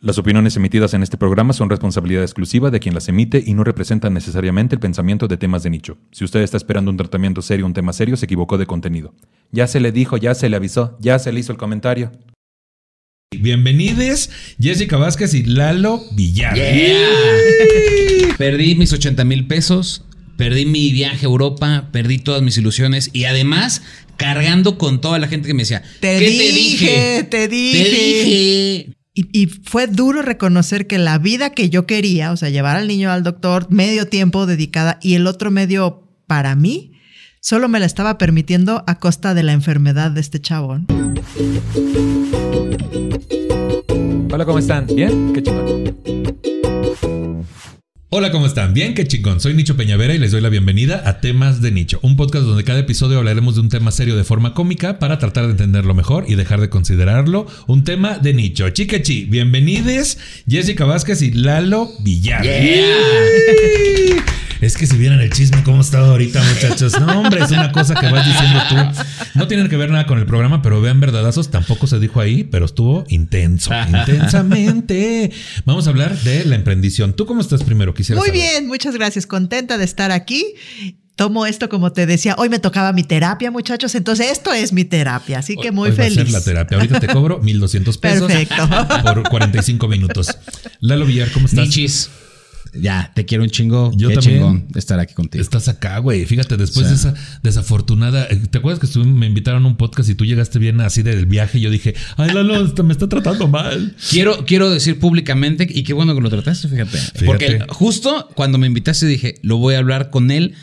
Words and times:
Las 0.00 0.18
opiniones 0.18 0.56
emitidas 0.56 0.92
en 0.92 1.02
este 1.02 1.16
programa 1.16 1.52
son 1.52 1.70
responsabilidad 1.70 2.22
exclusiva 2.22 2.70
de 2.70 2.80
quien 2.80 2.94
las 2.94 3.08
emite 3.08 3.42
y 3.44 3.54
no 3.54 3.64
representan 3.64 4.12
necesariamente 4.12 4.74
el 4.74 4.80
pensamiento 4.80 5.28
de 5.28 5.36
temas 5.36 5.62
de 5.62 5.70
nicho. 5.70 5.96
Si 6.10 6.24
usted 6.24 6.42
está 6.42 6.56
esperando 6.56 6.90
un 6.90 6.96
tratamiento 6.96 7.40
serio, 7.42 7.64
un 7.64 7.72
tema 7.72 7.92
serio, 7.92 8.16
se 8.16 8.26
equivocó 8.26 8.58
de 8.58 8.66
contenido. 8.66 9.14
Ya 9.50 9.66
se 9.66 9.80
le 9.80 9.92
dijo, 9.92 10.16
ya 10.16 10.34
se 10.34 10.48
le 10.48 10.56
avisó, 10.56 10.98
ya 11.00 11.18
se 11.18 11.32
le 11.32 11.40
hizo 11.40 11.52
el 11.52 11.58
comentario. 11.58 12.12
Bienvenidos 13.30 14.30
Jessica 14.60 14.96
Vázquez 14.96 15.34
y 15.34 15.42
Lalo 15.44 16.02
Villar. 16.12 16.56
Perdí 18.36 18.74
mis 18.74 18.92
80 18.92 19.24
mil 19.24 19.46
pesos, 19.46 20.04
perdí 20.36 20.66
mi 20.66 20.92
viaje 20.92 21.24
a 21.24 21.28
Europa, 21.28 21.88
perdí 21.92 22.18
todas 22.18 22.42
mis 22.42 22.58
ilusiones 22.58 23.10
y 23.12 23.24
además 23.24 23.82
cargando 24.16 24.76
con 24.76 25.00
toda 25.00 25.18
la 25.18 25.28
gente 25.28 25.48
que 25.48 25.54
me 25.54 25.62
decía, 25.62 25.82
Te 26.00 26.18
¿qué 26.18 26.28
dije, 26.28 27.24
te 27.24 27.48
dije. 27.48 27.84
Te 27.84 27.90
dije. 27.90 29.03
Y, 29.16 29.46
fue 29.46 29.86
duro 29.86 30.22
reconocer 30.22 30.88
que 30.88 30.98
la 30.98 31.18
vida 31.18 31.50
que 31.50 31.70
yo 31.70 31.86
quería, 31.86 32.32
o 32.32 32.36
sea, 32.36 32.50
llevar 32.50 32.74
al 32.76 32.88
niño 32.88 33.12
al 33.12 33.22
doctor 33.22 33.68
medio 33.70 34.08
tiempo 34.08 34.44
dedicada 34.44 34.98
y 35.00 35.14
el 35.14 35.28
otro 35.28 35.52
medio 35.52 36.02
para 36.26 36.56
mí, 36.56 36.94
solo 37.40 37.68
me 37.68 37.78
la 37.78 37.86
estaba 37.86 38.18
permitiendo 38.18 38.82
a 38.88 38.98
costa 38.98 39.32
de 39.32 39.44
la 39.44 39.52
enfermedad 39.52 40.10
de 40.10 40.20
este 40.20 40.40
chabón. 40.40 40.88
Hola, 44.32 44.44
¿cómo 44.44 44.58
están? 44.58 44.88
¿Bien? 44.88 45.32
Qué 45.32 45.44
chingón. 45.44 45.94
Hola, 48.16 48.30
¿cómo 48.30 48.46
están? 48.46 48.74
Bien, 48.74 48.94
qué 48.94 49.08
chingón. 49.08 49.40
Soy 49.40 49.54
Nicho 49.54 49.76
Peñavera 49.76 50.14
y 50.14 50.18
les 50.18 50.30
doy 50.30 50.40
la 50.40 50.48
bienvenida 50.48 51.02
a 51.04 51.20
Temas 51.20 51.60
de 51.60 51.72
Nicho, 51.72 51.98
un 52.00 52.16
podcast 52.16 52.44
donde 52.44 52.62
cada 52.62 52.78
episodio 52.78 53.18
hablaremos 53.18 53.56
de 53.56 53.62
un 53.62 53.70
tema 53.70 53.90
serio 53.90 54.14
de 54.14 54.22
forma 54.22 54.54
cómica 54.54 55.00
para 55.00 55.18
tratar 55.18 55.46
de 55.46 55.50
entenderlo 55.50 55.94
mejor 55.94 56.24
y 56.28 56.36
dejar 56.36 56.60
de 56.60 56.68
considerarlo 56.68 57.48
un 57.66 57.82
tema 57.82 58.18
de 58.20 58.32
nicho. 58.32 58.70
Chicachi, 58.70 59.24
bienvenides 59.24 60.18
Jessica 60.48 60.84
Vázquez 60.84 61.22
y 61.22 61.32
Lalo 61.32 61.90
Villar. 62.04 62.46
Es 64.60 64.76
que 64.76 64.86
si 64.86 64.96
vieran 64.96 65.20
el 65.20 65.30
chisme 65.30 65.62
cómo 65.62 65.80
está 65.80 65.98
ahorita, 65.98 66.42
muchachos. 66.42 66.98
No, 67.00 67.20
hombre, 67.20 67.42
es 67.44 67.50
una 67.50 67.70
cosa 67.72 67.94
que 67.94 68.08
vas 68.10 68.26
diciendo 68.26 68.60
tú. 68.68 68.76
No 69.34 69.46
tienen 69.48 69.68
que 69.68 69.76
ver 69.76 69.90
nada 69.90 70.06
con 70.06 70.18
el 70.18 70.26
programa, 70.26 70.62
pero 70.62 70.80
vean 70.80 71.00
verdadazos. 71.00 71.50
Tampoco 71.50 71.86
se 71.86 71.98
dijo 71.98 72.20
ahí, 72.20 72.44
pero 72.44 72.64
estuvo 72.66 73.04
intenso, 73.08 73.70
intensamente. 73.88 75.30
Vamos 75.64 75.86
a 75.86 75.90
hablar 75.90 76.18
de 76.20 76.44
la 76.44 76.54
emprendición. 76.56 77.14
¿Tú 77.14 77.26
cómo 77.26 77.40
estás 77.40 77.62
primero? 77.62 77.94
Quisiera 77.94 78.18
Muy 78.20 78.28
saber. 78.28 78.40
bien, 78.42 78.66
muchas 78.66 78.94
gracias. 78.94 79.26
Contenta 79.26 79.78
de 79.78 79.84
estar 79.84 80.10
aquí. 80.10 80.44
Tomo 81.16 81.46
esto 81.46 81.68
como 81.68 81.92
te 81.92 82.06
decía, 82.06 82.34
hoy 82.38 82.48
me 82.48 82.58
tocaba 82.58 82.92
mi 82.92 83.04
terapia, 83.04 83.52
muchachos, 83.52 83.94
entonces 83.94 84.32
esto 84.32 84.52
es 84.52 84.72
mi 84.72 84.84
terapia, 84.84 85.38
así 85.38 85.54
que 85.54 85.70
muy 85.70 85.90
Hoy 85.90 85.96
va 85.96 86.02
a 86.02 86.08
feliz. 86.08 86.16
ser 86.24 86.30
la 86.32 86.42
terapia. 86.42 86.76
Ahorita 86.76 86.98
te 86.98 87.06
cobro 87.06 87.38
1200 87.42 87.98
pesos 87.98 88.26
Perfecto. 88.26 88.68
por 89.04 89.22
45 89.28 89.86
minutos. 89.86 90.36
Lalo 90.80 91.06
Villar, 91.06 91.30
¿cómo 91.30 91.46
estás? 91.46 91.66
Nichis. 91.66 92.10
Ya, 92.80 93.12
te 93.14 93.24
quiero 93.24 93.44
un 93.44 93.50
chingo. 93.50 93.92
Yo 93.96 94.08
Qué 94.08 94.14
también. 94.16 94.36
chingón 94.38 94.66
estar 94.74 94.98
aquí 94.98 95.14
contigo. 95.14 95.42
Estás 95.42 95.68
acá, 95.68 95.98
güey. 95.98 96.24
Fíjate, 96.26 96.56
después 96.56 96.86
O 96.86 96.88
de 96.88 96.94
esa 96.96 97.14
desafortunada. 97.42 98.26
eh, 98.30 98.36
¿Te 98.50 98.58
acuerdas 98.58 98.80
que 98.80 98.86
estuve- 98.86 99.04
me 99.06 99.26
invitaron 99.26 99.64
a 99.64 99.68
un 99.68 99.76
podcast 99.76 100.08
y 100.08 100.14
tú 100.14 100.24
llegaste 100.24 100.58
bien 100.58 100.80
así 100.80 101.02
del 101.02 101.26
viaje? 101.26 101.58
Y 101.58 101.62
yo 101.62 101.70
dije, 101.70 101.94
ay, 102.16 102.32
Lalo, 102.32 102.72
me 102.84 102.92
está 102.92 103.08
tratando 103.08 103.46
mal. 103.48 103.94
Quiero, 104.10 104.44
quiero 104.44 104.70
decir 104.70 104.98
públicamente, 104.98 105.66
y 105.70 105.82
qué 105.84 105.92
bueno 105.92 106.14
que 106.14 106.20
lo 106.20 106.30
trataste, 106.30 106.68
fíjate. 106.68 106.98
Fíjate. 106.98 107.24
Porque 107.26 107.60
justo 107.68 108.28
cuando 108.34 108.58
me 108.58 108.66
invitaste 108.66 109.06
dije, 109.06 109.36
lo 109.42 109.58
voy 109.58 109.74
a 109.74 109.78
hablar 109.78 110.10
con 110.10 110.30
él 110.30 110.54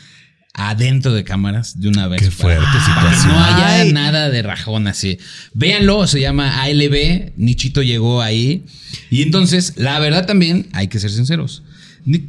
adentro 0.54 1.14
de 1.14 1.24
cámaras 1.24 1.80
de 1.80 1.88
una 1.88 2.08
vez. 2.10 2.22
Qué 2.22 2.28
para- 2.28 2.38
fuerte 2.60 2.66
para 2.66 2.74
que 2.74 2.86
situación. 3.16 3.28
no 3.32 3.40
haya 3.44 3.68
Ay. 3.82 3.94
nada 3.94 4.30
de 4.30 4.42
rajón 4.42 4.88
así. 4.88 5.18
Véanlo, 5.54 6.06
se 6.08 6.20
llama 6.20 6.62
ALB, 6.64 7.32
Nichito 7.38 7.82
llegó 7.84 8.22
ahí. 8.22 8.66
Y 9.10 9.22
entonces, 9.22 9.74
la 9.78 9.98
verdad 10.00 10.26
también, 10.26 10.68
hay 10.74 10.88
que 10.90 11.00
ser 11.00 11.10
sinceros. 11.10 11.64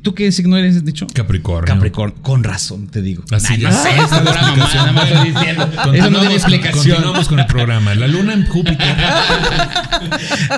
¿Tú 0.02 0.14
qué 0.14 0.30
signo 0.32 0.56
eres, 0.56 0.84
dicho? 0.84 1.06
Capricornio. 1.14 1.72
Capricorno. 1.74 2.14
Con 2.22 2.44
razón, 2.44 2.88
te 2.88 3.00
digo. 3.00 3.24
Así 3.30 3.56
Nah, 3.58 3.70
no 3.70 3.82
sé, 3.82 3.90
Esa 3.90 4.04
es 4.04 4.10
la 4.12 4.22
nada 4.22 4.92
más 4.92 5.24
diciendo. 5.24 5.70
Eso 5.94 6.10
no 6.10 6.20
tiene 6.20 6.34
explicación. 6.34 6.96
Continuamos 6.96 7.28
con 7.28 7.38
el 7.40 7.46
programa. 7.46 7.94
La 7.94 8.06
luna 8.06 8.34
en 8.34 8.46
Júpiter. 8.46 8.96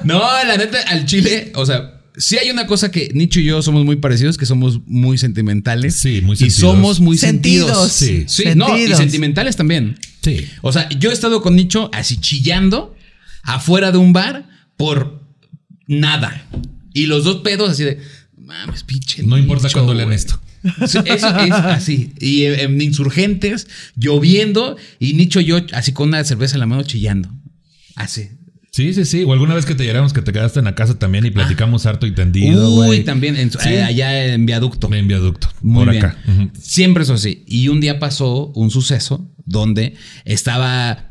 No, 0.04 0.20
la 0.44 0.56
neta, 0.56 0.78
al 0.88 1.04
chile, 1.06 1.52
o 1.54 1.64
sea, 1.64 2.00
sí 2.16 2.38
hay 2.38 2.50
una 2.50 2.66
cosa 2.66 2.90
que 2.90 3.10
Nicho 3.14 3.40
y 3.40 3.44
yo 3.44 3.62
somos 3.62 3.84
muy 3.84 3.96
parecidos, 3.96 4.36
que 4.36 4.46
somos 4.46 4.80
muy 4.86 5.18
sentimentales. 5.18 5.96
Sí, 5.96 6.20
muy 6.22 6.34
Y 6.34 6.38
sentidos. 6.38 6.60
somos 6.60 7.00
muy 7.00 7.18
sentidos. 7.18 7.92
Sentidos. 7.92 8.26
Sí. 8.28 8.42
Sí, 8.44 8.54
no, 8.56 8.66
y 8.68 8.78
Sentidos. 8.80 8.98
sentimentales 8.98 9.56
también. 9.56 9.96
Sí. 10.22 10.46
O 10.62 10.72
sea, 10.72 10.88
yo 10.90 11.10
he 11.10 11.12
estado 11.12 11.42
con 11.42 11.54
Nicho 11.56 11.90
así 11.92 12.16
chillando 12.18 12.94
afuera 13.42 13.92
de 13.92 13.98
un 13.98 14.12
bar 14.12 14.48
por 14.76 15.22
nada. 15.86 16.46
Y 16.92 17.06
los 17.06 17.24
dos 17.24 17.36
pedos 17.42 17.70
así 17.70 17.84
de, 17.84 18.00
mames, 18.44 18.82
pinche. 18.84 19.22
No 19.22 19.36
importa 19.38 19.68
cuándo 19.72 19.94
lean 19.94 20.08
güey". 20.08 20.16
esto. 20.16 20.40
Sí, 20.86 20.98
eso 21.04 21.38
es 21.38 21.52
así. 21.52 22.12
Y 22.20 22.44
en, 22.44 22.58
en 22.60 22.80
insurgentes, 22.80 23.66
lloviendo, 23.96 24.76
y 24.98 25.14
Nicho 25.14 25.40
y 25.40 25.44
yo 25.46 25.58
así 25.72 25.92
con 25.92 26.08
una 26.08 26.24
cerveza 26.24 26.54
en 26.56 26.60
la 26.60 26.66
mano 26.66 26.82
chillando. 26.84 27.28
Así. 27.96 28.28
Sí, 28.72 28.92
sí, 28.92 29.04
sí. 29.04 29.22
O 29.22 29.32
alguna 29.32 29.54
vez 29.54 29.66
que 29.66 29.74
te 29.76 29.84
llegáramos 29.84 30.12
que 30.12 30.20
te 30.22 30.32
quedaste 30.32 30.58
en 30.58 30.64
la 30.64 30.74
casa 30.74 30.98
también 30.98 31.24
y 31.26 31.30
platicamos 31.30 31.86
harto 31.86 32.06
y 32.06 32.12
tendido, 32.12 32.74
Uy, 32.74 33.04
también 33.04 33.36
en- 33.36 33.52
Sí. 33.52 33.58
eh, 33.68 33.82
allá 33.84 34.32
en 34.34 34.46
viaducto. 34.46 34.92
En 34.92 35.06
viaducto. 35.06 35.48
Muy 35.62 35.84
por 35.84 35.92
bien. 35.92 36.04
acá. 36.06 36.18
Siempre 36.60 37.04
eso 37.04 37.14
así. 37.14 37.44
Y 37.46 37.68
un 37.68 37.80
día 37.80 38.00
pasó 38.00 38.46
un 38.56 38.70
suceso 38.72 39.30
donde 39.44 39.94
estaba. 40.24 41.10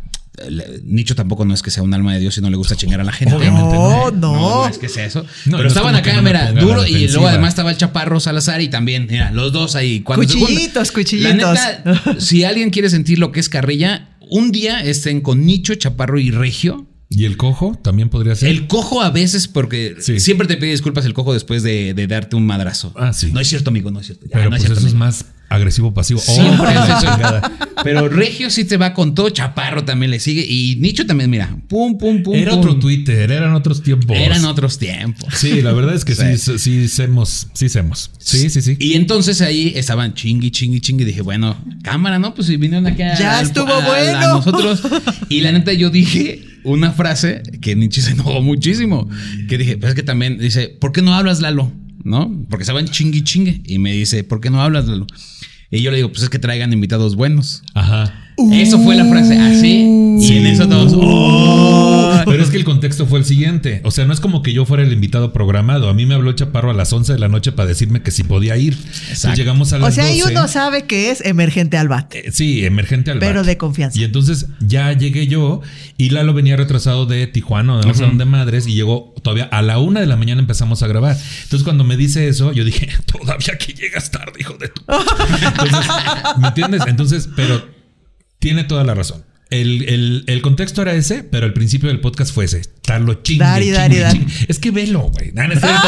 Nicho 0.84 1.16
tampoco 1.16 1.46
no 1.46 1.54
es 1.54 1.62
que 1.62 1.70
sea 1.72 1.84
un 1.84 1.94
alma 1.94 2.14
de 2.14 2.20
Dios 2.20 2.38
y 2.38 2.42
no 2.42 2.50
le 2.50 2.58
gusta 2.58 2.76
chingar 2.76 3.00
a 3.00 3.04
la 3.04 3.12
gente. 3.12 3.36
Obviamente 3.36 3.76
No, 3.76 4.12
No, 4.12 4.12
no. 4.12 4.34
no 4.64 4.68
es 4.68 4.78
que 4.80 4.90
sea 4.90 5.06
eso. 5.06 5.24
No, 5.46 5.58
Pero 5.58 5.68
es 5.70 5.74
estaban 5.76 5.96
acá, 5.96 6.22
mira, 6.22 6.52
duro. 6.52 6.86
Y 6.88 7.08
luego 7.10 7.28
además 7.28 7.50
estaba 7.50 7.70
el 7.72 7.78
Chaparro 7.78 8.20
Salazar 8.20 8.62
y 8.62 8.68
también, 8.70 9.08
mira, 9.10 9.32
los 9.32 9.54
dos 9.54 9.76
ahí. 9.76 10.02
Cuando 10.02 10.28
se 10.28 10.38
Cuchillitos, 10.40 10.92
cuchillitos. 10.92 11.36
La 11.36 11.82
neta, 11.84 12.16
si 12.20 12.44
alguien 12.44 12.70
quiere 12.72 12.90
sentir 12.90 13.20
lo 13.20 13.32
que 13.32 13.40
es 13.40 13.50
carrilla, 13.50 14.10
un 14.30 14.52
día 14.52 14.84
estén 14.84 15.22
con 15.22 15.46
Nicho, 15.46 15.76
Chaparro 15.76 16.20
y 16.20 16.32
Regio. 16.32 16.88
¿Y 17.10 17.26
el 17.26 17.38
cojo 17.38 17.80
también 17.84 18.10
podría 18.10 18.34
ser? 18.34 18.50
El 18.50 18.66
cojo 18.66 19.04
a 19.04 19.12
veces, 19.12 19.48
porque 19.48 19.98
Sí. 20.00 20.20
siempre 20.20 20.48
te 20.48 20.58
pide 20.58 20.72
disculpas 20.72 21.06
el 21.06 21.14
cojo 21.14 21.32
después 21.34 21.62
de, 21.62 21.94
de 21.94 22.08
darte 22.08 22.36
un 22.36 22.44
madrazo. 22.48 22.92
Ah, 22.96 23.14
sí. 23.14 23.30
No 23.32 23.40
es 23.40 23.48
cierto, 23.48 23.70
amigo, 23.70 23.92
no 23.92 24.00
es 24.00 24.08
cierto. 24.08 24.26
Ya, 24.26 24.32
Pero 24.34 24.46
no 24.46 24.50
pues 24.52 24.64
cierto, 24.64 24.80
eso 24.80 24.88
es 24.88 24.94
amigo. 24.94 25.06
más 25.06 25.26
agresivo 25.54 25.94
pasivo. 25.94 26.20
Siempre 26.20 26.74
Oh. 26.76 27.64
Pero 27.84 28.08
Regio 28.08 28.50
sí 28.50 28.64
te 28.66 28.78
va 28.78 28.94
con 28.94 29.14
todo, 29.14 29.30
Chaparro 29.30 29.84
también 29.84 30.12
le 30.12 30.20
sigue. 30.20 30.46
Y 30.48 30.78
Nicho 30.80 31.06
también, 31.06 31.30
mira, 31.30 31.56
pum, 31.68 31.98
pum, 31.98 32.24
pum. 32.24 32.34
Era 32.36 32.52
pum. 32.52 32.60
otro 32.60 32.76
Twitter, 32.78 33.30
eran 33.32 33.54
otros 33.54 33.82
tiempos. 33.84 34.16
Eran 34.18 34.46
otros 34.46 34.78
tiempos. 34.78 35.34
Sí, 35.36 35.62
la 35.62 35.74
verdad 35.74 35.94
es 35.96 36.06
que 36.06 36.16
sí, 36.16 36.24
Sí. 36.38 36.52
sí, 36.54 36.60
sí, 36.60 36.88
semos, 36.88 37.48
sí, 37.54 37.68
semos. 37.70 38.12
Sí, 38.20 38.50
sí, 38.50 38.62
sí. 38.62 38.78
Y 38.80 38.94
entonces 38.94 39.42
ahí 39.42 39.74
estaban 39.76 40.14
chingui, 40.14 40.52
chingui, 40.52 40.80
chingui. 40.82 41.04
Dije, 41.04 41.22
bueno, 41.22 41.58
cámara, 41.84 42.20
¿no? 42.20 42.34
Pues 42.34 42.48
si 42.48 42.58
vinieron 42.58 42.88
aquí 42.88 43.02
a, 43.02 43.18
Ya 43.18 43.40
al- 43.40 43.46
estuvo 43.46 43.74
a- 43.74 43.84
a 43.84 43.88
bueno. 43.88 44.28
nosotros. 44.36 44.82
Y 45.30 45.42
la 45.42 45.52
neta, 45.52 45.74
yo 45.74 45.90
dije 45.90 46.44
una 46.64 46.94
frase 46.94 47.44
que 47.62 47.76
Nietzsche 47.76 48.02
se 48.02 48.12
enojó 48.12 48.42
muchísimo. 48.42 49.10
Que 49.50 49.58
dije, 49.58 49.78
pues 49.78 49.90
es 49.90 49.96
que 49.96 50.04
también 50.04 50.38
dice, 50.38 50.70
¿por 50.70 50.92
qué 50.94 51.02
no 51.02 51.14
hablas, 51.14 51.42
Lalo? 51.42 51.72
¿No? 52.06 52.46
Porque 52.50 52.64
estaban 52.64 52.86
chingui, 52.88 53.24
chingue. 53.24 53.62
Y 53.66 53.80
me 53.80 53.94
dice, 53.94 54.24
¿por 54.24 54.40
qué 54.42 54.50
no 54.50 54.62
hablas, 54.62 54.88
Lalo? 54.88 55.08
Y 55.74 55.82
yo 55.82 55.90
le 55.90 55.98
digo, 55.98 56.10
pues 56.10 56.22
es 56.22 56.30
que 56.30 56.38
traigan 56.38 56.72
invitados 56.72 57.16
buenos. 57.16 57.64
Ajá. 57.74 58.14
Eso 58.52 58.80
fue 58.80 58.96
la 58.96 59.06
frase, 59.06 59.38
así. 59.38 59.90
Y 60.20 60.38
en 60.38 60.46
eso 60.48 60.68
todos, 60.68 60.94
¡oh! 60.96 62.22
Pero 62.26 62.42
es 62.44 62.50
que 62.50 62.58
el 62.58 62.64
contexto 62.64 63.06
fue 63.06 63.20
el 63.20 63.26
siguiente. 63.26 63.82
O 63.84 63.92
sea, 63.92 64.06
no 64.06 64.14
es 64.14 64.20
como 64.20 64.42
que 64.42 64.54
yo 64.54 64.66
fuera 64.66 64.84
el 64.84 64.92
invitado 64.94 65.34
programado. 65.34 65.90
A 65.90 65.94
mí 65.94 66.06
me 66.06 66.16
habló 66.16 66.32
Chaparro 66.32 66.72
a 66.72 66.74
las 66.74 66.92
11 66.94 67.14
de 67.14 67.20
la 67.20 67.28
noche 67.28 67.52
para 67.52 67.68
decirme 67.68 68.02
que 68.02 68.12
si 68.12 68.24
podía 68.24 68.56
ir. 68.58 68.78
Llegamos 69.36 69.74
a 69.74 69.80
las 69.80 69.90
O 69.90 69.92
sea, 69.92 70.06
ahí 70.06 70.20
12. 70.20 70.32
uno 70.32 70.48
sabe 70.48 70.84
que 70.84 71.12
es 71.12 71.22
emergente 71.26 71.78
al 71.78 71.88
bate. 71.90 72.28
Eh, 72.28 72.32
Sí, 72.32 72.66
emergente 72.66 73.12
al 73.12 73.20
Pero 73.20 73.44
de 73.44 73.58
confianza. 73.58 74.00
Y 74.00 74.04
entonces 74.04 74.48
ya 74.60 74.92
llegué 74.94 75.28
yo 75.28 75.62
y 75.98 76.10
Lalo 76.10 76.34
venía 76.34 76.56
retrasado 76.56 77.06
de 77.06 77.28
Tijuana, 77.28 77.76
o 77.76 77.80
de 77.82 77.88
no 77.88 77.94
sé 77.94 78.04
dónde 78.04 78.26
madres, 78.26 78.66
y 78.68 78.74
llegó 78.74 79.14
todavía 79.22 79.46
a 79.46 79.62
la 79.62 79.80
una 79.80 80.00
de 80.00 80.08
la 80.08 80.16
mañana 80.16 80.42
empezamos 80.42 80.82
a 80.84 80.88
grabar. 80.88 81.18
Entonces 81.44 81.64
cuando 81.64 81.84
me 81.84 81.98
dice 81.98 82.28
eso, 82.28 82.52
yo 82.54 82.64
dije, 82.64 82.90
todavía 83.06 83.58
que 83.58 83.74
llegas 83.74 84.10
tarde, 84.12 84.34
hijo 84.40 84.54
de 84.58 84.70
tu... 84.70 84.82
Entonces, 85.64 85.92
¿me 86.40 86.48
entiendes? 86.48 86.82
Entonces, 86.88 87.30
pero 87.36 87.83
tiene 88.44 88.66
toda 88.66 88.84
la 88.84 88.94
razón. 88.94 89.24
El, 89.62 89.84
el- 89.90 90.24
el 90.28 90.42
contexto 90.42 90.82
era 90.82 90.94
ese, 90.94 91.24
pero 91.24 91.46
el 91.46 91.54
principio 91.54 91.90
del 91.90 92.00
podcast 92.00 92.34
fue 92.34 92.46
ese. 92.46 92.60
Estarlo 92.60 93.14
chingue, 93.24 93.44
Dar 93.46 93.62
y 93.62 93.66
chingue, 93.66 93.78
dar 93.78 93.94
y 93.94 93.98
dar. 94.00 94.12
chingue. 94.14 94.34
Es 94.48 94.60
que 94.60 94.72
velo, 94.72 95.10
güey. 95.14 95.32
No, 95.34 95.48
no 95.48 95.54
es 95.54 95.60
cierto. 95.62 95.88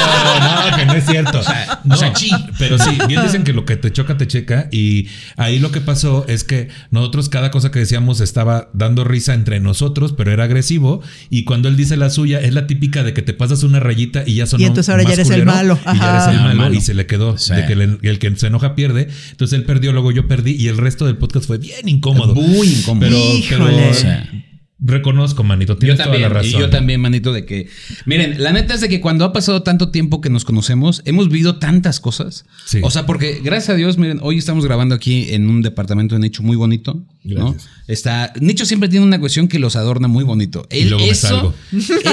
No, 0.71 0.77
que 0.77 0.85
no 0.85 0.93
es 0.93 1.05
cierto. 1.05 1.41
No, 1.83 1.95
o 1.95 1.97
sea, 1.97 2.13
chi. 2.13 2.29
Pero 2.57 2.77
sí, 2.79 2.97
bien 3.07 3.21
dicen 3.23 3.43
que 3.43 3.51
lo 3.53 3.65
que 3.65 3.75
te 3.75 3.91
choca, 3.91 4.17
te 4.17 4.27
checa. 4.27 4.69
Y 4.71 5.07
ahí 5.35 5.59
lo 5.59 5.71
que 5.71 5.81
pasó 5.81 6.25
es 6.27 6.43
que 6.43 6.69
nosotros 6.91 7.27
cada 7.29 7.51
cosa 7.51 7.71
que 7.71 7.79
decíamos 7.79 8.21
estaba 8.21 8.69
dando 8.73 9.03
risa 9.03 9.33
entre 9.33 9.59
nosotros, 9.59 10.13
pero 10.17 10.31
era 10.31 10.45
agresivo. 10.45 11.01
Y 11.29 11.43
cuando 11.43 11.67
él 11.67 11.75
dice 11.75 11.97
la 11.97 12.09
suya, 12.09 12.39
es 12.39 12.53
la 12.53 12.65
típica 12.67 13.03
de 13.03 13.13
que 13.13 13.21
te 13.21 13.33
pasas 13.33 13.63
una 13.63 13.79
rayita 13.79 14.23
y 14.25 14.35
ya 14.35 14.45
sonó 14.45 14.63
Y 14.63 14.65
entonces 14.67 14.89
ahora 14.89 15.03
ya 15.03 15.09
más 15.09 15.17
eres 15.19 15.29
el 15.31 15.43
culero, 15.43 15.51
malo. 15.51 15.79
Y 15.81 15.85
ya 15.85 15.91
eres 15.91 16.01
Ajá. 16.23 16.31
el 16.31 16.37
Ah, 16.37 16.41
malo, 16.43 16.55
malo. 16.61 16.75
y 16.75 16.81
se 16.81 16.93
le 16.93 17.05
quedó. 17.05 17.37
Sí. 17.37 17.53
De 17.53 17.65
que 17.65 17.73
el, 17.73 17.99
el 18.01 18.19
que 18.19 18.33
se 18.37 18.47
enoja 18.47 18.75
pierde. 18.75 19.09
Entonces 19.31 19.57
él 19.59 19.65
perdió, 19.65 19.91
luego 19.91 20.11
yo 20.11 20.27
perdí. 20.27 20.51
Y 20.57 20.67
el 20.69 20.77
resto 20.77 21.05
del 21.05 21.17
podcast 21.17 21.45
fue 21.45 21.57
bien 21.57 21.87
incómodo. 21.89 22.33
Muy 22.35 22.67
incómodo. 22.67 23.05
Pero, 23.09 23.17
Híjole. 23.55 23.91
pero 23.93 24.45
reconozco, 24.77 25.43
manito. 25.43 25.73
Yo 25.73 25.79
Tienes 25.79 25.97
toda 25.97 26.05
también, 26.05 26.23
la 26.23 26.29
razón. 26.29 26.49
y 26.49 26.59
yo 26.59 26.69
también, 26.69 27.01
manito, 27.01 27.33
de 27.33 27.45
que. 27.45 27.69
Miren, 28.05 28.43
la 28.43 28.51
neta 28.51 28.73
es 28.73 28.81
de 28.81 28.89
que 28.89 29.01
cuando 29.01 29.25
ha 29.25 29.33
pasado 29.33 29.63
tanto 29.63 29.89
tiempo 29.89 30.21
que 30.21 30.29
nos 30.29 30.45
conocemos, 30.45 31.01
hemos 31.05 31.29
vivido 31.29 31.57
tantas 31.57 31.99
cosas. 31.99 32.45
Sí. 32.65 32.81
O 32.83 32.91
sea, 32.91 33.05
porque 33.05 33.39
gracias 33.43 33.69
a 33.69 33.75
Dios, 33.75 33.97
miren, 33.97 34.19
hoy 34.21 34.37
estamos 34.37 34.65
grabando 34.65 34.93
aquí 34.93 35.33
en 35.33 35.49
un 35.49 35.61
departamento 35.61 36.15
de 36.15 36.19
nicho 36.21 36.43
muy 36.43 36.55
bonito. 36.55 37.01
¿no? 37.23 37.55
Está. 37.87 38.33
Nicho 38.39 38.65
siempre 38.65 38.89
tiene 38.89 39.05
una 39.05 39.19
cuestión 39.19 39.47
que 39.47 39.57
los 39.59 39.75
adorna 39.75 40.07
muy 40.07 40.23
bonito. 40.23 40.67
Y 40.69 40.83
luego 40.85 41.05
me 41.05 41.11
eso, 41.11 41.27
salgo. 41.27 41.53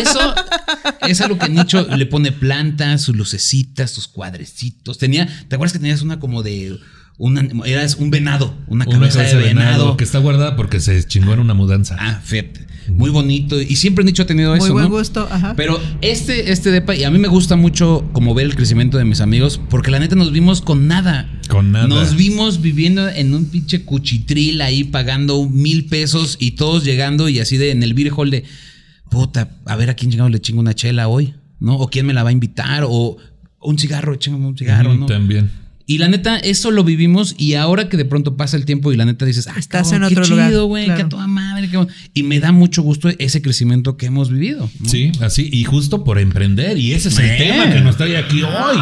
eso 0.00 0.34
es 1.06 1.20
algo 1.20 1.38
que 1.38 1.48
Nicho 1.50 1.86
le 1.96 2.06
pone 2.06 2.32
plantas, 2.32 3.02
sus 3.02 3.16
lucecitas, 3.16 3.90
sus 3.90 4.08
cuadrecitos. 4.08 4.98
Tenía. 4.98 5.26
¿Te 5.48 5.56
acuerdas 5.56 5.72
que 5.72 5.78
tenías 5.80 6.00
una 6.02 6.18
como 6.20 6.42
de. 6.42 6.78
Una, 7.18 7.46
eras 7.66 7.96
un 7.96 8.10
venado, 8.10 8.54
una 8.66 8.84
Una 8.86 8.98
cabeza, 9.08 9.22
de 9.22 9.36
venado. 9.36 9.96
que 9.96 10.04
está 10.04 10.18
guardada 10.18 10.56
porque 10.56 10.80
se 10.80 11.04
chingó 11.06 11.34
en 11.34 11.40
una 11.40 11.54
mudanza. 11.54 11.96
Ah, 12.00 12.20
fíjate. 12.24 12.66
Muy 12.88 13.10
bonito. 13.10 13.60
Y 13.60 13.76
siempre 13.76 14.04
Nicho 14.04 14.24
ha 14.24 14.26
tenido 14.26 14.50
Muy 14.50 14.58
eso. 14.64 14.72
buen 14.72 14.86
¿no? 14.86 14.90
gusto, 14.90 15.28
ajá. 15.30 15.54
Pero 15.56 15.78
este, 16.00 16.50
este 16.50 16.72
depa, 16.72 16.96
y 16.96 17.04
a 17.04 17.10
mí 17.10 17.18
me 17.18 17.28
gusta 17.28 17.54
mucho 17.54 18.08
como 18.12 18.34
ver 18.34 18.46
el 18.46 18.56
crecimiento 18.56 18.98
de 18.98 19.04
mis 19.04 19.20
amigos, 19.20 19.60
porque 19.70 19.92
la 19.92 20.00
neta 20.00 20.16
nos 20.16 20.32
vimos 20.32 20.62
con 20.62 20.88
nada. 20.88 21.30
Con 21.48 21.70
nada. 21.70 21.86
Nos 21.86 22.16
vimos 22.16 22.60
viviendo 22.60 23.08
en 23.08 23.34
un 23.34 23.44
pinche 23.44 23.84
cuchitril 23.84 24.60
ahí 24.62 24.82
pagando 24.82 25.48
mil 25.48 25.84
pesos 25.86 26.36
y 26.40 26.52
todos 26.52 26.82
llegando 26.84 27.28
y 27.28 27.38
así 27.38 27.56
de 27.56 27.70
en 27.70 27.82
el 27.84 27.94
beer 27.94 28.10
hall 28.16 28.30
de 28.30 28.44
puta, 29.10 29.50
a 29.66 29.76
ver 29.76 29.90
a 29.90 29.94
quién 29.94 30.10
llegamos 30.10 30.32
le 30.32 30.40
chingo 30.40 30.58
una 30.60 30.74
chela 30.74 31.06
hoy, 31.06 31.34
¿no? 31.60 31.76
O 31.76 31.88
quién 31.88 32.04
me 32.06 32.14
la 32.14 32.22
va 32.24 32.30
a 32.30 32.32
invitar, 32.32 32.84
o 32.88 33.16
un 33.60 33.78
cigarro, 33.78 34.16
chingame 34.16 34.46
un 34.46 34.56
cigarro, 34.58 34.90
Ujú, 34.90 35.00
¿no? 35.00 35.06
También. 35.06 35.50
Y 35.92 35.98
la 35.98 36.08
neta, 36.08 36.38
eso 36.38 36.70
lo 36.70 36.84
vivimos 36.84 37.34
y 37.36 37.54
ahora 37.54 37.88
que 37.90 37.96
de 37.98 38.04
pronto 38.06 38.36
pasa 38.36 38.56
el 38.56 38.64
tiempo 38.64 38.92
y 38.92 38.96
la 38.96 39.04
neta 39.04 39.26
dices, 39.26 39.46
ah, 39.48 39.54
Estás 39.58 39.88
cabrón, 39.90 40.04
en 40.04 40.08
qué 40.08 40.20
otro 40.20 40.30
lugar, 40.30 40.48
chido, 40.48 40.66
güey, 40.66 40.84
claro. 40.86 40.96
que 40.98 41.02
a 41.04 41.08
toda 41.10 41.26
madre. 41.26 41.68
qué. 41.68 41.86
Y 42.14 42.22
me 42.22 42.40
da 42.40 42.50
mucho 42.52 42.80
gusto 42.82 43.10
ese 43.18 43.42
crecimiento 43.42 43.96
que 43.96 44.06
hemos 44.06 44.30
vivido. 44.30 44.70
¿no? 44.80 44.88
Sí, 44.88 45.12
así. 45.20 45.50
Y 45.52 45.64
justo 45.64 46.02
por 46.04 46.18
emprender. 46.18 46.78
Y 46.78 46.92
ese 46.94 47.08
es 47.10 47.18
el 47.18 47.26
Eh. 47.26 47.36
tema 47.38 47.70
que 47.70 47.80
nos 47.80 47.96
trae 47.98 48.16
aquí 48.16 48.42
hoy. 48.42 48.76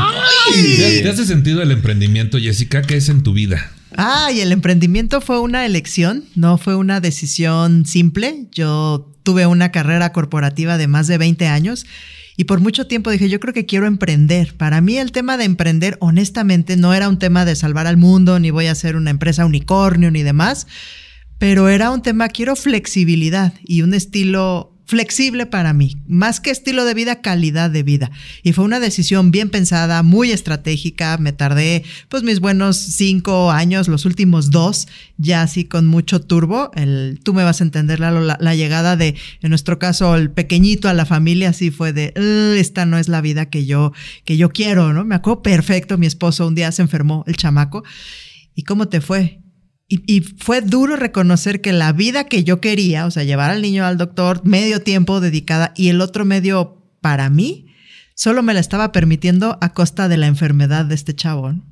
¿Te, 0.76 1.00
te 1.02 1.08
hace 1.08 1.24
sentido 1.26 1.62
el 1.62 1.70
emprendimiento, 1.70 2.38
Jessica? 2.38 2.82
¿Qué 2.82 2.96
es 2.96 3.08
en 3.08 3.22
tu 3.22 3.32
vida? 3.32 3.72
Ah, 3.96 4.30
y 4.32 4.40
el 4.40 4.52
emprendimiento 4.52 5.20
fue 5.20 5.40
una 5.40 5.66
elección, 5.66 6.24
no 6.36 6.58
fue 6.58 6.76
una 6.76 7.00
decisión 7.00 7.86
simple. 7.86 8.46
Yo 8.52 9.10
tuve 9.24 9.46
una 9.46 9.72
carrera 9.72 10.12
corporativa 10.12 10.78
de 10.78 10.86
más 10.86 11.06
de 11.08 11.18
20 11.18 11.48
años 11.48 11.86
y 12.40 12.44
por 12.44 12.60
mucho 12.60 12.86
tiempo 12.86 13.10
dije, 13.10 13.28
yo 13.28 13.38
creo 13.38 13.52
que 13.52 13.66
quiero 13.66 13.86
emprender. 13.86 14.54
Para 14.56 14.80
mí 14.80 14.96
el 14.96 15.12
tema 15.12 15.36
de 15.36 15.44
emprender, 15.44 15.98
honestamente, 16.00 16.78
no 16.78 16.94
era 16.94 17.10
un 17.10 17.18
tema 17.18 17.44
de 17.44 17.54
salvar 17.54 17.86
al 17.86 17.98
mundo, 17.98 18.40
ni 18.40 18.50
voy 18.50 18.64
a 18.64 18.72
hacer 18.72 18.96
una 18.96 19.10
empresa 19.10 19.44
unicornio, 19.44 20.10
ni 20.10 20.22
demás, 20.22 20.66
pero 21.36 21.68
era 21.68 21.90
un 21.90 22.00
tema, 22.00 22.30
quiero 22.30 22.56
flexibilidad 22.56 23.52
y 23.62 23.82
un 23.82 23.92
estilo 23.92 24.69
flexible 24.90 25.46
para 25.46 25.72
mí, 25.72 25.96
más 26.08 26.40
que 26.40 26.50
estilo 26.50 26.84
de 26.84 26.94
vida, 26.94 27.22
calidad 27.22 27.70
de 27.70 27.84
vida. 27.84 28.10
Y 28.42 28.52
fue 28.52 28.64
una 28.64 28.80
decisión 28.80 29.30
bien 29.30 29.48
pensada, 29.48 30.02
muy 30.02 30.32
estratégica. 30.32 31.16
Me 31.16 31.32
tardé 31.32 31.84
pues 32.08 32.24
mis 32.24 32.40
buenos 32.40 32.76
cinco 32.76 33.52
años, 33.52 33.86
los 33.86 34.04
últimos 34.04 34.50
dos, 34.50 34.88
ya 35.16 35.42
así 35.42 35.64
con 35.64 35.86
mucho 35.86 36.20
turbo. 36.20 36.72
El, 36.74 37.20
tú 37.22 37.32
me 37.32 37.44
vas 37.44 37.60
a 37.60 37.64
entender, 37.64 38.00
la, 38.00 38.10
la 38.38 38.54
llegada 38.56 38.96
de, 38.96 39.14
en 39.40 39.50
nuestro 39.50 39.78
caso, 39.78 40.16
el 40.16 40.32
pequeñito 40.32 40.88
a 40.88 40.92
la 40.94 41.06
familia, 41.06 41.50
así 41.50 41.70
fue 41.70 41.92
de, 41.92 42.12
"Ugh, 42.16 42.58
esta 42.58 42.84
no 42.84 42.98
es 42.98 43.08
la 43.08 43.20
vida 43.20 43.46
que 43.48 43.66
yo, 43.66 43.92
que 44.24 44.36
yo 44.36 44.50
quiero, 44.50 44.92
¿no? 44.92 45.04
Me 45.04 45.14
acuerdo 45.14 45.42
perfecto, 45.42 45.98
mi 45.98 46.06
esposo 46.06 46.48
un 46.48 46.56
día 46.56 46.72
se 46.72 46.82
enfermó, 46.82 47.22
el 47.28 47.36
chamaco. 47.36 47.84
¿Y 48.56 48.64
cómo 48.64 48.88
te 48.88 49.00
fue? 49.00 49.39
Y, 49.90 50.02
y 50.06 50.20
fue 50.20 50.62
duro 50.62 50.96
reconocer 50.96 51.60
que 51.60 51.72
la 51.72 51.92
vida 51.92 52.24
que 52.24 52.44
yo 52.44 52.60
quería, 52.60 53.04
o 53.06 53.10
sea, 53.10 53.24
llevar 53.24 53.50
al 53.50 53.60
niño 53.60 53.84
al 53.84 53.98
doctor, 53.98 54.40
medio 54.44 54.80
tiempo 54.80 55.20
dedicada 55.20 55.72
y 55.76 55.88
el 55.88 56.00
otro 56.00 56.24
medio 56.24 56.80
para 57.00 57.28
mí, 57.28 57.66
solo 58.14 58.42
me 58.42 58.54
la 58.54 58.60
estaba 58.60 58.92
permitiendo 58.92 59.58
a 59.60 59.72
costa 59.72 60.06
de 60.08 60.16
la 60.16 60.28
enfermedad 60.28 60.84
de 60.84 60.94
este 60.94 61.14
chabón. 61.14 61.64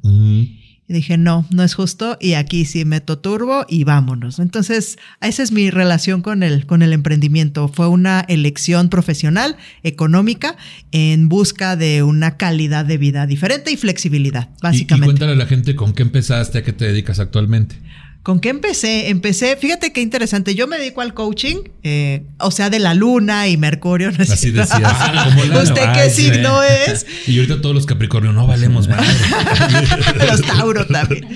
Y 0.91 0.94
dije, 0.94 1.19
no, 1.19 1.47
no 1.50 1.62
es 1.62 1.75
justo 1.75 2.17
y 2.19 2.32
aquí 2.32 2.65
sí 2.65 2.87
meto 2.87 3.19
turbo 3.19 3.67
y 3.69 3.85
vámonos. 3.85 4.38
Entonces, 4.38 4.97
esa 5.21 5.43
es 5.43 5.53
mi 5.53 5.71
relación 5.71 6.23
con 6.23 6.43
el, 6.43 6.64
con 6.64 6.81
el 6.81 6.94
emprendimiento. 6.94 7.69
Fue 7.69 7.88
una 7.88 8.21
elección 8.21 8.88
profesional, 8.88 9.56
económica, 9.82 10.56
en 10.91 11.29
busca 11.29 11.76
de 11.76 12.03
una 12.03 12.38
calidad 12.38 12.87
de 12.87 12.97
vida 12.97 13.26
diferente 13.26 13.71
y 13.71 13.76
flexibilidad, 13.76 14.49
Y, 14.49 14.56
y 14.56 14.61
básicamente. 14.62 15.06
cuéntale 15.06 15.32
a 15.32 15.37
la 15.37 15.47
gente 15.47 15.76
con 15.76 15.93
qué 15.93 16.03
empezaste, 16.03 16.56
a 16.56 16.62
qué 16.64 16.73
te 16.73 16.87
dedicas 16.87 17.21
actualmente. 17.21 17.76
¿Con 18.23 18.41
qué 18.41 18.50
empecé? 18.50 19.09
Empecé, 19.09 19.56
fíjate 19.56 19.91
qué 19.93 20.03
interesante. 20.03 20.55
Yo 20.55 20.67
me 20.67 20.76
dedico 20.76 21.00
al 21.00 21.15
coaching, 21.15 21.56
eh, 21.82 22.25
o 22.38 22.50
sea, 22.50 22.69
de 22.69 22.79
la 22.79 22.93
luna 22.93 23.49
y 23.49 23.56
Mercurio. 23.56 24.11
¿no 24.11 24.23
es 24.23 24.31
Así 24.31 24.50
decías. 24.50 24.81
¿Usted 25.62 25.82
Ay, 25.87 25.99
qué 26.03 26.11
sí. 26.11 26.23
signo 26.25 26.62
es? 26.62 27.06
Y 27.26 27.37
ahorita 27.38 27.62
todos 27.62 27.75
los 27.75 27.87
Capricornio 27.87 28.32
no 28.35 28.47
valemos 28.47 28.87
más. 28.88 29.00
Los 30.29 30.43
Tauro 30.43 30.87
también. 30.87 31.26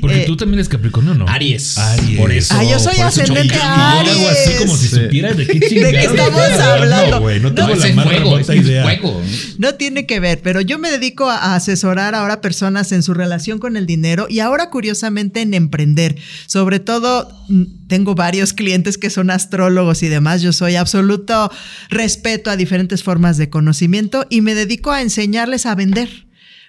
Porque 0.00 0.22
Eh, 0.22 0.24
tú 0.26 0.36
también 0.36 0.58
eres 0.58 0.68
Capricornio, 0.68 1.14
¿no? 1.14 1.28
Aries. 1.28 1.78
Aries. 1.78 2.18
Por 2.18 2.32
eso. 2.32 2.54
Ah, 2.58 2.64
yo 2.64 2.80
soy 2.80 2.98
ascendente 2.98 3.54
yo 3.54 3.62
hago 3.62 4.28
así 4.28 4.42
Aries. 4.46 4.60
como 4.60 4.76
si 4.76 4.88
Sí. 4.88 4.96
supiera 4.96 5.32
de 5.34 5.46
qué 5.46 5.58
estamos 6.04 6.40
hablando? 6.58 7.20
güey. 7.20 7.38
No 7.38 7.50
No, 7.50 7.54
tengo 7.54 7.68
No, 7.68 7.74
es 7.74 7.80
la 7.80 7.88
en 7.88 7.94
más 7.96 8.06
remota 8.08 8.56
idea. 8.56 8.82
fuego. 8.82 9.22
No 9.58 9.74
tiene 9.74 10.06
que 10.06 10.18
ver, 10.18 10.40
pero 10.42 10.60
yo 10.62 10.78
me 10.80 10.90
dedico 10.90 11.28
a 11.30 11.54
asesorar 11.54 12.14
ahora 12.16 12.40
personas 12.40 12.90
en 12.92 13.02
su 13.04 13.14
relación 13.14 13.58
con 13.60 13.76
el 13.76 13.86
dinero 13.86 14.26
y 14.28 14.40
ahora 14.40 14.70
curiosamente 14.70 15.42
en 15.42 15.54
emprender. 15.54 16.16
Sobre 16.46 16.80
todo, 16.80 17.28
mm, 17.48 17.86
tengo 17.88 18.14
varios 18.14 18.52
clientes 18.52 18.98
que 18.98 19.10
son 19.10 19.30
astrólogos 19.30 20.02
y 20.02 20.08
demás. 20.08 20.42
Yo 20.42 20.52
soy 20.52 20.76
absoluto 20.76 21.50
respeto 21.88 22.50
a 22.50 22.56
diferentes 22.56 23.02
formas 23.02 23.36
de 23.36 23.50
conocimiento 23.50 24.26
y 24.30 24.40
me 24.40 24.54
dedico 24.54 24.90
a 24.90 25.02
enseñarles 25.02 25.66
a 25.66 25.74
vender. 25.74 26.26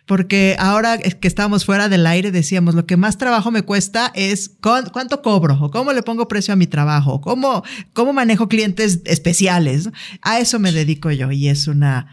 Porque 0.07 0.55
ahora 0.59 0.97
que 0.97 1.27
estamos 1.27 1.63
fuera 1.63 1.87
del 1.87 2.05
aire 2.07 2.31
decíamos, 2.31 2.73
lo 2.75 2.85
que 2.87 2.97
más 2.97 3.17
trabajo 3.19 3.51
me 3.51 3.61
cuesta 3.61 4.11
es 4.15 4.49
cu- 4.49 4.89
cuánto 4.91 5.21
cobro 5.21 5.57
o 5.61 5.69
cómo 5.71 5.93
le 5.93 6.01
pongo 6.01 6.27
precio 6.27 6.53
a 6.53 6.57
mi 6.57 6.65
trabajo, 6.67 7.21
cómo, 7.21 7.63
cómo 7.93 8.11
manejo 8.11 8.49
clientes 8.49 9.01
especiales. 9.05 9.89
A 10.23 10.39
eso 10.39 10.59
me 10.59 10.71
dedico 10.71 11.11
yo 11.11 11.31
y 11.31 11.47
es 11.49 11.67
una, 11.67 12.07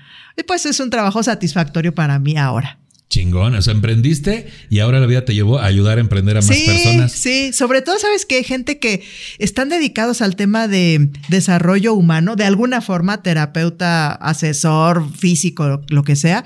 pues 0.47 0.67
es 0.67 0.79
un 0.81 0.91
trabajo 0.91 1.23
satisfactorio 1.23 1.95
para 1.95 2.19
mí 2.19 2.37
ahora. 2.37 2.79
Chingón, 3.09 3.55
o 3.55 3.63
sea, 3.63 3.73
emprendiste 3.73 4.49
y 4.69 4.81
ahora 4.81 5.01
la 5.01 5.07
vida 5.07 5.25
te 5.25 5.35
llevó 5.35 5.59
a 5.59 5.65
ayudar 5.65 5.97
a 5.97 6.03
emprender 6.03 6.37
a 6.37 6.41
más 6.43 6.55
sí, 6.55 6.67
personas. 6.67 7.13
sí, 7.13 7.53
sobre 7.55 7.81
todo 7.81 7.99
sabes 7.99 8.27
que 8.27 8.37
hay 8.37 8.45
gente 8.45 8.79
que 8.79 9.03
están 9.39 9.71
dedicados 9.71 10.21
al 10.21 10.37
tema 10.37 10.69
de 10.69 11.09
desarrollo 11.29 11.95
humano, 11.95 12.37
de 12.37 12.45
alguna 12.45 12.83
forma, 12.83 13.23
terapeuta, 13.23 14.13
asesor, 14.13 15.11
físico, 15.17 15.81
lo 15.89 16.05
que 16.05 16.17
sea, 16.17 16.45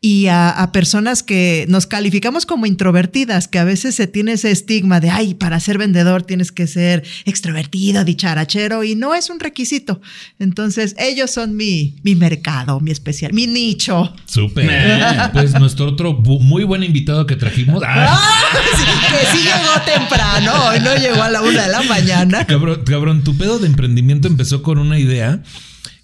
y 0.00 0.26
a, 0.28 0.50
a 0.50 0.70
personas 0.70 1.24
que 1.24 1.64
nos 1.68 1.86
calificamos 1.88 2.46
como 2.46 2.66
introvertidas, 2.66 3.48
que 3.48 3.58
a 3.58 3.64
veces 3.64 3.96
se 3.96 4.06
tiene 4.06 4.32
ese 4.34 4.52
estigma 4.52 5.00
de, 5.00 5.10
ay, 5.10 5.34
para 5.34 5.58
ser 5.58 5.76
vendedor 5.76 6.22
tienes 6.22 6.52
que 6.52 6.68
ser 6.68 7.02
extrovertido, 7.24 8.04
dicharachero, 8.04 8.84
y 8.84 8.94
no 8.94 9.14
es 9.14 9.28
un 9.28 9.40
requisito. 9.40 10.00
Entonces, 10.38 10.94
ellos 10.98 11.32
son 11.32 11.56
mi, 11.56 11.96
mi 12.04 12.14
mercado, 12.14 12.78
mi 12.78 12.90
especial, 12.92 13.32
mi 13.32 13.46
nicho. 13.48 14.14
Súper. 14.26 14.68
Pues 15.32 15.52
nuestro 15.58 15.86
otro 15.86 16.16
bu- 16.16 16.40
muy 16.40 16.64
buen 16.64 16.82
invitado 16.84 17.26
que 17.26 17.34
trajimos. 17.36 17.82
Ah, 17.84 18.06
¡Ah! 18.20 18.56
Sí, 18.76 18.84
que 19.10 19.36
sí 19.38 19.44
llegó 19.44 19.84
temprano, 19.84 20.52
hoy 20.68 20.78
no 20.80 20.94
llegó 20.96 21.22
a 21.22 21.28
la 21.30 21.42
una 21.42 21.62
de 21.66 21.72
la 21.72 21.82
mañana. 21.82 22.46
Cabrón, 22.46 22.82
cabrón, 22.86 23.24
tu 23.24 23.36
pedo 23.36 23.58
de 23.58 23.66
emprendimiento 23.66 24.28
empezó 24.28 24.62
con 24.62 24.78
una 24.78 24.98
idea 24.98 25.42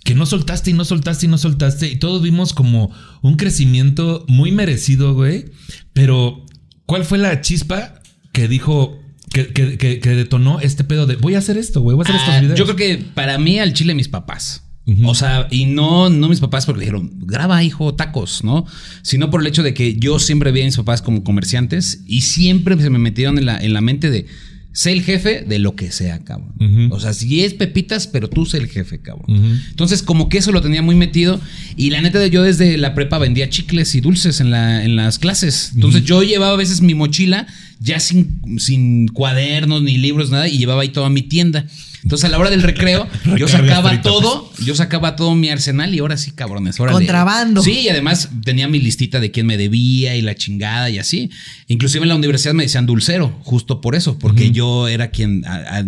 que 0.05 0.15
no 0.15 0.27
soltaste 0.27 0.71
y 0.71 0.75
no 0.75 0.85
soltaste 0.85 1.27
y 1.27 1.29
no 1.29 1.39
soltaste 1.39 1.89
y 1.91 1.97
todos 1.97 2.23
vimos 2.23 2.53
como 2.53 2.93
un 3.23 3.37
crecimiento 3.37 4.25
muy 4.29 4.53
merecido, 4.53 5.15
güey. 5.15 5.47
Pero, 5.93 6.45
¿cuál 6.87 7.05
fue 7.05 7.19
la 7.19 7.41
chispa 7.41 8.01
que 8.33 8.47
dijo, 8.47 9.01
que, 9.33 9.49
que- 9.49 9.79
que- 9.79 9.99
que 10.01 10.11
detonó 10.11 10.61
este 10.61 10.85
pedo 10.85 11.07
de 11.07 11.17
voy 11.17 11.35
a 11.35 11.39
hacer 11.39 11.57
esto, 11.59 11.81
güey, 11.81 11.97
voy 11.97 12.03
a 12.03 12.09
hacer 12.09 12.17
estos 12.21 12.35
Ah, 12.35 12.41
videos? 12.41 12.59
yo 12.59 12.65
creo 12.67 12.77
que 12.77 12.99
para 13.15 13.39
mí 13.39 13.59
al 13.59 13.73
chile 13.73 13.95
mis 13.95 14.09
papás. 14.09 14.61
O 15.05 15.15
sea, 15.15 15.49
y 15.51 15.65
no, 15.65 16.11
no 16.11 16.29
mis 16.29 16.41
papás 16.41 16.67
porque 16.67 16.81
dijeron, 16.81 17.11
graba 17.21 17.63
hijo 17.65 17.95
tacos, 17.95 18.45
¿no? 18.45 18.67
Sino 19.01 19.31
por 19.31 19.41
el 19.41 19.47
hecho 19.47 19.63
de 19.63 19.73
que 19.73 19.97
yo 19.97 20.19
siempre 20.19 20.53
vi 20.53 20.61
a 20.61 20.65
mis 20.67 20.77
papás 20.77 21.01
como 21.01 21.25
comerciantes 21.25 22.03
y 22.07 22.21
siempre 22.21 22.79
se 22.79 22.91
me 22.91 22.99
metieron 22.99 23.39
en 23.39 23.47
la, 23.47 23.57
en 23.57 23.73
la 23.73 23.81
mente 23.81 24.11
de, 24.11 24.27
sé 24.75 24.93
el 24.93 25.03
jefe 25.03 25.45
de 25.47 25.61
lo 25.61 25.77
que 25.77 25.93
sea, 25.93 26.19
cabrón. 26.19 26.53
O 26.91 26.99
sea, 26.99 27.15
si 27.15 27.45
es 27.45 27.55
pepitas, 27.55 28.09
pero 28.09 28.29
tú 28.29 28.45
sé 28.45 28.59
el 28.59 28.69
jefe, 28.69 28.99
cabrón. 28.99 29.63
Entonces, 29.71 30.03
como 30.03 30.29
que 30.29 30.39
eso 30.39 30.51
lo 30.51 30.61
tenía 30.61 30.83
muy 30.83 30.97
metido. 30.97 31.41
Y 31.77 31.91
la 31.91 32.03
neta, 32.03 32.27
yo 32.27 32.43
desde 32.43 32.77
la 32.77 32.93
prepa 32.95 33.19
vendía 33.19 33.49
chicles 33.49 33.95
y 33.95 34.01
dulces 34.01 34.41
en, 34.41 34.51
la, 34.51 34.85
en 34.85 34.97
las 34.97 35.21
clases. 35.21 35.71
Entonces, 35.75 36.05
yo 36.05 36.23
llevaba 36.25 36.55
a 36.55 36.57
veces 36.57 36.83
mi 36.83 36.95
mochila 36.95 37.47
ya 37.79 38.01
sin, 38.01 38.41
sin 38.59 39.09
cuadernos 39.09 39.83
ni 39.83 39.97
libros, 39.97 40.31
nada, 40.31 40.49
y 40.49 40.59
llevaba 40.59 40.83
ahí 40.83 40.89
toda 40.89 41.09
mi 41.09 41.23
tienda. 41.23 41.67
Entonces, 42.05 42.27
a 42.27 42.29
la 42.29 42.39
hora 42.39 42.51
del 42.51 42.63
recreo, 42.63 43.09
yo 43.39 43.49
sacaba 43.49 44.03
todo, 44.03 44.53
yo 44.63 44.75
sacaba 44.77 45.17
todo 45.17 45.35
mi 45.35 45.49
arsenal 45.49 45.95
y 45.95 46.01
ahora 46.01 46.19
sí, 46.19 46.33
cabrones. 46.33 46.79
órale. 46.79 46.99
Contrabando. 46.99 47.63
Sí, 47.63 47.81
y 47.81 47.89
además 47.89 48.29
tenía 48.45 48.69
mi 48.69 48.79
listita 48.79 49.21
de 49.21 49.31
quién 49.31 49.47
me 49.47 49.57
debía 49.57 50.15
y 50.15 50.21
la 50.21 50.35
chingada 50.35 50.91
y 50.91 50.99
así. 50.99 51.31
Inclusive 51.67 52.03
en 52.03 52.11
la 52.11 52.15
universidad 52.15 52.53
me 52.53 52.63
decían 52.63 52.85
dulcero, 52.85 53.41
justo 53.43 53.81
por 53.81 53.95
eso, 53.95 54.19
porque 54.19 54.51
yo 54.51 54.87
era 54.87 55.09
quien 55.09 55.45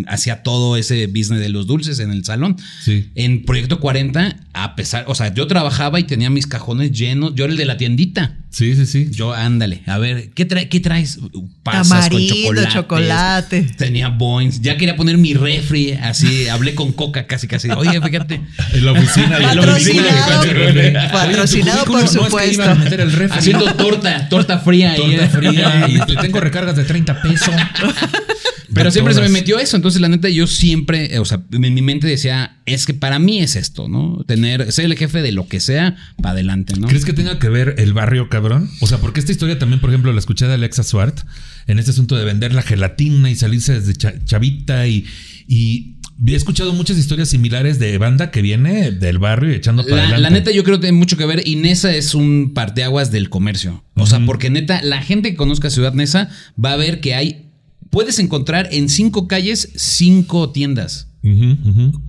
hacía 0.08 0.42
todo 0.42 0.78
ese 0.78 1.06
business 1.06 1.40
de 1.40 1.50
los 1.50 1.66
dulces 1.66 1.98
en 1.98 2.10
el 2.10 2.24
salón. 2.24 2.56
Sí. 2.82 3.10
En 3.14 3.44
Proyecto 3.44 3.78
40, 3.78 4.36
a 4.54 4.74
pesar, 4.74 5.04
o 5.08 5.14
sea, 5.14 5.34
yo 5.34 5.46
trabajaba 5.46 6.00
y 6.00 6.04
tenía 6.04 6.30
mis 6.30 6.46
cajones 6.46 6.92
llenos, 6.92 7.34
yo 7.34 7.44
era 7.44 7.52
el 7.52 7.58
de 7.58 7.66
la 7.66 7.76
tiendita. 7.76 8.38
Sí, 8.56 8.74
sí, 8.74 8.86
sí. 8.86 9.08
Yo, 9.10 9.34
ándale, 9.34 9.82
a 9.84 9.98
ver, 9.98 10.30
¿qué, 10.30 10.46
trae, 10.46 10.70
qué 10.70 10.80
traes? 10.80 11.18
Pasas 11.62 12.08
Tamarindo, 12.08 12.34
con 12.46 12.56
chocolate. 12.70 12.72
chocolate. 12.72 13.62
Tenía 13.76 14.08
boings. 14.08 14.62
Ya 14.62 14.78
quería 14.78 14.96
poner 14.96 15.18
mi 15.18 15.34
refri, 15.34 15.92
así, 15.92 16.48
hablé 16.48 16.74
con 16.74 16.92
Coca 16.92 17.26
casi, 17.26 17.48
casi. 17.48 17.68
Oye, 17.68 18.00
fíjate. 18.00 18.40
En 18.72 18.84
la 18.86 18.92
oficina. 18.92 19.36
en 19.36 19.42
la 19.42 19.48
Patrocinado. 19.56 20.40
oficina. 20.40 21.08
Patrocinado, 21.12 21.76
Oye, 21.80 21.84
tu 21.84 21.92
por 21.92 22.00
currículum, 22.00 22.00
no, 22.00 22.00
es 22.00 22.10
que 22.10 22.24
supuesto. 22.24 22.52
iba 22.54 22.70
a 22.70 22.74
meter 22.76 23.00
el 23.02 23.12
refri. 23.12 23.38
Haciendo 23.38 23.74
torta, 23.74 24.28
torta 24.30 24.58
fría. 24.60 24.92
ahí. 24.92 25.00
torta 25.02 25.28
fría 25.28 25.86
y 25.90 26.10
le 26.10 26.16
tengo 26.22 26.40
recargas 26.40 26.76
de 26.76 26.84
30 26.84 27.20
pesos. 27.20 27.54
Pero 28.72 28.90
siempre 28.90 29.14
se 29.14 29.20
me 29.20 29.28
metió 29.28 29.58
eso. 29.58 29.76
Entonces, 29.76 30.00
la 30.00 30.08
neta, 30.08 30.28
yo 30.28 30.46
siempre, 30.46 31.14
eh, 31.14 31.18
o 31.18 31.24
sea, 31.24 31.42
en 31.52 31.60
mi 31.74 31.82
mente 31.82 32.06
decía, 32.06 32.58
es 32.66 32.84
que 32.84 32.94
para 32.94 33.18
mí 33.18 33.40
es 33.40 33.56
esto, 33.56 33.88
¿no? 33.88 34.22
Tener, 34.26 34.70
ser 34.72 34.84
el 34.86 34.96
jefe 34.96 35.22
de 35.22 35.32
lo 35.32 35.48
que 35.48 35.60
sea, 35.60 35.96
para 36.20 36.32
adelante, 36.32 36.74
¿no? 36.78 36.86
¿Crees 36.86 37.04
que 37.04 37.12
tenga 37.12 37.38
que 37.38 37.48
ver 37.48 37.76
el 37.78 37.92
barrio, 37.92 38.28
cabrón? 38.28 38.45
O 38.80 38.86
sea, 38.86 38.98
porque 38.98 39.20
esta 39.20 39.32
historia 39.32 39.58
también, 39.58 39.80
por 39.80 39.90
ejemplo, 39.90 40.12
la 40.12 40.18
escuché 40.18 40.46
de 40.46 40.54
Alexa 40.54 40.82
Swart 40.82 41.18
en 41.66 41.78
este 41.78 41.90
asunto 41.90 42.16
de 42.16 42.24
vender 42.24 42.54
la 42.54 42.62
gelatina 42.62 43.30
y 43.30 43.36
salirse 43.36 43.74
desde 43.80 43.94
cha- 43.94 44.24
chavita 44.24 44.86
y, 44.86 45.04
y 45.48 45.96
he 46.26 46.34
escuchado 46.34 46.72
muchas 46.72 46.96
historias 46.96 47.28
similares 47.28 47.78
de 47.78 47.98
banda 47.98 48.30
que 48.30 48.40
viene 48.42 48.90
del 48.92 49.18
barrio 49.18 49.52
y 49.52 49.56
echando 49.56 49.82
para 49.84 49.96
La, 49.96 50.02
adelante. 50.02 50.22
la 50.22 50.30
neta, 50.30 50.50
yo 50.50 50.64
creo 50.64 50.76
que 50.76 50.82
tiene 50.86 50.96
mucho 50.98 51.16
que 51.16 51.26
ver. 51.26 51.46
Y 51.46 51.56
Nesa 51.56 51.94
es 51.94 52.14
un 52.14 52.52
parteaguas 52.54 53.10
del 53.10 53.28
comercio. 53.28 53.84
O 53.94 54.06
sea, 54.06 54.24
porque 54.24 54.48
neta, 54.50 54.80
la 54.82 55.02
gente 55.02 55.30
que 55.30 55.36
conozca 55.36 55.68
Ciudad 55.70 55.92
Nesa 55.94 56.28
va 56.62 56.72
a 56.72 56.76
ver 56.76 57.00
que 57.00 57.14
hay. 57.14 57.50
Puedes 57.90 58.18
encontrar 58.18 58.68
en 58.72 58.88
cinco 58.88 59.28
calles 59.28 59.70
cinco 59.76 60.50
tiendas. 60.52 61.08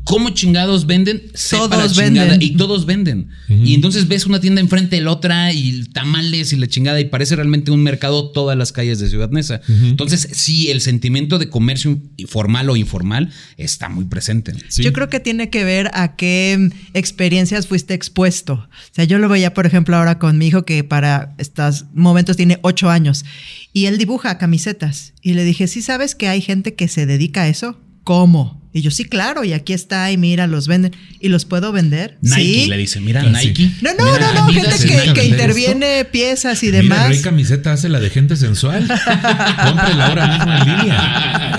¿Cómo 0.03 0.29
chingados 0.29 0.85
venden? 0.85 1.23
Sepa 1.33 1.69
Todos 1.69 1.97
la 1.97 2.05
chingada. 2.05 2.31
venden. 2.31 2.41
Y 2.49 2.55
todos 2.55 2.85
venden. 2.85 3.29
Y 3.49 3.73
entonces 3.73 4.07
ves 4.07 4.25
una 4.25 4.39
tienda 4.39 4.61
enfrente 4.61 4.95
de 4.95 5.01
la 5.01 5.11
otra 5.11 5.51
y 5.53 5.83
tamales 5.93 6.53
y 6.53 6.55
la 6.57 6.67
chingada. 6.67 6.99
Y 6.99 7.05
parece 7.05 7.35
realmente 7.35 7.71
un 7.71 7.83
mercado 7.83 8.31
todas 8.31 8.57
las 8.57 8.71
calles 8.71 8.99
de 8.99 9.09
Ciudad 9.09 9.29
Neza. 9.29 9.61
Entonces, 9.67 10.27
sí, 10.31 10.69
el 10.69 10.81
sentimiento 10.81 11.39
de 11.39 11.49
comercio 11.49 11.99
formal 12.27 12.69
o 12.69 12.75
informal 12.75 13.29
está 13.57 13.89
muy 13.89 14.05
presente. 14.05 14.53
Sí. 14.69 14.83
Yo 14.83 14.93
creo 14.93 15.09
que 15.09 15.19
tiene 15.19 15.49
que 15.49 15.63
ver 15.63 15.89
a 15.93 16.15
qué 16.15 16.69
experiencias 16.93 17.67
fuiste 17.67 17.93
expuesto. 17.93 18.53
O 18.53 18.93
sea, 18.93 19.05
yo 19.05 19.17
lo 19.19 19.29
veía, 19.29 19.53
por 19.53 19.65
ejemplo, 19.65 19.95
ahora 19.97 20.19
con 20.19 20.37
mi 20.37 20.47
hijo 20.47 20.63
que 20.63 20.83
para 20.83 21.35
estos 21.37 21.85
momentos 21.93 22.37
tiene 22.37 22.59
ocho 22.61 22.89
años 22.89 23.25
y 23.73 23.85
él 23.85 23.97
dibuja 23.97 24.37
camisetas. 24.37 25.13
Y 25.21 25.33
le 25.33 25.43
dije, 25.43 25.67
¿sí 25.67 25.81
sabes 25.81 26.15
que 26.15 26.27
hay 26.27 26.41
gente 26.41 26.75
que 26.75 26.87
se 26.87 27.05
dedica 27.05 27.43
a 27.43 27.47
eso? 27.47 27.79
¿Cómo? 28.03 28.66
Y 28.77 28.81
yo, 28.83 28.91
sí, 28.91 29.05
claro, 29.05 29.43
y 29.43 29.53
aquí 29.53 29.73
está, 29.73 30.11
y 30.11 30.17
mira, 30.17 30.45
los 30.45 30.67
venden. 30.67 30.95
¿Y 31.19 31.29
los 31.29 31.45
puedo 31.45 31.71
vender? 31.71 32.19
Nike 32.21 32.35
sí. 32.43 32.67
le 32.67 32.77
dice, 32.77 32.99
mira, 32.99 33.21
Ah, 33.21 33.39
sí. 33.39 33.47
Nike. 33.47 33.71
No, 33.81 33.89
no, 33.97 34.05
Mira, 34.05 34.33
no, 34.33 34.41
no, 34.41 34.53
gente 34.53 34.77
¿se 34.77 35.13
que, 35.13 35.25
interviene 35.25 36.05
piezas 36.05 36.61
y 36.61 36.67
Mira, 36.67 36.77
demás. 36.83 37.07
Rey 37.09 37.21
Camiseta 37.21 37.73
hace 37.73 37.89
la 37.89 37.99
de 37.99 38.11
gente 38.11 38.35
sensual. 38.35 38.87
Cómprela 39.65 40.07
ahora 40.07 40.27
mismo 40.27 40.53
en 40.53 40.77
línea. 40.77 41.56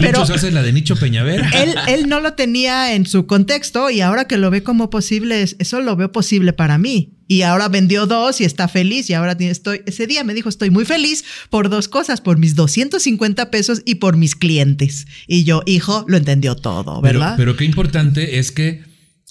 Pero- 0.00 0.22
hace 0.22 0.50
la 0.50 0.62
de 0.62 0.72
Nicho 0.72 0.96
Peñavera. 0.96 1.48
él, 1.62 1.74
él 1.88 2.08
no 2.08 2.20
lo 2.20 2.34
tenía 2.34 2.94
en 2.94 3.06
su 3.06 3.26
contexto 3.26 3.90
y 3.90 4.00
ahora 4.00 4.26
que 4.26 4.36
lo 4.38 4.50
ve 4.50 4.62
como 4.62 4.90
posible, 4.90 5.42
es- 5.42 5.56
eso 5.58 5.80
lo 5.80 5.96
veo 5.96 6.12
posible 6.12 6.52
para 6.52 6.78
mí. 6.78 7.12
Y 7.28 7.42
ahora 7.42 7.68
vendió 7.68 8.06
dos 8.06 8.40
y 8.40 8.44
está 8.44 8.68
feliz 8.68 9.10
y 9.10 9.14
ahora 9.14 9.36
estoy, 9.40 9.82
ese 9.86 10.06
día 10.06 10.22
me 10.22 10.32
dijo, 10.32 10.48
estoy 10.48 10.70
muy 10.70 10.84
feliz 10.84 11.24
por 11.50 11.68
dos 11.68 11.88
cosas, 11.88 12.20
por 12.20 12.38
mis 12.38 12.54
250 12.54 13.50
pesos 13.50 13.82
y 13.84 13.96
por 13.96 14.16
mis 14.16 14.36
clientes. 14.36 15.06
Y 15.26 15.42
yo, 15.42 15.62
hijo, 15.66 16.04
lo 16.06 16.16
entendió 16.16 16.54
todo, 16.54 17.00
Pero, 17.02 17.18
¿verdad? 17.18 17.34
pero 17.36 17.56
qué 17.56 17.64
importante 17.64 18.38
es 18.38 18.52
que 18.52 18.82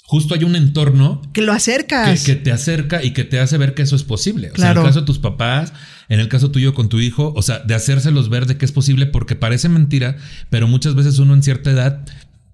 justo 0.08 0.34
hay 0.36 0.44
un 0.44 0.56
entorno 0.56 1.22
que 1.34 1.42
lo 1.42 1.52
acercas. 1.52 2.24
que 2.24 2.36
te 2.36 2.52
acerca 2.52 3.04
y 3.04 3.12
que 3.12 3.24
te 3.24 3.40
hace 3.40 3.58
ver 3.58 3.74
que 3.74 3.82
eso 3.82 3.96
es 3.96 4.04
posible. 4.04 4.48
O 4.52 4.56
sea, 4.56 4.66
Claro. 4.66 4.82
en 4.82 4.86
el 4.88 4.90
caso 4.92 5.00
de 5.02 5.06
tus 5.08 5.20
papás, 5.20 5.74
en 6.10 6.20
el 6.20 6.28
caso 6.28 6.52
tuyo 6.52 6.74
con 6.74 6.90
tu 6.90 7.00
hijo, 7.00 7.34
o 7.36 7.42
sea, 7.42 7.60
de 7.60 7.74
hacérselos 7.74 8.30
ver 8.30 8.46
de 8.46 8.58
que 8.58 8.66
es 8.66 8.72
posible 8.72 9.08
porque 9.08 9.36
parece 9.36 9.68
mentira, 9.70 10.18
pero 10.50 10.68
muchas 10.68 10.94
veces 10.96 11.18
uno 11.20 11.34
en 11.34 11.42
cierta 11.44 11.72
edad 11.72 12.06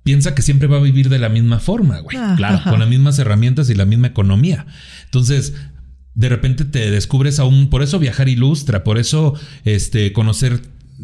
piensa 0.03 0.33
que 0.33 0.41
siempre 0.41 0.67
va 0.67 0.77
a 0.77 0.81
vivir 0.81 1.09
de 1.09 1.19
la 1.19 1.29
misma 1.29 1.59
forma, 1.59 1.99
güey. 1.99 2.17
Ajá. 2.17 2.35
Claro, 2.35 2.61
con 2.69 2.79
las 2.79 2.89
mismas 2.89 3.19
herramientas 3.19 3.69
y 3.69 3.75
la 3.75 3.85
misma 3.85 4.07
economía. 4.07 4.65
Entonces, 5.05 5.53
de 6.15 6.29
repente 6.29 6.65
te 6.65 6.89
descubres 6.89 7.37
aún, 7.39 7.69
por 7.69 7.83
eso 7.83 7.99
viajar 7.99 8.27
ilustra, 8.29 8.83
por 8.83 8.97
eso 8.97 9.33
este, 9.63 10.11
conocer 10.13 10.61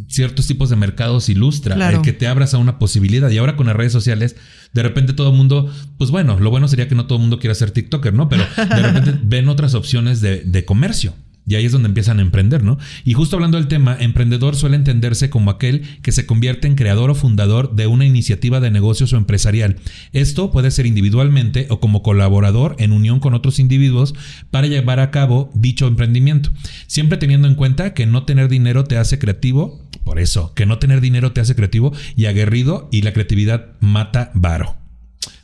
ciertos 0.07 0.47
tipos 0.47 0.69
de 0.69 0.75
mercados 0.75 1.29
ilustra, 1.29 1.75
Claro. 1.75 1.97
el 1.97 2.03
que 2.03 2.13
te 2.13 2.27
abras 2.27 2.53
a 2.53 2.57
una 2.57 2.79
posibilidad. 2.79 3.29
Y 3.29 3.37
ahora 3.37 3.55
con 3.55 3.67
las 3.67 3.75
redes 3.75 3.91
sociales, 3.93 4.35
de 4.73 4.83
repente 4.83 5.13
todo 5.13 5.31
el 5.31 5.35
mundo, 5.37 5.71
pues 5.97 6.11
bueno, 6.11 6.39
lo 6.39 6.49
bueno 6.49 6.67
sería 6.67 6.87
que 6.87 6.95
no 6.95 7.05
todo 7.05 7.17
el 7.17 7.21
mundo 7.21 7.39
quiera 7.39 7.55
ser 7.55 7.71
TikToker, 7.71 8.13
¿no? 8.13 8.29
Pero 8.29 8.43
de 8.55 8.81
repente 8.81 9.19
ven 9.23 9.47
otras 9.49 9.73
opciones 9.73 10.21
de, 10.21 10.41
de 10.45 10.65
comercio. 10.65 11.13
Y 11.49 11.55
ahí 11.55 11.63
es 11.65 11.71
donde 11.71 11.87
empiezan 11.87 12.19
a 12.19 12.23
emprender, 12.23 12.61
¿no? 12.61 12.77
Y 13.05 13.13
justo 13.13 13.37
hablando 13.37 13.57
del 13.57 13.69
tema, 13.69 13.95
emprendedor 13.97 14.57
suele 14.57 14.75
entenderse 14.75 15.29
como 15.29 15.49
aquel 15.49 15.81
que 16.01 16.11
se 16.11 16.25
convierte 16.25 16.67
en 16.67 16.75
creador 16.75 17.09
o 17.09 17.15
fundador 17.15 17.73
de 17.73 17.87
una 17.87 18.03
iniciativa 18.05 18.59
de 18.59 18.69
negocios 18.69 19.13
o 19.13 19.17
empresarial. 19.17 19.77
Esto 20.11 20.51
puede 20.51 20.71
ser 20.71 20.85
individualmente 20.85 21.67
o 21.69 21.79
como 21.79 22.03
colaborador 22.03 22.75
en 22.79 22.91
unión 22.91 23.21
con 23.21 23.33
otros 23.33 23.59
individuos 23.59 24.13
para 24.51 24.67
llevar 24.67 24.99
a 24.99 25.09
cabo 25.09 25.49
dicho 25.53 25.87
emprendimiento. 25.87 26.51
Siempre 26.87 27.17
teniendo 27.17 27.47
en 27.47 27.55
cuenta 27.55 27.93
que 27.93 28.05
no 28.07 28.25
tener 28.25 28.49
dinero 28.49 28.83
te 28.83 28.97
hace 28.97 29.17
creativo, 29.17 29.86
por 30.07 30.21
eso, 30.21 30.53
que 30.53 30.65
no 30.65 30.79
tener 30.79 31.01
dinero 31.01 31.33
te 31.33 31.41
hace 31.41 31.53
creativo 31.53 31.91
y 32.15 32.27
aguerrido 32.27 32.87
y 32.93 33.01
la 33.01 33.11
creatividad 33.11 33.73
mata 33.81 34.31
varo. 34.33 34.77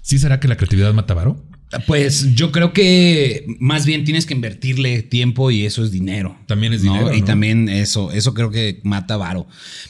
¿Sí 0.01 0.19
será 0.19 0.39
que 0.39 0.47
la 0.47 0.55
creatividad 0.55 0.93
mata 0.93 1.13
varo? 1.13 1.43
Pues 1.85 2.33
yo 2.33 2.53
creo 2.53 2.71
que 2.71 3.45
más 3.59 3.85
bien 3.85 4.05
tienes 4.05 4.25
que 4.25 4.33
invertirle 4.33 5.03
tiempo 5.03 5.51
y 5.51 5.65
eso 5.65 5.83
es 5.83 5.91
dinero. 5.91 6.37
También 6.47 6.71
es 6.71 6.81
¿no? 6.81 6.93
dinero, 6.93 7.13
Y 7.13 7.19
¿no? 7.19 7.25
también 7.25 7.67
eso, 7.67 8.13
eso 8.13 8.33
creo 8.33 8.51
que 8.51 8.79
mata 8.83 9.17
varo. 9.17 9.47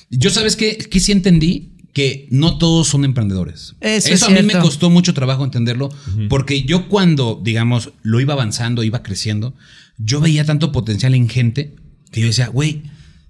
Yo 0.10 0.32
sabes 0.32 0.56
que, 0.56 0.76
que 0.76 1.00
sí 1.00 1.12
entendí 1.12 1.74
que 1.94 2.28
no 2.32 2.58
todos 2.58 2.88
son 2.88 3.06
emprendedores. 3.06 3.76
Eso 3.80 4.12
es 4.12 4.24
a 4.24 4.30
mí 4.30 4.42
me 4.42 4.58
costó 4.58 4.90
mucho 4.90 5.14
trabajo 5.14 5.44
entenderlo 5.44 5.90
porque 6.30 6.64
yo 6.64 6.90
cuando, 6.90 7.40
digamos, 7.44 7.92
lo 8.02 8.20
iba 8.20 8.34
avanzando, 8.34 8.82
iba 8.82 9.04
creciendo, 9.04 9.54
yo 10.00 10.20
veía 10.20 10.46
tanto 10.46 10.72
potencial 10.72 11.14
en 11.14 11.30
gente 11.30 11.76
que 12.10 12.22
yo 12.22 12.26
decía, 12.26 12.48
güey, 12.48 12.82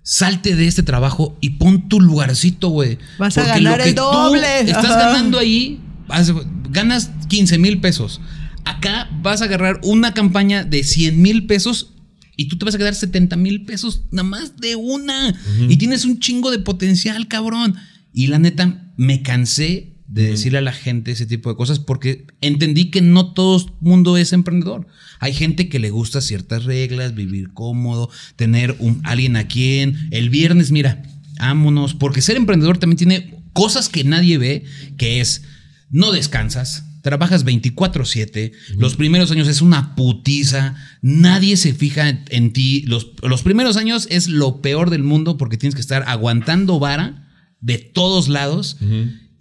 salte 0.03 0.55
de 0.55 0.67
este 0.67 0.83
trabajo 0.83 1.37
y 1.41 1.51
pon 1.51 1.89
tu 1.89 1.99
lugarcito, 1.99 2.69
güey. 2.69 2.99
Vas 3.17 3.37
a 3.37 3.45
ganar 3.45 3.77
lo 3.79 3.83
que 3.83 3.89
el 3.89 3.95
tú 3.95 4.01
doble. 4.01 4.59
Estás 4.59 4.85
Ajá. 4.85 4.99
ganando 4.99 5.39
ahí, 5.39 5.79
ganas 6.69 7.09
15 7.29 7.57
mil 7.57 7.79
pesos. 7.79 8.21
Acá 8.65 9.09
vas 9.21 9.41
a 9.41 9.45
agarrar 9.45 9.79
una 9.83 10.13
campaña 10.13 10.63
de 10.63 10.83
100 10.83 11.21
mil 11.21 11.47
pesos 11.47 11.93
y 12.35 12.47
tú 12.47 12.57
te 12.57 12.65
vas 12.65 12.75
a 12.75 12.77
quedar 12.77 12.95
70 12.95 13.35
mil 13.37 13.65
pesos 13.65 14.03
nada 14.11 14.27
más 14.27 14.57
de 14.57 14.75
una. 14.75 15.33
Y 15.67 15.77
tienes 15.77 16.05
un 16.05 16.19
chingo 16.19 16.51
de 16.51 16.59
potencial, 16.59 17.27
cabrón. 17.27 17.75
Y 18.13 18.27
la 18.27 18.39
neta, 18.39 18.91
me 18.97 19.21
cansé 19.21 19.92
de 20.13 20.29
decirle 20.29 20.59
a 20.59 20.61
la 20.61 20.73
gente 20.73 21.11
ese 21.11 21.25
tipo 21.25 21.49
de 21.49 21.55
cosas 21.55 21.79
porque 21.79 22.27
entendí 22.39 22.91
que 22.91 23.01
no 23.01 23.33
todo 23.33 23.57
el 23.57 23.73
mundo 23.79 24.15
es 24.15 24.31
emprendedor. 24.31 24.85
Hay 25.19 25.33
gente 25.33 25.69
que 25.69 25.79
le 25.79 25.89
gusta 25.89 26.21
ciertas 26.21 26.65
reglas, 26.65 27.15
vivir 27.15 27.51
cómodo, 27.51 28.11
tener 28.35 28.75
un, 28.77 29.01
alguien 29.05 29.35
a 29.37 29.47
quien. 29.47 29.97
El 30.11 30.29
viernes, 30.29 30.69
mira, 30.69 31.01
vámonos. 31.39 31.95
Porque 31.95 32.21
ser 32.21 32.37
emprendedor 32.37 32.77
también 32.77 32.97
tiene 32.97 33.43
cosas 33.53 33.89
que 33.89 34.03
nadie 34.03 34.37
ve, 34.37 34.65
que 34.97 35.19
es 35.19 35.45
no 35.89 36.11
descansas. 36.11 36.85
Trabajas 37.01 37.43
24/7, 37.43 38.51
los 38.77 38.95
primeros 38.95 39.31
años 39.31 39.47
es 39.47 39.61
una 39.61 39.95
putiza, 39.95 40.75
nadie 41.01 41.57
se 41.57 41.73
fija 41.73 42.07
en, 42.07 42.23
en 42.29 42.53
ti, 42.53 42.83
los, 42.83 43.13
los 43.23 43.41
primeros 43.41 43.77
años 43.77 44.07
es 44.11 44.27
lo 44.27 44.61
peor 44.61 44.91
del 44.91 45.03
mundo 45.03 45.37
porque 45.37 45.57
tienes 45.57 45.73
que 45.73 45.81
estar 45.81 46.03
aguantando 46.07 46.79
vara 46.79 47.23
de 47.63 47.77
todos 47.77 48.27
lados 48.27 48.77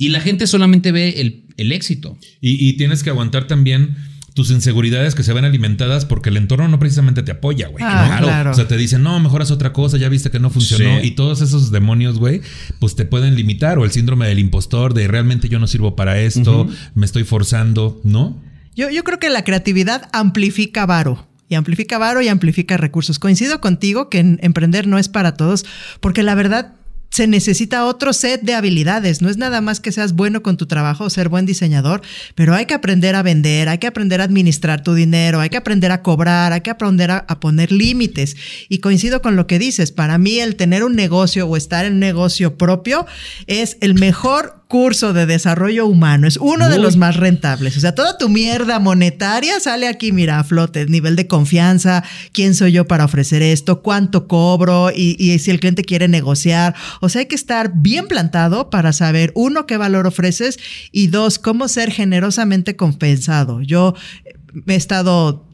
y 0.06 0.08
la 0.10 0.20
gente 0.20 0.46
solamente 0.46 0.92
ve 0.92 1.20
el, 1.20 1.44
el 1.56 1.72
éxito. 1.72 2.16
Y, 2.40 2.68
y 2.68 2.74
tienes 2.74 3.02
que 3.02 3.10
aguantar 3.10 3.46
también, 3.46 3.96
tus 4.34 4.50
inseguridades 4.50 5.14
que 5.14 5.22
se 5.22 5.32
ven 5.34 5.44
alimentadas 5.44 6.06
porque 6.06 6.30
el 6.30 6.38
entorno 6.38 6.66
no 6.66 6.78
precisamente 6.78 7.22
te 7.22 7.32
apoya, 7.32 7.68
güey. 7.68 7.84
Ah, 7.86 8.16
¿no? 8.20 8.26
claro. 8.26 8.50
O 8.52 8.54
sea, 8.54 8.66
te 8.66 8.78
dicen, 8.78 9.02
no, 9.02 9.20
mejoras 9.20 9.50
otra 9.50 9.74
cosa, 9.74 9.98
ya 9.98 10.08
viste 10.08 10.30
que 10.30 10.38
no 10.40 10.48
funcionó. 10.48 11.00
Sí. 11.02 11.08
Y 11.08 11.10
todos 11.10 11.42
esos 11.42 11.70
demonios, 11.70 12.18
güey, 12.18 12.40
pues 12.78 12.96
te 12.96 13.04
pueden 13.04 13.34
limitar. 13.34 13.78
O 13.78 13.84
el 13.84 13.90
síndrome 13.90 14.26
del 14.26 14.38
impostor, 14.38 14.94
de 14.94 15.06
realmente 15.06 15.50
yo 15.50 15.58
no 15.58 15.66
sirvo 15.66 15.96
para 15.96 16.18
esto, 16.18 16.66
me 16.94 17.04
estoy 17.04 17.24
forzando, 17.24 18.00
¿no? 18.04 18.42
Yo, 18.74 18.88
yo 18.88 19.04
creo 19.04 19.18
que 19.18 19.28
la 19.28 19.44
creatividad 19.44 20.08
amplifica 20.14 20.86
varo. 20.86 21.28
Y 21.50 21.54
amplifica 21.54 21.98
varo 21.98 22.22
y 22.22 22.28
amplifica 22.28 22.78
recursos. 22.78 23.18
Coincido 23.18 23.60
contigo 23.60 24.08
que 24.08 24.20
en- 24.20 24.38
emprender 24.42 24.86
no 24.86 24.96
es 24.96 25.10
para 25.10 25.34
todos, 25.34 25.66
porque 26.00 26.22
la 26.22 26.34
verdad 26.34 26.76
se 27.12 27.26
necesita 27.26 27.84
otro 27.84 28.14
set 28.14 28.40
de 28.40 28.54
habilidades. 28.54 29.20
No 29.20 29.28
es 29.28 29.36
nada 29.36 29.60
más 29.60 29.80
que 29.80 29.92
seas 29.92 30.14
bueno 30.14 30.42
con 30.42 30.56
tu 30.56 30.66
trabajo 30.66 31.10
ser 31.10 31.28
buen 31.28 31.44
diseñador, 31.44 32.00
pero 32.34 32.54
hay 32.54 32.64
que 32.64 32.72
aprender 32.72 33.14
a 33.14 33.22
vender, 33.22 33.68
hay 33.68 33.76
que 33.76 33.86
aprender 33.86 34.22
a 34.22 34.24
administrar 34.24 34.82
tu 34.82 34.94
dinero, 34.94 35.38
hay 35.38 35.50
que 35.50 35.58
aprender 35.58 35.92
a 35.92 36.02
cobrar, 36.02 36.54
hay 36.54 36.62
que 36.62 36.70
aprender 36.70 37.10
a, 37.10 37.26
poner 37.38 37.70
límites. 37.70 38.36
Y 38.70 38.78
coincido 38.78 39.20
con 39.20 39.36
lo 39.36 39.46
que 39.46 39.58
dices. 39.58 39.92
Para 39.92 40.16
mí 40.16 40.38
el 40.40 40.56
tener 40.56 40.84
un 40.84 40.96
negocio 40.96 41.46
o 41.46 41.56
estar 41.56 41.84
en 41.84 41.98
negocio 41.98 42.56
propio 42.56 43.06
es 43.46 43.76
el 43.82 43.94
mejor 43.94 44.61
curso 44.72 45.12
de 45.12 45.26
desarrollo 45.26 45.84
humano. 45.84 46.26
Es 46.26 46.38
uno 46.38 46.70
de 46.70 46.78
los 46.78 46.96
más 46.96 47.18
rentables. 47.18 47.76
O 47.76 47.80
sea, 47.80 47.94
toda 47.94 48.16
tu 48.16 48.30
mierda 48.30 48.78
monetaria 48.78 49.60
sale 49.60 49.86
aquí, 49.86 50.12
mira, 50.12 50.38
a 50.38 50.44
flote. 50.44 50.86
Nivel 50.86 51.14
de 51.14 51.26
confianza, 51.26 52.02
quién 52.32 52.54
soy 52.54 52.72
yo 52.72 52.86
para 52.86 53.04
ofrecer 53.04 53.42
esto, 53.42 53.82
cuánto 53.82 54.26
cobro 54.26 54.90
y, 54.90 55.14
y 55.18 55.38
si 55.40 55.50
el 55.50 55.60
cliente 55.60 55.84
quiere 55.84 56.08
negociar. 56.08 56.74
O 57.02 57.10
sea, 57.10 57.20
hay 57.20 57.26
que 57.26 57.34
estar 57.34 57.72
bien 57.74 58.08
plantado 58.08 58.70
para 58.70 58.94
saber, 58.94 59.30
uno, 59.34 59.66
qué 59.66 59.76
valor 59.76 60.06
ofreces 60.06 60.58
y 60.90 61.08
dos, 61.08 61.38
cómo 61.38 61.68
ser 61.68 61.90
generosamente 61.90 62.74
compensado. 62.74 63.60
Yo 63.60 63.94
eh, 64.24 64.38
he 64.68 64.74
estado 64.74 65.46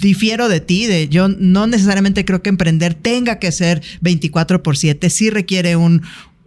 difiero 0.00 0.48
de 0.48 0.60
ti, 0.60 0.86
de 0.86 1.08
yo 1.08 1.28
no 1.28 1.68
necesariamente 1.68 2.24
creo 2.24 2.42
que 2.42 2.48
emprender 2.48 2.94
tenga 2.94 3.38
que 3.38 3.52
ser 3.52 3.82
24 4.00 4.64
por 4.64 4.76
7, 4.76 5.10
sí 5.10 5.30
requiere 5.30 5.76
un, 5.76 6.02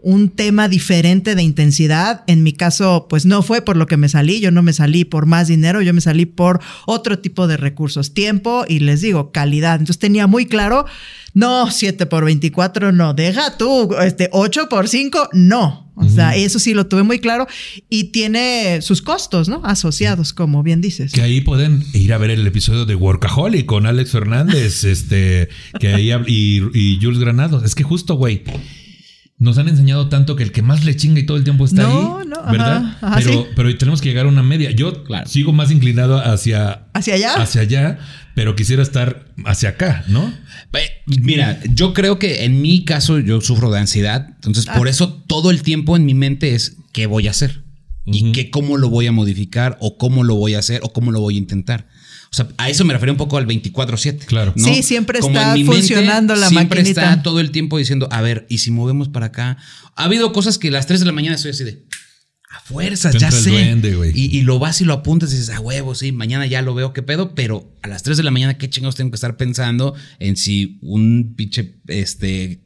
un 0.08 0.30
tema 0.30 0.70
diferente 0.70 1.36
de 1.36 1.44
intensidad. 1.44 2.24
En 2.28 2.42
mi 2.42 2.54
caso, 2.54 3.08
pues 3.10 3.26
no 3.26 3.44
fue 3.44 3.62
por 3.62 3.76
lo 3.76 3.88
que 3.88 3.98
me 3.98 4.08
salí, 4.08 4.40
yo 4.40 4.52
no 4.52 4.64
me 4.64 4.72
salí 4.72 5.04
por 5.04 5.26
más 5.26 5.50
dinero, 5.50 5.82
yo 5.82 5.94
me 5.94 6.00
salí 6.00 6.26
por 6.26 6.62
otro 6.86 7.20
tipo 7.20 7.46
de 7.46 7.58
recursos, 7.58 8.14
tiempo 8.14 8.64
y 8.70 8.80
les 8.80 9.02
digo, 9.02 9.34
calidad. 9.34 9.74
Entonces 9.74 10.00
tenía 10.00 10.26
muy 10.26 10.46
claro, 10.46 10.86
no, 11.34 11.70
7 11.70 12.06
por 12.06 12.24
24, 12.24 12.94
no, 12.94 13.14
deja 13.14 13.58
tú, 13.58 13.94
este, 14.02 14.30
8 14.32 14.70
por 14.70 14.88
5, 14.88 15.32
no. 15.34 15.92
O 15.98 16.08
sea, 16.08 16.36
eso 16.36 16.60
sí 16.60 16.74
lo 16.74 16.86
tuve 16.86 17.04
muy 17.04 17.20
claro 17.20 17.48
y 17.90 18.06
tiene 18.06 18.82
sus 18.84 19.02
costos, 19.02 19.50
¿no? 19.50 19.62
Asociados, 19.66 20.32
como 20.32 20.64
bien 20.64 20.80
dices. 20.80 21.12
Que 21.12 21.24
ahí 21.24 21.42
pueden 21.42 21.84
ir 21.92 22.14
a 22.14 22.18
ver 22.18 22.30
el 22.30 22.46
episodio 22.48 22.86
de 22.86 22.96
Workaholic 22.96 23.66
con 23.66 23.88
Alex 23.88 24.12
Fernández, 24.12 24.86
este, 24.86 25.50
que 25.80 25.90
ahí 25.90 26.12
y, 26.28 26.62
y 26.74 27.00
Jules 27.02 27.20
Granados. 27.20 27.64
Es 27.64 27.76
que 27.76 27.84
justo, 27.84 28.14
güey. 28.14 28.44
Nos 29.40 29.60
han 29.60 29.68
enseñado 29.70 30.10
tanto 30.10 30.36
que 30.36 30.42
el 30.42 30.52
que 30.52 30.64
más 30.64 30.84
le 30.84 30.96
chinga 30.96 31.20
y 31.20 31.26
todo 31.26 31.38
el 31.38 31.44
tiempo 31.44 31.66
está 31.66 31.84
No, 31.84 32.18
ahí, 32.20 32.28
no, 32.28 32.44
¿verdad? 32.52 32.78
ajá, 33.02 33.16
pero, 33.18 33.32
sí. 33.32 33.40
pero 33.56 33.78
tenemos 33.78 34.02
que 34.02 34.10
llegar 34.10 34.26
a 34.26 34.30
una 34.30 34.42
media. 34.42 34.72
Yo 34.72 35.04
Claro. 35.04 35.28
sigo 35.30 35.54
más 35.54 35.70
inclinado 35.70 36.18
hacia, 36.20 36.88
¿Hacia 36.96 37.14
allá? 37.14 37.34
hacia 37.36 37.62
allá, 37.62 38.00
pero 38.34 38.56
quisiera 38.56 38.82
estar 38.82 39.28
hacia 39.46 39.70
acá, 39.70 40.04
¿no? 40.08 40.34
Eh, 40.74 40.90
Mira, 41.22 41.60
yo 41.72 41.94
creo 41.94 42.18
que 42.18 42.46
en 42.46 42.62
mi 42.64 42.84
caso 42.84 43.20
yo 43.20 43.40
sufro 43.42 43.70
de 43.70 43.78
ansiedad, 43.80 44.28
entonces 44.36 44.66
Ah. 44.70 44.74
por 44.76 44.88
eso 44.88 45.14
todo 45.28 45.52
el 45.52 45.62
tiempo 45.62 45.96
en 45.96 46.06
mi 46.06 46.16
mente 46.16 46.56
es 46.56 46.78
qué 46.92 47.06
voy 47.06 47.28
a 47.28 47.32
hacer 47.32 47.64
y 48.06 48.32
qué 48.32 48.50
cómo 48.50 48.78
lo 48.78 48.90
voy 48.90 49.06
a 49.06 49.12
modificar 49.12 49.78
o 49.82 49.98
cómo 50.00 50.24
lo 50.24 50.34
voy 50.34 50.56
a 50.56 50.60
hacer 50.60 50.82
o 50.84 50.94
cómo 50.94 51.12
lo 51.12 51.20
voy 51.20 51.36
a 51.36 51.40
intentar. 51.40 51.88
O 52.32 52.36
sea, 52.36 52.48
a 52.58 52.70
eso 52.70 52.84
me 52.86 52.94
refiero 52.94 53.14
un 53.14 53.18
poco 53.18 53.38
al 53.38 53.46
24/7. 53.48 54.26
Claro. 54.26 54.54
¿no? 54.56 54.64
Sí, 54.66 54.84
siempre 54.84 55.20
Como 55.20 55.34
está 55.38 55.54
mente, 55.54 55.72
funcionando 55.72 56.36
la 56.36 56.50
siempre 56.50 56.82
maquinita. 56.82 57.02
está 57.12 57.24
todo 57.24 57.40
el 57.40 57.52
tiempo 57.52 57.78
diciendo, 57.78 58.08
a 58.12 58.22
ver, 58.22 58.46
¿y 58.50 58.58
si 58.60 58.72
movemos 58.72 59.08
para 59.10 59.28
acá? 59.28 59.58
Ha 59.96 60.04
habido 60.04 60.32
cosas 60.34 60.58
que 60.58 60.68
a 60.68 60.72
las 60.72 60.88
3 60.88 61.00
de 61.00 61.06
la 61.06 61.12
mañana 61.14 61.36
estoy 61.36 61.52
así 61.52 61.64
de, 61.64 61.86
a 62.50 62.60
fuerzas, 62.62 63.14
Te 63.14 63.20
ya 63.20 63.32
sé. 63.32 63.50
duende, 63.50 64.12
y, 64.14 64.38
y 64.38 64.42
lo 64.42 64.58
vas 64.60 64.80
y 64.82 64.86
lo 64.86 64.94
apuntas 64.94 65.32
y 65.34 65.38
dices, 65.38 65.50
a 65.50 65.60
huevo, 65.60 65.96
sí, 65.96 66.12
mañana 66.12 66.46
ya 66.46 66.62
lo 66.62 66.74
veo, 66.76 66.94
qué 66.94 67.02
pedo, 67.04 67.34
pero 67.36 67.74
a 67.82 67.88
las 67.88 68.04
3 68.04 68.18
de 68.18 68.24
la 68.24 68.32
mañana, 68.32 68.58
qué 68.58 68.70
chingados 68.70 68.96
tengo 68.96 69.12
que 69.12 69.16
estar 69.16 69.36
pensando 69.38 69.96
en 70.20 70.36
si 70.38 70.80
un 70.82 71.34
pinche 71.36 71.77
este, 71.88 72.60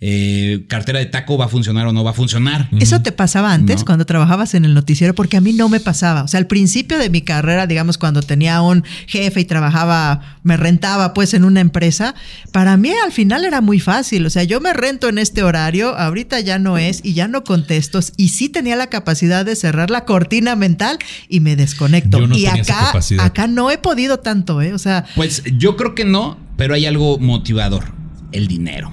eh, 0.00 0.64
cartera 0.68 0.98
de 0.98 1.06
taco 1.06 1.36
va 1.38 1.46
a 1.46 1.48
funcionar 1.48 1.86
o 1.86 1.92
no 1.92 2.04
va 2.04 2.10
a 2.10 2.14
funcionar. 2.14 2.68
¿Eso 2.80 3.02
te 3.02 3.12
pasaba 3.12 3.52
antes 3.52 3.80
No. 3.80 3.84
cuando 3.86 4.06
trabajabas 4.06 4.54
en 4.54 4.64
el 4.64 4.74
noticiero? 4.74 5.14
Porque 5.14 5.36
a 5.36 5.40
mí 5.40 5.52
no 5.52 5.68
me 5.68 5.80
pasaba. 5.80 6.22
O 6.22 6.28
sea, 6.28 6.38
al 6.38 6.46
principio 6.46 6.98
de 6.98 7.10
mi 7.10 7.22
carrera, 7.22 7.66
digamos, 7.66 7.98
cuando 7.98 8.22
tenía 8.22 8.60
un 8.62 8.84
jefe 9.06 9.40
y 9.40 9.44
trabajaba, 9.44 10.38
me 10.42 10.56
rentaba 10.56 11.14
pues 11.14 11.34
en 11.34 11.44
una 11.44 11.60
empresa, 11.60 12.14
para 12.52 12.76
mí 12.76 12.90
al 13.04 13.12
final 13.12 13.44
era 13.44 13.60
muy 13.60 13.80
fácil. 13.80 14.26
O 14.26 14.30
sea, 14.30 14.44
yo 14.44 14.60
me 14.60 14.72
rento 14.72 15.08
en 15.08 15.18
este 15.18 15.42
horario, 15.42 15.96
ahorita 15.96 16.40
ya 16.40 16.58
no 16.58 16.78
es 16.78 17.00
y 17.04 17.14
ya 17.14 17.28
no 17.28 17.44
contesto. 17.44 18.00
Y 18.16 18.28
sí 18.28 18.48
tenía 18.48 18.76
la 18.76 18.88
capacidad 18.88 19.44
de 19.44 19.56
cerrar 19.56 19.90
la 19.90 20.04
cortina 20.04 20.56
mental 20.56 20.98
y 21.28 21.40
me 21.40 21.56
desconecto. 21.56 22.18
Yo 22.20 22.26
no 22.26 22.36
y 22.36 22.44
tenía 22.44 22.62
esa 22.62 22.74
acá, 22.78 22.86
capacidad. 22.86 23.24
acá 23.24 23.46
no 23.46 23.70
he 23.70 23.78
podido 23.78 24.18
tanto, 24.20 24.62
¿eh? 24.62 24.72
O 24.74 24.78
sea, 24.78 25.04
Pues 25.16 25.42
yo 25.56 25.76
creo 25.76 25.94
que 25.94 26.04
no, 26.04 26.38
pero 26.56 26.74
hay 26.74 26.86
algo 26.86 27.18
motivador, 27.18 27.92
el 28.32 28.46
dinero. 28.48 28.92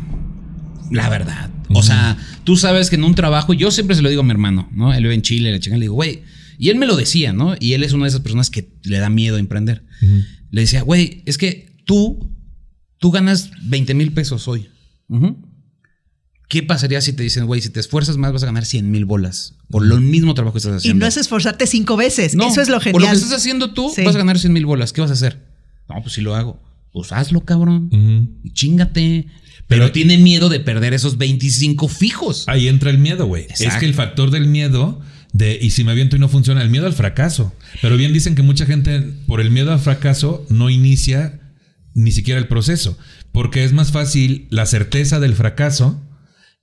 La 0.92 1.10
verdad. 1.10 1.50
O 1.70 1.82
sea, 1.82 2.18
tú 2.44 2.56
sabes 2.58 2.90
que 2.90 2.96
en 2.96 3.04
un 3.04 3.16
trabajo, 3.16 3.54
yo 3.54 3.72
siempre 3.72 3.96
se 3.96 4.02
lo 4.02 4.10
digo 4.10 4.22
a 4.22 4.24
mi 4.26 4.32
hermano, 4.32 4.70
¿no? 4.72 4.94
Él 4.94 5.04
vive 5.04 5.16
en 5.16 5.22
Chile, 5.24 5.52
le 5.52 5.60
chingan, 5.60 5.80
le 5.80 5.86
digo, 5.86 5.96
güey, 5.96 6.22
y 6.60 6.70
él 6.70 6.78
me 6.78 6.86
lo 6.86 6.96
decía, 6.96 7.34
¿no? 7.34 7.56
Y 7.60 7.74
él 7.74 7.84
es 7.84 7.94
una 7.94 8.06
de 8.06 8.10
esas 8.10 8.22
personas 8.22 8.50
que 8.50 8.72
le 8.84 9.00
da 9.00 9.10
miedo 9.10 9.38
a 9.38 9.40
emprender. 9.40 9.84
Le 10.52 10.62
decía, 10.62 10.84
güey, 10.84 11.24
es 11.26 11.38
que 11.38 11.76
tú, 11.86 12.32
tú 13.00 13.12
ganas 13.12 13.50
20 13.64 13.94
mil 13.96 14.14
pesos 14.14 14.48
hoy. 14.48 14.70
¿Qué 16.48 16.62
pasaría 16.62 17.02
si 17.02 17.14
te 17.14 17.24
dicen, 17.24 17.46
güey, 17.48 17.62
si 17.62 17.70
te 17.70 17.80
esfuerzas 17.80 18.18
más 18.18 18.32
vas 18.32 18.44
a 18.44 18.46
ganar 18.46 18.66
100 18.66 18.90
mil 18.92 19.06
bolas 19.06 19.56
por 19.70 19.84
lo 19.84 20.00
mismo 20.00 20.36
trabajo 20.36 20.54
que 20.54 20.60
estás 20.60 20.74
y 20.74 20.78
haciendo? 20.78 21.00
no 21.04 21.08
es 21.08 21.18
esforzarte 21.18 21.66
cinco 21.66 21.98
veces. 21.98 22.36
No, 22.36 22.48
Eso 22.48 22.62
es 22.62 22.70
lo 22.70 22.76
Por 22.78 22.86
lo 22.86 22.92
genial. 23.00 23.12
que 23.14 23.18
estás 23.24 23.34
haciendo 23.40 23.74
tú, 23.74 23.92
Sí. 23.94 24.04
vas 24.04 24.14
a 24.16 24.20
ganar 24.20 24.38
100 24.38 24.54
mil 24.54 24.66
bolas. 24.68 24.94
¿Qué 24.94 25.02
vas 25.02 25.10
a 25.10 25.14
hacer? 25.16 25.44
No, 25.90 26.02
pues 26.04 26.14
si 26.14 26.22
lo 26.22 26.36
hago. 26.36 26.62
Pues 26.96 27.12
hazlo, 27.12 27.42
cabrón. 27.42 27.90
Y 28.42 28.52
Chingate. 28.54 29.28
Pero- 29.68 29.82
Pero, 29.82 29.92
tiene 29.92 30.18
miedo 30.18 30.48
de 30.48 30.62
perder 30.62 30.94
esos 30.94 31.18
25 31.18 31.90
fijos. 31.90 32.46
Ahí 32.48 32.70
entra 32.70 32.90
el 32.90 33.00
miedo, 33.00 33.26
güey. 33.26 33.48
Es 33.60 33.76
que 33.76 33.86
el 33.86 33.94
factor 33.94 34.32
del 34.32 34.48
miedo 34.48 35.02
de 35.34 35.60
y 35.62 35.72
si 35.72 35.84
me 35.84 35.92
aviento 35.92 36.16
y 36.16 36.20
no 36.20 36.30
funciona, 36.30 36.62
el 36.62 36.70
miedo 36.70 36.86
al 36.86 36.94
fracaso. 36.94 37.54
Pero 37.82 37.98
bien 37.98 38.14
dicen 38.14 38.34
que 38.34 38.44
mucha 38.44 38.66
gente 38.66 39.02
por 39.28 39.42
el 39.42 39.52
miedo 39.52 39.74
al 39.74 39.80
fracaso 39.82 40.46
no 40.50 40.70
inicia 40.70 41.42
ni 41.94 42.14
siquiera 42.14 42.40
el 42.40 42.48
proceso, 42.48 42.98
porque 43.34 43.66
es 43.66 43.74
más 43.74 43.92
fácil 43.92 44.48
la 44.50 44.66
certeza 44.66 45.20
del 45.20 45.34
fracaso 45.36 46.02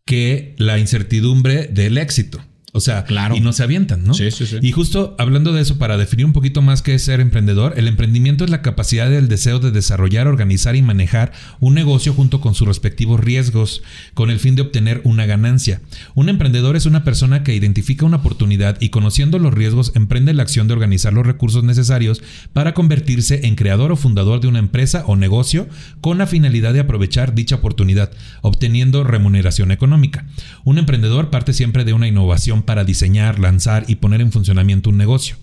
que 0.06 0.54
la 0.56 0.78
incertidumbre 0.78 1.66
del 1.66 1.98
éxito. 1.98 2.42
O 2.74 2.80
sea, 2.80 3.04
Claro. 3.04 3.36
y 3.36 3.40
no 3.40 3.52
se 3.52 3.62
avientan, 3.62 4.04
¿no? 4.04 4.14
Sí, 4.14 4.30
sí, 4.30 4.46
sí. 4.46 4.56
Y 4.62 4.72
justo 4.72 5.14
hablando 5.18 5.52
de 5.52 5.60
eso, 5.60 5.76
para 5.76 5.98
definir 5.98 6.24
un 6.24 6.32
poquito 6.32 6.62
más 6.62 6.80
qué 6.80 6.94
es 6.94 7.04
ser 7.04 7.20
emprendedor, 7.20 7.74
el 7.76 7.86
emprendimiento 7.86 8.44
es 8.44 8.50
la 8.50 8.62
capacidad 8.62 9.10
del 9.10 9.28
deseo 9.28 9.58
de 9.58 9.70
desarrollar, 9.70 10.26
organizar 10.26 10.74
y 10.74 10.80
manejar 10.80 11.32
un 11.60 11.74
negocio 11.74 12.14
junto 12.14 12.40
con 12.40 12.54
sus 12.54 12.66
respectivos 12.66 13.20
riesgos, 13.20 13.82
con 14.14 14.30
el 14.30 14.38
fin 14.38 14.56
de 14.56 14.62
obtener 14.62 15.02
una 15.04 15.26
ganancia. 15.26 15.82
Un 16.14 16.30
emprendedor 16.30 16.74
es 16.74 16.86
una 16.86 17.04
persona 17.04 17.44
que 17.44 17.54
identifica 17.54 18.06
una 18.06 18.16
oportunidad 18.16 18.80
y 18.80 18.88
conociendo 18.88 19.38
los 19.38 19.52
riesgos 19.52 19.92
emprende 19.94 20.32
la 20.32 20.42
acción 20.42 20.66
de 20.66 20.72
organizar 20.72 21.12
los 21.12 21.26
recursos 21.26 21.64
necesarios 21.64 22.22
para 22.54 22.72
convertirse 22.72 23.46
en 23.46 23.54
creador 23.54 23.92
o 23.92 23.96
fundador 23.96 24.40
de 24.40 24.48
una 24.48 24.60
empresa 24.60 25.04
o 25.06 25.16
negocio 25.16 25.68
con 26.00 26.16
la 26.16 26.26
finalidad 26.26 26.72
de 26.72 26.80
aprovechar 26.80 27.34
dicha 27.34 27.56
oportunidad, 27.56 28.12
obteniendo 28.40 29.04
remuneración 29.04 29.72
económica. 29.72 30.24
Un 30.64 30.78
emprendedor 30.78 31.28
parte 31.28 31.52
siempre 31.52 31.84
de 31.84 31.92
una 31.92 32.08
innovación 32.08 32.61
para 32.64 32.84
diseñar, 32.84 33.38
lanzar 33.38 33.84
y 33.88 33.96
poner 33.96 34.20
en 34.20 34.32
funcionamiento 34.32 34.90
un 34.90 34.98
negocio. 34.98 35.36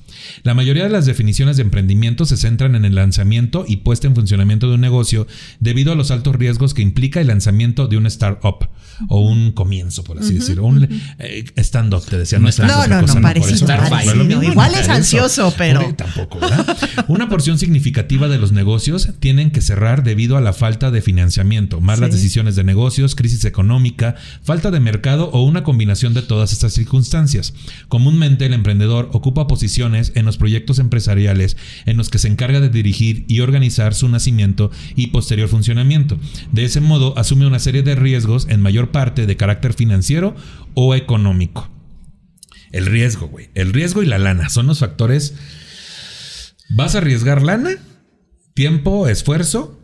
La 0.43 0.53
mayoría 0.53 0.83
de 0.83 0.89
las 0.89 1.05
definiciones 1.05 1.57
de 1.57 1.63
emprendimiento 1.63 2.25
se 2.25 2.37
centran 2.37 2.75
en 2.75 2.85
el 2.85 2.95
lanzamiento 2.95 3.65
y 3.67 3.77
puesta 3.77 4.07
en 4.07 4.15
funcionamiento 4.15 4.67
de 4.69 4.75
un 4.75 4.81
negocio 4.81 5.27
debido 5.59 5.91
a 5.91 5.95
los 5.95 6.11
altos 6.11 6.35
riesgos 6.35 6.73
que 6.73 6.81
implica 6.81 7.21
el 7.21 7.27
lanzamiento 7.27 7.87
de 7.87 7.97
un 7.97 8.05
startup 8.05 8.69
o 9.07 9.21
un 9.21 9.51
comienzo, 9.51 10.03
por 10.03 10.19
así 10.19 10.35
decirlo. 10.35 10.65
Un 10.65 10.87
eh, 11.19 11.45
stand-up, 11.57 12.03
te 12.05 12.17
decía. 12.17 12.39
No, 12.39 12.49
No, 12.49 12.87
no, 12.87 13.01
cosa, 13.01 13.15
no, 13.15 13.21
parecido, 13.21 13.67
parecido. 13.67 14.15
No 14.15 14.23
mismo, 14.25 14.43
Igual 14.43 14.73
es 14.75 14.89
ansioso, 14.89 15.53
pero- 15.57 15.93
Tampoco, 15.95 16.39
¿verdad? 16.39 16.77
Una 17.07 17.29
porción 17.29 17.57
significativa 17.57 18.27
de 18.27 18.37
los 18.37 18.51
negocios 18.51 19.09
tienen 19.19 19.51
que 19.51 19.61
cerrar 19.61 20.03
debido 20.03 20.37
a 20.37 20.41
la 20.41 20.53
falta 20.53 20.91
de 20.91 21.01
financiamiento, 21.01 21.79
malas 21.81 22.09
Sí. 22.09 22.15
decisiones 22.17 22.55
de 22.55 22.63
negocios, 22.63 23.15
crisis 23.15 23.45
económica, 23.45 24.15
falta 24.43 24.71
de 24.71 24.79
mercado 24.79 25.29
o 25.31 25.43
una 25.43 25.63
combinación 25.63 26.13
de 26.13 26.21
todas 26.21 26.51
estas 26.53 26.73
circunstancias. 26.73 27.53
Comúnmente 27.87 28.45
el 28.45 28.53
emprendedor 28.53 29.09
ocupa 29.13 29.47
posiciones 29.47 30.08
en 30.15 30.25
los 30.25 30.37
proyectos 30.37 30.79
empresariales 30.79 31.57
en 31.85 31.97
los 31.97 32.09
que 32.09 32.19
se 32.19 32.27
encarga 32.27 32.59
de 32.59 32.69
dirigir 32.69 33.25
y 33.27 33.39
organizar 33.41 33.93
su 33.93 34.07
nacimiento 34.09 34.71
y 34.95 35.07
posterior 35.07 35.49
funcionamiento. 35.49 36.19
De 36.51 36.65
ese 36.65 36.81
modo 36.81 37.17
asume 37.17 37.47
una 37.47 37.59
serie 37.59 37.83
de 37.83 37.95
riesgos 37.95 38.47
en 38.49 38.61
mayor 38.61 38.91
parte 38.91 39.25
de 39.25 39.37
carácter 39.37 39.73
financiero 39.73 40.35
o 40.73 40.95
económico. 40.95 41.69
El 42.71 42.85
riesgo, 42.85 43.27
güey. 43.27 43.49
El 43.55 43.73
riesgo 43.73 44.03
y 44.03 44.05
la 44.05 44.19
lana 44.19 44.49
son 44.49 44.67
los 44.67 44.79
factores 44.79 45.35
Vas 46.69 46.93
a 46.93 46.99
arriesgar 46.99 47.41
lana, 47.41 47.71
tiempo, 48.53 49.07
esfuerzo. 49.07 49.81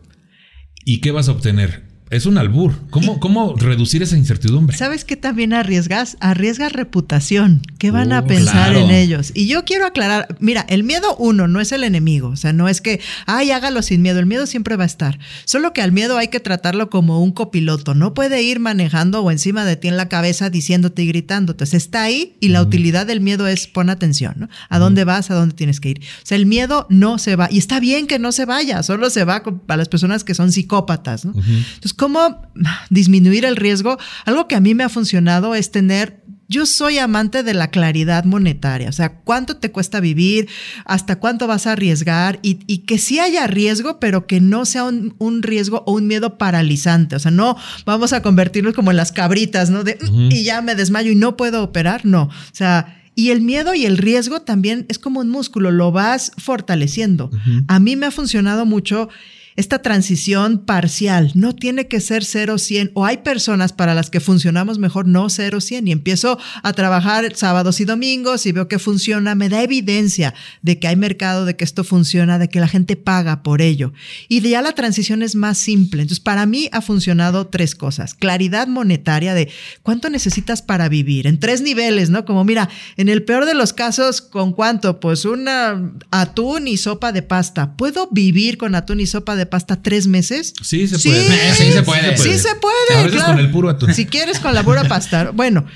¿Y 0.84 1.00
qué 1.00 1.10
vas 1.10 1.28
a 1.28 1.32
obtener? 1.32 1.85
Es 2.08 2.24
un 2.24 2.38
albur. 2.38 2.72
¿Cómo, 2.90 3.18
cómo 3.18 3.56
reducir 3.56 4.00
esa 4.00 4.16
incertidumbre? 4.16 4.76
¿Sabes 4.76 5.04
qué 5.04 5.16
también 5.16 5.52
arriesgas? 5.52 6.16
Arriesgas 6.20 6.72
reputación. 6.72 7.62
¿Qué 7.78 7.90
van 7.90 8.12
a 8.12 8.20
Uh, 8.20 8.26
pensar 8.26 8.70
claro. 8.72 8.78
en 8.78 8.90
ellos? 8.92 9.32
Y 9.34 9.48
yo 9.48 9.64
quiero 9.64 9.86
aclarar, 9.86 10.28
mira, 10.38 10.64
el 10.68 10.84
miedo 10.84 11.16
uno 11.16 11.48
no 11.48 11.60
es 11.60 11.72
el 11.72 11.82
enemigo, 11.82 12.28
o 12.28 12.36
sea, 12.36 12.52
no 12.52 12.68
es 12.68 12.80
que, 12.80 13.00
ay, 13.26 13.50
hágalo 13.50 13.82
sin 13.82 14.02
miedo, 14.02 14.20
el 14.20 14.26
miedo 14.26 14.46
siempre 14.46 14.76
va 14.76 14.84
a 14.84 14.86
estar. 14.86 15.18
Solo 15.44 15.72
que 15.72 15.82
al 15.82 15.90
miedo 15.90 16.16
hay 16.16 16.28
que 16.28 16.38
tratarlo 16.38 16.90
como 16.90 17.20
un 17.22 17.32
copiloto, 17.32 17.94
no 17.94 18.14
puede 18.14 18.40
ir 18.42 18.60
manejando 18.60 19.20
o 19.22 19.30
encima 19.32 19.64
de 19.64 19.74
ti 19.76 19.88
en 19.88 19.96
la 19.96 20.08
cabeza 20.08 20.48
diciéndote 20.48 21.02
y 21.02 21.08
gritándote. 21.08 21.66
Sea, 21.66 21.76
está 21.76 22.04
ahí 22.04 22.36
y 22.40 22.48
la 22.48 22.62
utilidad 22.62 23.06
del 23.06 23.20
miedo 23.20 23.48
es 23.48 23.66
pon 23.66 23.90
atención, 23.90 24.34
¿no? 24.36 24.48
¿A 24.68 24.78
dónde 24.78 25.02
vas? 25.04 25.30
¿A 25.32 25.34
dónde 25.34 25.54
tienes 25.56 25.80
que 25.80 25.90
ir? 25.90 25.98
O 25.98 26.26
sea, 26.26 26.36
el 26.36 26.46
miedo 26.46 26.86
no 26.88 27.18
se 27.18 27.34
va 27.34 27.48
y 27.50 27.58
está 27.58 27.80
bien 27.80 28.06
que 28.06 28.20
no 28.20 28.30
se 28.30 28.44
vaya, 28.44 28.84
solo 28.84 29.10
se 29.10 29.24
va 29.24 29.42
a 29.68 29.76
las 29.76 29.88
personas 29.88 30.22
que 30.22 30.34
son 30.34 30.52
psicópatas, 30.52 31.24
¿no? 31.24 31.32
Entonces, 31.32 31.92
¿cómo 31.96 32.42
disminuir 32.90 33.44
el 33.44 33.56
riesgo? 33.56 33.98
Algo 34.24 34.48
que 34.48 34.54
a 34.54 34.60
mí 34.60 34.74
me 34.74 34.84
ha 34.84 34.88
funcionado 34.88 35.54
es 35.54 35.70
tener 35.70 36.22
yo 36.48 36.66
soy 36.66 36.98
amante 36.98 37.42
de 37.42 37.54
la 37.54 37.70
claridad 37.70 38.24
monetaria, 38.24 38.88
o 38.88 38.92
sea, 38.92 39.20
cuánto 39.20 39.56
te 39.56 39.72
cuesta 39.72 40.00
vivir, 40.00 40.48
hasta 40.84 41.18
cuánto 41.18 41.46
vas 41.46 41.66
a 41.66 41.72
arriesgar 41.72 42.38
y, 42.42 42.60
y 42.66 42.78
que 42.78 42.98
sí 42.98 43.18
haya 43.18 43.46
riesgo, 43.46 43.98
pero 43.98 44.26
que 44.26 44.40
no 44.40 44.64
sea 44.64 44.84
un, 44.84 45.14
un 45.18 45.42
riesgo 45.42 45.82
o 45.86 45.92
un 45.94 46.06
miedo 46.06 46.38
paralizante, 46.38 47.16
o 47.16 47.18
sea, 47.18 47.30
no 47.30 47.56
vamos 47.84 48.12
a 48.12 48.22
convertirnos 48.22 48.74
como 48.74 48.90
en 48.90 48.96
las 48.96 49.12
cabritas, 49.12 49.70
¿no? 49.70 49.82
De, 49.82 49.98
y 50.30 50.44
ya 50.44 50.62
me 50.62 50.74
desmayo 50.74 51.10
y 51.10 51.16
no 51.16 51.36
puedo 51.36 51.62
operar, 51.62 52.04
no, 52.04 52.24
o 52.24 52.52
sea... 52.52 53.02
Y 53.18 53.30
el 53.30 53.40
miedo 53.40 53.74
y 53.74 53.86
el 53.86 53.96
riesgo 53.96 54.42
también 54.42 54.84
es 54.90 54.98
como 54.98 55.20
un 55.20 55.30
músculo, 55.30 55.70
lo 55.70 55.90
vas 55.90 56.32
fortaleciendo. 56.36 57.30
A 57.66 57.80
mí 57.80 57.96
me 57.96 58.04
ha 58.04 58.10
funcionado 58.10 58.66
mucho 58.66 59.08
esta 59.56 59.80
transición 59.80 60.58
parcial. 60.58 61.32
No 61.34 61.54
tiene 61.54 61.88
que 61.88 62.00
ser 62.00 62.22
0-100 62.22 62.92
o 62.94 63.04
hay 63.04 63.18
personas 63.18 63.72
para 63.72 63.94
las 63.94 64.10
que 64.10 64.20
funcionamos 64.20 64.78
mejor 64.78 65.06
no 65.06 65.26
0-100 65.26 65.88
y 65.88 65.92
empiezo 65.92 66.38
a 66.62 66.72
trabajar 66.72 67.34
sábados 67.34 67.80
y 67.80 67.84
domingos 67.84 68.46
y 68.46 68.52
veo 68.52 68.68
que 68.68 68.78
funciona, 68.78 69.34
me 69.34 69.48
da 69.48 69.62
evidencia 69.62 70.34
de 70.62 70.78
que 70.78 70.88
hay 70.88 70.96
mercado, 70.96 71.44
de 71.44 71.56
que 71.56 71.64
esto 71.64 71.84
funciona, 71.84 72.38
de 72.38 72.48
que 72.48 72.60
la 72.60 72.68
gente 72.68 72.96
paga 72.96 73.42
por 73.42 73.62
ello. 73.62 73.92
Y 74.28 74.40
ya 74.40 74.62
la 74.62 74.72
transición 74.72 75.22
es 75.22 75.34
más 75.34 75.58
simple. 75.58 76.02
Entonces, 76.02 76.20
para 76.20 76.46
mí 76.46 76.68
ha 76.72 76.82
funcionado 76.82 77.46
tres 77.46 77.74
cosas. 77.74 78.14
Claridad 78.14 78.68
monetaria 78.68 79.34
de 79.34 79.50
cuánto 79.82 80.10
necesitas 80.10 80.62
para 80.62 80.88
vivir 80.88 81.26
en 81.26 81.40
tres 81.40 81.62
niveles, 81.62 82.10
¿no? 82.10 82.24
Como 82.24 82.44
mira, 82.44 82.68
en 82.96 83.08
el 83.08 83.24
peor 83.24 83.46
de 83.46 83.54
los 83.54 83.72
casos, 83.72 84.20
¿con 84.20 84.52
cuánto? 84.52 85.00
Pues 85.00 85.24
una 85.24 85.92
atún 86.10 86.68
y 86.68 86.76
sopa 86.76 87.12
de 87.12 87.22
pasta. 87.22 87.76
¿Puedo 87.76 88.08
vivir 88.10 88.58
con 88.58 88.74
atún 88.74 89.00
y 89.00 89.06
sopa 89.06 89.36
de 89.36 89.45
pasta 89.46 89.82
tres 89.82 90.06
meses? 90.06 90.52
Sí, 90.62 90.86
se 90.88 90.98
Sí, 90.98 91.08
puede. 91.08 91.54
Sí, 91.54 91.72
se 91.72 91.82
puede. 91.82 92.16
Sí 92.18 92.38
se 92.38 92.54
puede. 92.56 93.00
A 93.00 93.02
veces 93.04 93.12
claro. 93.12 93.32
con 93.34 93.38
el 93.38 93.50
puro 93.50 93.70
atún. 93.70 93.94
Si 93.94 94.06
quieres 94.06 94.38
con 94.38 94.54
la 94.54 94.62
pura 94.62 94.84
pasta. 94.88 95.30
Bueno, 95.30 95.66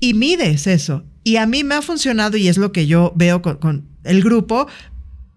y 0.00 0.14
mides 0.14 0.66
eso. 0.66 1.04
Y 1.24 1.36
a 1.36 1.46
mí 1.46 1.64
me 1.64 1.74
ha 1.74 1.82
funcionado 1.82 2.36
y 2.36 2.48
es 2.48 2.56
lo 2.56 2.72
que 2.72 2.86
yo 2.86 3.12
veo 3.16 3.42
con, 3.42 3.56
con 3.56 3.88
el 4.04 4.22
grupo 4.22 4.68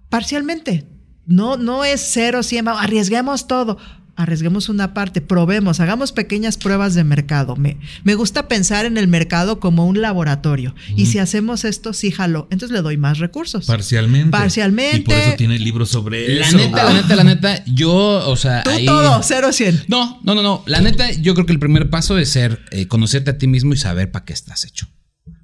parcialmente. 0.10 0.88
No, 1.26 1.58
no 1.58 1.84
es 1.86 2.02
cero, 2.02 2.42
vamos, 2.64 2.82
arriesguemos 2.82 3.48
todo. 3.48 3.78
Arriesguemos 4.18 4.70
una 4.70 4.94
parte, 4.94 5.22
probemos, 5.22 5.80
hagamos 5.80 6.12
pequeñas 6.12 6.58
pruebas 6.58 6.94
de 6.96 7.04
mercado. 7.04 7.56
Me, 7.56 7.78
me 8.04 8.14
gusta 8.16 8.48
pensar 8.48 8.86
en 8.86 8.98
el 8.98 9.08
mercado 9.08 9.60
como 9.60 9.88
un 9.88 10.02
laboratorio. 10.02 10.76
Y 10.96 11.06
si 11.08 11.18
hacemos 11.18 11.64
esto, 11.66 11.94
sí 11.94 12.12
jalo. 12.12 12.48
Entonces 12.52 12.76
le 12.76 12.82
doy 12.82 12.98
más 12.98 13.20
recursos. 13.20 13.66
Parcialmente. 13.66 14.30
Parcialmente. 14.32 14.98
Y 14.98 15.04
por 15.04 15.16
eso 15.16 15.32
tiene 15.38 15.58
libros 15.60 15.90
sobre 15.90 16.36
La 16.40 16.48
eso. 16.48 16.58
neta, 16.58 16.84
la 16.84 16.94
neta, 16.94 17.16
la 17.16 17.24
neta, 17.24 17.64
yo, 17.66 17.94
o 17.96 18.36
sea. 18.36 18.64
Tú 18.64 18.70
ahí- 18.72 18.86
todo, 18.86 19.24
cero, 19.24 19.52
cien. 19.54 19.82
No, 19.88 20.20
no, 20.24 20.36
no, 20.36 20.42
no. 20.44 20.64
La 20.68 20.82
neta, 20.82 21.10
yo 21.14 21.34
creo 21.34 21.46
que 21.46 21.54
el 21.54 21.60
primer 21.60 21.90
paso 21.90 22.18
es 22.18 22.30
ser, 22.30 22.60
eh, 22.72 22.88
conocerte 22.88 23.32
a 23.32 23.38
ti 23.38 23.48
mismo 23.48 23.74
y 23.74 23.78
saber 23.78 24.12
para 24.12 24.26
qué 24.26 24.34
estás 24.34 24.66
hecho. 24.66 24.88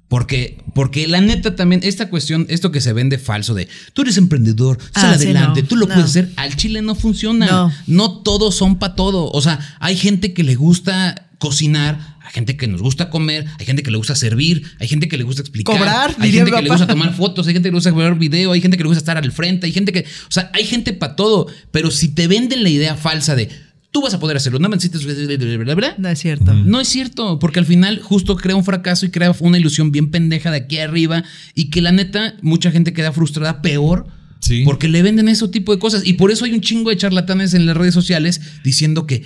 Porque, 0.08 0.58
porque 0.74 1.06
la 1.06 1.20
neta 1.20 1.54
también, 1.54 1.82
esta 1.84 2.08
cuestión, 2.08 2.46
esto 2.48 2.72
que 2.72 2.80
se 2.80 2.94
vende 2.94 3.18
falso 3.18 3.52
de 3.54 3.68
tú 3.92 4.02
eres 4.02 4.16
emprendedor, 4.16 4.78
sal 4.94 5.12
Ah, 5.14 5.18
sí, 5.18 5.26
adelante, 5.26 5.62
no, 5.62 5.68
tú 5.68 5.76
lo 5.76 5.86
no. 5.86 5.94
puedes 5.94 6.10
hacer, 6.10 6.32
al 6.36 6.56
chile 6.56 6.80
no 6.80 6.94
funciona. 6.94 7.46
No. 7.46 7.72
No, 7.86 8.18
todos 8.22 8.54
son 8.54 8.78
para 8.78 8.94
todo. 8.94 9.30
O 9.30 9.42
sea, 9.42 9.58
hay 9.80 9.96
gente 9.96 10.32
que 10.32 10.42
le 10.44 10.54
gusta 10.54 11.26
cocinar, 11.38 12.16
hay 12.24 12.32
gente 12.32 12.56
que 12.56 12.66
nos 12.66 12.80
gusta 12.80 13.10
comer, 13.10 13.46
hay 13.58 13.66
gente 13.66 13.82
que 13.82 13.90
le 13.90 13.98
gusta 13.98 14.14
servir, 14.14 14.62
hay 14.80 14.88
gente 14.88 15.08
que 15.08 15.18
le 15.18 15.24
gusta 15.24 15.42
explicar, 15.42 15.76
Cobrar, 15.76 16.16
hay 16.18 16.32
gente 16.32 16.50
que 16.50 16.62
le 16.62 16.68
gusta 16.70 16.86
tomar 16.86 17.14
fotos, 17.14 17.46
hay 17.46 17.52
gente 17.52 17.68
que 17.68 17.72
le 17.72 17.76
gusta 17.76 17.90
ver 17.92 18.14
video, 18.14 18.52
hay 18.52 18.60
gente 18.62 18.76
que 18.78 18.82
le 18.82 18.88
gusta 18.88 18.98
estar 19.00 19.18
al 19.18 19.30
frente, 19.30 19.66
hay 19.66 19.72
gente 19.72 19.92
que, 19.92 20.00
o 20.00 20.30
sea, 20.32 20.50
hay 20.54 20.64
gente 20.64 20.94
para 20.94 21.16
todo, 21.16 21.46
pero 21.70 21.90
si 21.90 22.08
te 22.08 22.26
venden 22.28 22.62
la 22.62 22.70
idea 22.70 22.96
falsa 22.96 23.36
de 23.36 23.50
tú 23.98 24.04
vas 24.04 24.14
a 24.14 24.20
poder 24.20 24.36
hacerlo, 24.36 24.58
no 24.60 24.68
necesitas 24.68 25.02
bla, 25.04 25.64
bla, 25.64 25.74
bla, 25.74 25.94
No 25.98 26.08
es 26.08 26.18
cierto. 26.20 26.54
no 26.54 26.80
es 26.80 26.86
cierto, 26.88 27.38
porque 27.40 27.58
al 27.58 27.66
final 27.66 28.00
justo 28.00 28.36
crea 28.36 28.54
un 28.54 28.64
fracaso 28.64 29.06
y 29.06 29.10
crea 29.10 29.34
una 29.40 29.58
ilusión 29.58 29.90
bien 29.90 30.10
pendeja 30.12 30.50
de 30.52 30.58
aquí 30.58 30.78
arriba 30.78 31.24
y 31.54 31.70
que 31.70 31.80
la 31.82 31.90
neta 31.90 32.34
mucha 32.42 32.70
gente 32.70 32.92
queda 32.92 33.12
frustrada 33.12 33.60
peor 33.60 34.06
Sí. 34.40 34.62
porque 34.64 34.86
le 34.86 35.02
venden 35.02 35.28
ese 35.28 35.48
tipo 35.48 35.74
de 35.74 35.80
cosas 35.80 36.06
y 36.06 36.12
por 36.12 36.30
eso 36.30 36.44
hay 36.44 36.52
un 36.52 36.60
chingo 36.60 36.90
de 36.90 36.96
charlatanes 36.96 37.54
en 37.54 37.66
las 37.66 37.76
redes 37.76 37.92
sociales 37.92 38.40
diciendo 38.62 39.04
que 39.04 39.24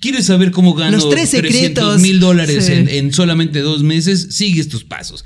quieres 0.00 0.26
saber 0.26 0.50
cómo 0.50 0.74
gano 0.74 0.98
Los 0.98 1.08
tres 1.08 1.30
300 1.30 1.54
secretos. 1.54 2.00
mil 2.02 2.20
dólares 2.20 2.66
Sí. 2.66 2.72
en, 2.72 2.88
en 2.90 3.12
solamente 3.14 3.60
dos 3.60 3.82
meses, 3.82 4.28
sigue 4.32 4.60
estos 4.60 4.84
pasos. 4.84 5.24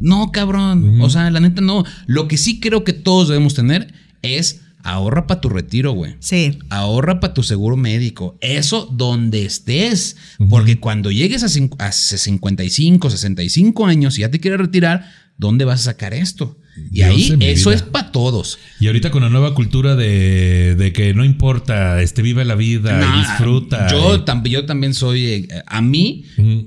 No, 0.00 0.32
cabrón. 0.32 1.00
O 1.00 1.08
sea, 1.10 1.30
la 1.30 1.38
neta 1.38 1.60
no. 1.60 1.84
Lo 2.06 2.26
que 2.26 2.36
sí 2.36 2.58
creo 2.58 2.82
que 2.82 2.92
todos 2.92 3.28
debemos 3.28 3.54
tener 3.54 3.94
es 4.22 4.61
ahorra 4.82 5.26
para 5.26 5.40
tu 5.40 5.48
retiro, 5.48 5.92
güey. 5.92 6.16
Sí. 6.20 6.58
Ahorra 6.70 7.20
para 7.20 7.34
tu 7.34 7.42
seguro 7.42 7.76
médico. 7.76 8.36
Eso 8.40 8.88
donde 8.92 9.44
estés. 9.44 10.16
Porque 10.50 10.78
cuando 10.78 11.10
llegues 11.10 11.42
a, 11.42 11.46
cin- 11.46 11.74
a 11.78 11.92
55, 11.92 13.10
65 13.10 13.86
años 13.86 14.18
y 14.18 14.22
ya 14.22 14.30
te 14.30 14.40
quieres 14.40 14.60
retirar, 14.60 15.10
¿dónde 15.38 15.64
vas 15.64 15.80
a 15.80 15.84
sacar 15.84 16.14
esto? 16.14 16.58
Y 16.90 16.94
Dios 17.04 17.08
ahí 17.08 17.36
eso 17.40 17.68
vida. 17.70 17.76
es 17.76 17.82
para 17.82 18.12
todos. 18.12 18.58
Y 18.80 18.86
ahorita 18.86 19.10
con 19.10 19.22
la 19.22 19.28
nueva 19.28 19.54
cultura 19.54 19.94
de, 19.94 20.74
de 20.74 20.92
que 20.94 21.12
no 21.12 21.22
importa, 21.24 22.00
este 22.00 22.22
vive 22.22 22.46
la 22.46 22.54
vida 22.54 22.98
y 23.14 23.18
disfruta. 23.18 23.88
Yo, 23.90 24.14
y- 24.16 24.18
tam- 24.20 24.42
yo 24.48 24.64
también 24.64 24.94
soy. 24.94 25.24
eh, 25.26 25.48
a 25.66 25.82
mí 25.82 26.24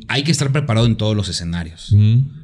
hay 0.07 0.23
que 0.23 0.31
estar 0.31 0.51
preparado 0.51 0.85
en 0.85 0.95
todos 0.95 1.15
los 1.15 1.27
escenarios. 1.29 1.93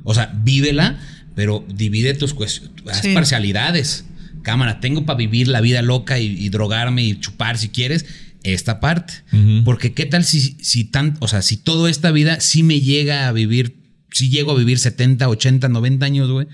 O 0.03 0.13
sea, 0.15 0.33
vívela, 0.43 0.99
pero 1.35 1.63
divide 1.73 2.15
tus 2.15 2.33
cuestiones, 2.33 2.71
haz 2.89 3.01
Sí. 3.01 3.13
parcialidades. 3.13 4.05
Cámara, 4.41 4.79
tengo 4.79 5.05
para 5.05 5.17
vivir 5.17 5.47
la 5.47 5.61
vida 5.61 5.81
loca 5.81 6.19
y, 6.19 6.25
y 6.25 6.49
drogarme 6.49 7.03
y 7.03 7.19
chupar 7.19 7.57
si 7.57 7.69
quieres 7.69 8.05
esta 8.43 8.79
parte. 8.79 9.13
Porque 9.63 9.93
qué 9.93 10.05
tal 10.05 10.23
si, 10.23 10.57
si 10.61 10.85
tan, 10.85 11.17
o 11.19 11.27
sea, 11.27 11.41
si 11.41 11.57
toda 11.57 11.89
esta 11.89 12.11
vida 12.11 12.39
sí 12.39 12.63
me 12.63 12.81
llega 12.81 13.27
a 13.27 13.31
vivir, 13.31 13.77
si 14.11 14.29
llego 14.29 14.51
a 14.51 14.57
vivir 14.57 14.79
70, 14.79 15.27
80, 15.27 15.69
90 15.69 16.05
años, 16.05 16.29
güey. 16.29 16.47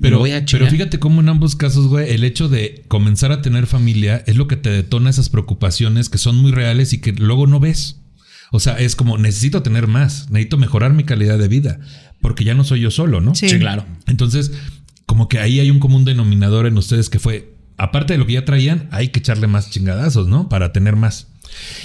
Pero, 0.00 0.20
voy 0.20 0.30
a 0.30 0.44
pero 0.44 0.68
fíjate 0.68 1.00
cómo 1.00 1.20
en 1.20 1.28
ambos 1.28 1.56
casos, 1.56 1.88
güey, 1.88 2.12
el 2.12 2.22
hecho 2.22 2.48
de 2.48 2.84
comenzar 2.86 3.32
a 3.32 3.42
tener 3.42 3.66
familia 3.66 4.22
es 4.26 4.36
lo 4.36 4.46
que 4.46 4.56
te 4.56 4.70
detona 4.70 5.10
esas 5.10 5.30
preocupaciones 5.30 6.08
que 6.08 6.18
son 6.18 6.36
muy 6.36 6.52
reales 6.52 6.92
y 6.92 7.00
que 7.00 7.12
luego 7.12 7.48
no 7.48 7.58
ves. 7.58 8.00
O 8.52 8.60
sea, 8.60 8.78
es 8.78 8.94
como 8.94 9.18
necesito 9.18 9.64
tener 9.64 9.88
más, 9.88 10.30
necesito 10.30 10.58
mejorar 10.58 10.92
mi 10.92 11.02
calidad 11.02 11.40
de 11.40 11.48
vida, 11.48 11.80
porque 12.20 12.44
ya 12.44 12.54
no 12.54 12.62
soy 12.62 12.80
yo 12.82 12.92
solo, 12.92 13.20
¿no? 13.20 13.34
Sí. 13.34 13.48
Sí, 13.48 13.58
claro. 13.58 13.84
Entonces, 14.06 14.52
como 15.06 15.28
que 15.28 15.38
ahí 15.38 15.60
hay 15.60 15.70
un 15.70 15.80
común 15.80 16.04
denominador 16.04 16.66
en 16.66 16.78
ustedes 16.78 17.10
que 17.10 17.18
fue, 17.18 17.54
aparte 17.76 18.14
de 18.14 18.18
lo 18.18 18.26
que 18.26 18.34
ya 18.34 18.44
traían, 18.44 18.88
hay 18.90 19.08
que 19.08 19.20
echarle 19.20 19.46
más 19.46 19.70
chingadazos, 19.70 20.28
¿no? 20.28 20.48
Para 20.48 20.72
tener 20.72 20.96
más. 20.96 21.28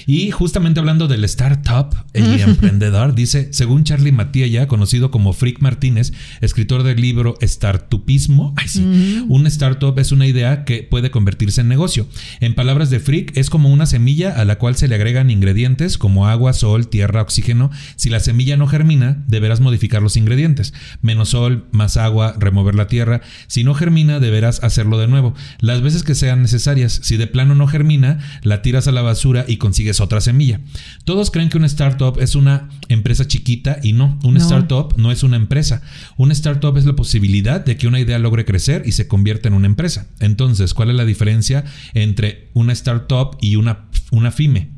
Y 0.05 0.32
justamente 0.32 0.79
hablando 0.79 1.08
del 1.08 1.23
startup, 1.25 1.95
el 2.13 2.39
emprendedor, 2.39 3.15
dice, 3.15 3.49
según 3.51 3.84
Charlie 3.84 4.12
Matías, 4.12 4.49
ya 4.49 4.67
conocido 4.67 5.12
como 5.12 5.34
Frick 5.34 5.60
Martínez, 5.60 6.13
escritor 6.41 6.84
del 6.84 7.01
libro 7.01 7.36
Startupismo, 7.41 8.53
ay, 8.58 8.67
sí, 8.67 9.25
un 9.27 9.47
startup 9.47 9.97
es 9.99 10.12
una 10.12 10.27
idea 10.27 10.65
que 10.65 10.84
puede 10.84 11.12
convertirse 11.12 11.62
en 11.62 11.67
negocio. 11.67 12.08
En 12.39 12.55
palabras 12.55 12.89
de 12.89 12.99
Frick, 12.99 13.36
es 13.38 13.49
como 13.49 13.71
una 13.71 13.86
semilla 13.86 14.32
a 14.39 14.45
la 14.45 14.58
cual 14.58 14.75
se 14.75 14.88
le 14.88 14.95
agregan 14.95 15.29
ingredientes 15.29 15.97
como 15.97 16.27
agua, 16.27 16.53
sol, 16.53 16.88
tierra, 16.88 17.21
oxígeno. 17.21 17.71
Si 17.95 18.10
la 18.10 18.19
semilla 18.19 18.58
no 18.58 18.67
germina, 18.67 19.23
deberás 19.27 19.60
modificar 19.60 20.01
los 20.01 20.17
ingredientes. 20.17 20.73
Menos 21.01 21.29
sol, 21.29 21.67
más 21.71 21.97
agua, 21.97 22.36
remover 22.39 22.75
la 22.75 22.88
tierra. 22.88 23.21
Si 23.47 23.63
no 23.63 23.73
germina, 23.73 24.19
deberás 24.19 24.63
hacerlo 24.63 24.97
de 24.97 25.08
nuevo. 25.08 25.34
Las 25.60 25.82
veces 25.82 26.03
que 26.03 26.15
sean 26.15 26.41
necesarias. 26.41 26.99
Si 27.03 27.17
de 27.17 27.27
plano 27.27 27.55
no 27.55 27.67
germina, 27.67 28.19
la 28.41 28.62
tiras 28.62 28.88
a 28.88 28.91
la 28.91 29.01
basura 29.01 29.45
y 29.47 29.58
consigues 29.60 30.00
otra 30.02 30.19
semilla. 30.22 30.60
Todos 31.06 31.30
creen 31.30 31.50
que 31.50 31.58
una 31.58 31.67
startup 31.67 32.17
es 32.19 32.34
una 32.34 32.69
empresa 32.88 33.28
chiquita 33.28 33.78
y 33.84 33.93
no. 33.93 34.17
Un 34.24 34.34
No. 34.34 34.39
startup 34.39 34.95
no 34.98 35.12
es 35.12 35.22
una 35.22 35.36
empresa. 35.36 35.84
Un 36.17 36.32
startup 36.32 36.76
es 36.78 36.86
la 36.86 36.95
posibilidad 36.95 37.63
de 37.63 37.78
que 37.78 37.88
una 37.88 38.00
idea 38.00 38.17
logre 38.17 38.45
crecer 38.45 38.82
y 38.88 38.93
se 38.93 39.08
convierta 39.08 39.48
en 39.48 39.54
una 39.54 39.67
empresa. 39.67 40.08
Entonces, 40.19 40.74
¿cuál 40.74 40.89
es 40.89 40.95
la 40.95 41.06
diferencia 41.06 41.63
entre 41.93 42.50
una 42.54 42.74
startup 42.74 43.38
y 43.41 43.56
una, 43.58 43.86
una 44.10 44.32
FIME? 44.32 44.72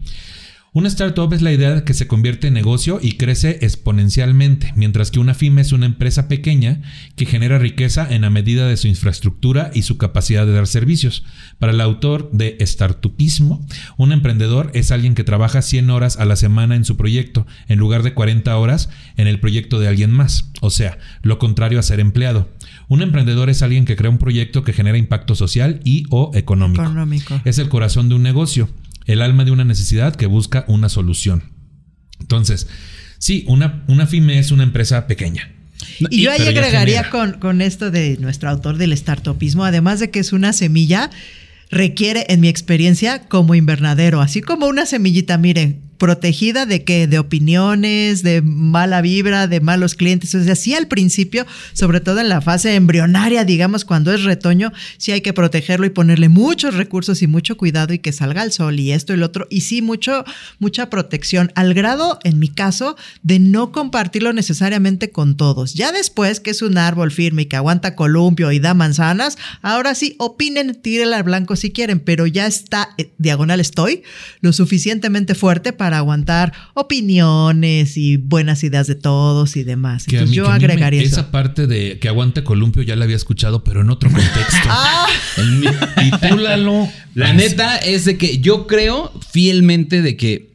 Una 0.73 0.87
startup 0.87 1.33
es 1.33 1.41
la 1.41 1.51
idea 1.51 1.83
que 1.83 1.93
se 1.93 2.07
convierte 2.07 2.47
en 2.47 2.53
negocio 2.53 2.99
y 3.01 3.17
crece 3.17 3.59
exponencialmente, 3.59 4.71
mientras 4.77 5.11
que 5.11 5.19
una 5.19 5.33
FIME 5.33 5.59
es 5.59 5.73
una 5.73 5.85
empresa 5.85 6.29
pequeña 6.29 6.81
que 7.17 7.25
genera 7.25 7.59
riqueza 7.59 8.07
en 8.09 8.21
la 8.21 8.29
medida 8.29 8.65
de 8.65 8.77
su 8.77 8.87
infraestructura 8.87 9.71
y 9.73 9.81
su 9.81 9.97
capacidad 9.97 10.45
de 10.45 10.53
dar 10.53 10.67
servicios. 10.67 11.25
Para 11.59 11.73
el 11.73 11.81
autor 11.81 12.31
de 12.31 12.55
Startupismo, 12.61 13.67
un 13.97 14.13
emprendedor 14.13 14.71
es 14.73 14.91
alguien 14.91 15.13
que 15.13 15.25
trabaja 15.25 15.61
100 15.61 15.89
horas 15.89 16.15
a 16.15 16.23
la 16.23 16.37
semana 16.37 16.77
en 16.77 16.85
su 16.85 16.95
proyecto, 16.95 17.45
en 17.67 17.77
lugar 17.77 18.01
de 18.01 18.13
40 18.13 18.55
horas 18.55 18.89
en 19.17 19.27
el 19.27 19.41
proyecto 19.41 19.77
de 19.77 19.89
alguien 19.89 20.11
más, 20.11 20.51
o 20.61 20.69
sea, 20.69 20.97
lo 21.21 21.37
contrario 21.37 21.79
a 21.79 21.83
ser 21.83 21.99
empleado. 21.99 22.49
Un 22.87 23.01
emprendedor 23.01 23.49
es 23.49 23.61
alguien 23.61 23.83
que 23.83 23.97
crea 23.97 24.09
un 24.09 24.19
proyecto 24.19 24.63
que 24.63 24.71
genera 24.71 24.97
impacto 24.97 25.35
social 25.35 25.81
y 25.83 26.05
o 26.11 26.31
económico. 26.33 26.83
Económico. 26.83 27.41
Es 27.43 27.57
el 27.57 27.67
corazón 27.67 28.07
de 28.07 28.15
un 28.15 28.23
negocio, 28.23 28.69
el 29.11 29.21
alma 29.21 29.45
de 29.45 29.51
una 29.51 29.63
necesidad 29.63 30.15
que 30.15 30.25
busca 30.25 30.65
una 30.67 30.89
solución. 30.89 31.43
Entonces, 32.19 32.67
sí, 33.17 33.43
una, 33.47 33.83
una 33.87 34.07
FIME 34.07 34.39
es 34.39 34.51
una 34.51 34.63
empresa 34.63 35.07
pequeña. 35.07 35.51
Y 36.09 36.21
yo 36.21 36.31
ahí 36.31 36.47
agregaría 36.47 37.09
con, 37.09 37.33
con 37.33 37.61
esto 37.61 37.91
de 37.91 38.17
nuestro 38.19 38.49
autor 38.49 38.77
del 38.77 38.95
startupismo, 38.95 39.65
además 39.65 39.99
de 39.99 40.11
que 40.11 40.19
es 40.19 40.31
una 40.31 40.53
semilla, 40.53 41.09
requiere, 41.69 42.25
en 42.29 42.39
mi 42.39 42.47
experiencia, 42.47 43.23
como 43.27 43.55
invernadero, 43.55 44.21
así 44.21 44.41
como 44.41 44.67
una 44.67 44.85
semillita, 44.85 45.37
miren, 45.37 45.81
protegida 46.01 46.65
de 46.65 46.83
que 46.83 47.05
de 47.05 47.19
opiniones, 47.19 48.23
de 48.23 48.41
mala 48.41 49.01
vibra, 49.01 49.45
de 49.45 49.59
malos 49.59 49.93
clientes. 49.93 50.33
O 50.33 50.43
sea, 50.43 50.55
sí 50.55 50.73
al 50.73 50.87
principio, 50.87 51.45
sobre 51.73 51.99
todo 51.99 52.19
en 52.19 52.27
la 52.27 52.41
fase 52.41 52.73
embrionaria, 52.73 53.45
digamos, 53.45 53.85
cuando 53.85 54.11
es 54.11 54.23
retoño, 54.23 54.73
sí 54.97 55.11
hay 55.11 55.21
que 55.21 55.31
protegerlo 55.31 55.85
y 55.85 55.91
ponerle 55.91 56.27
muchos 56.27 56.73
recursos 56.73 57.21
y 57.21 57.27
mucho 57.27 57.55
cuidado 57.55 57.93
y 57.93 57.99
que 57.99 58.13
salga 58.13 58.41
al 58.41 58.51
sol 58.51 58.79
y 58.79 58.93
esto 58.93 59.13
y 59.13 59.17
lo 59.17 59.27
otro. 59.27 59.45
Y 59.51 59.61
sí, 59.61 59.83
mucho, 59.83 60.25
mucha 60.57 60.89
protección, 60.89 61.51
al 61.53 61.75
grado, 61.75 62.17
en 62.23 62.39
mi 62.39 62.49
caso, 62.49 62.97
de 63.21 63.37
no 63.37 63.71
compartirlo 63.71 64.33
necesariamente 64.33 65.11
con 65.11 65.37
todos. 65.37 65.75
Ya 65.75 65.91
después 65.91 66.39
que 66.39 66.49
es 66.49 66.63
un 66.63 66.79
árbol 66.79 67.11
firme 67.11 67.43
y 67.43 67.45
que 67.45 67.57
aguanta 67.57 67.95
columpio 67.95 68.51
y 68.51 68.57
da 68.57 68.73
manzanas, 68.73 69.37
ahora 69.61 69.93
sí, 69.93 70.15
opinen, 70.17 70.81
tírenle 70.81 71.17
al 71.17 71.23
blanco 71.23 71.55
si 71.55 71.69
quieren, 71.69 71.99
pero 71.99 72.25
ya 72.25 72.47
está, 72.47 72.89
eh, 72.97 73.11
diagonal 73.19 73.59
estoy, 73.59 74.01
lo 74.39 74.51
suficientemente 74.51 75.35
fuerte 75.35 75.73
para 75.73 75.90
aguantar 75.93 76.53
opiniones 76.73 77.97
y 77.97 78.17
buenas 78.17 78.63
ideas 78.63 78.87
de 78.87 78.95
todos 78.95 79.55
y 79.57 79.63
demás. 79.63 80.05
Que 80.05 80.17
a 80.17 80.19
Entonces 80.19 80.31
mí- 80.31 80.37
yo 80.37 80.47
me- 80.49 80.55
agregaría 80.55 81.01
eso. 81.01 81.15
Esa 81.21 81.31
parte 81.31 81.67
de 81.67 81.99
que 81.99 82.07
aguante 82.07 82.43
columpio 82.43 82.81
ya 82.83 82.95
la 82.95 83.05
había 83.05 83.15
escuchado, 83.15 83.63
pero 83.63 83.81
en 83.81 83.89
otro 83.89 84.09
contexto. 84.09 84.57
Ah. 84.69 85.07
El 85.37 85.51
mi- 85.51 85.67
y 85.67 86.11
tú, 86.29 86.37
Lalo. 86.37 86.87
La 87.15 87.33
neta 87.33 87.77
es 87.77 88.05
de 88.05 88.17
que 88.17 88.39
yo 88.39 88.67
creo 88.67 89.11
fielmente 89.31 90.01
de 90.01 90.15
que 90.17 90.51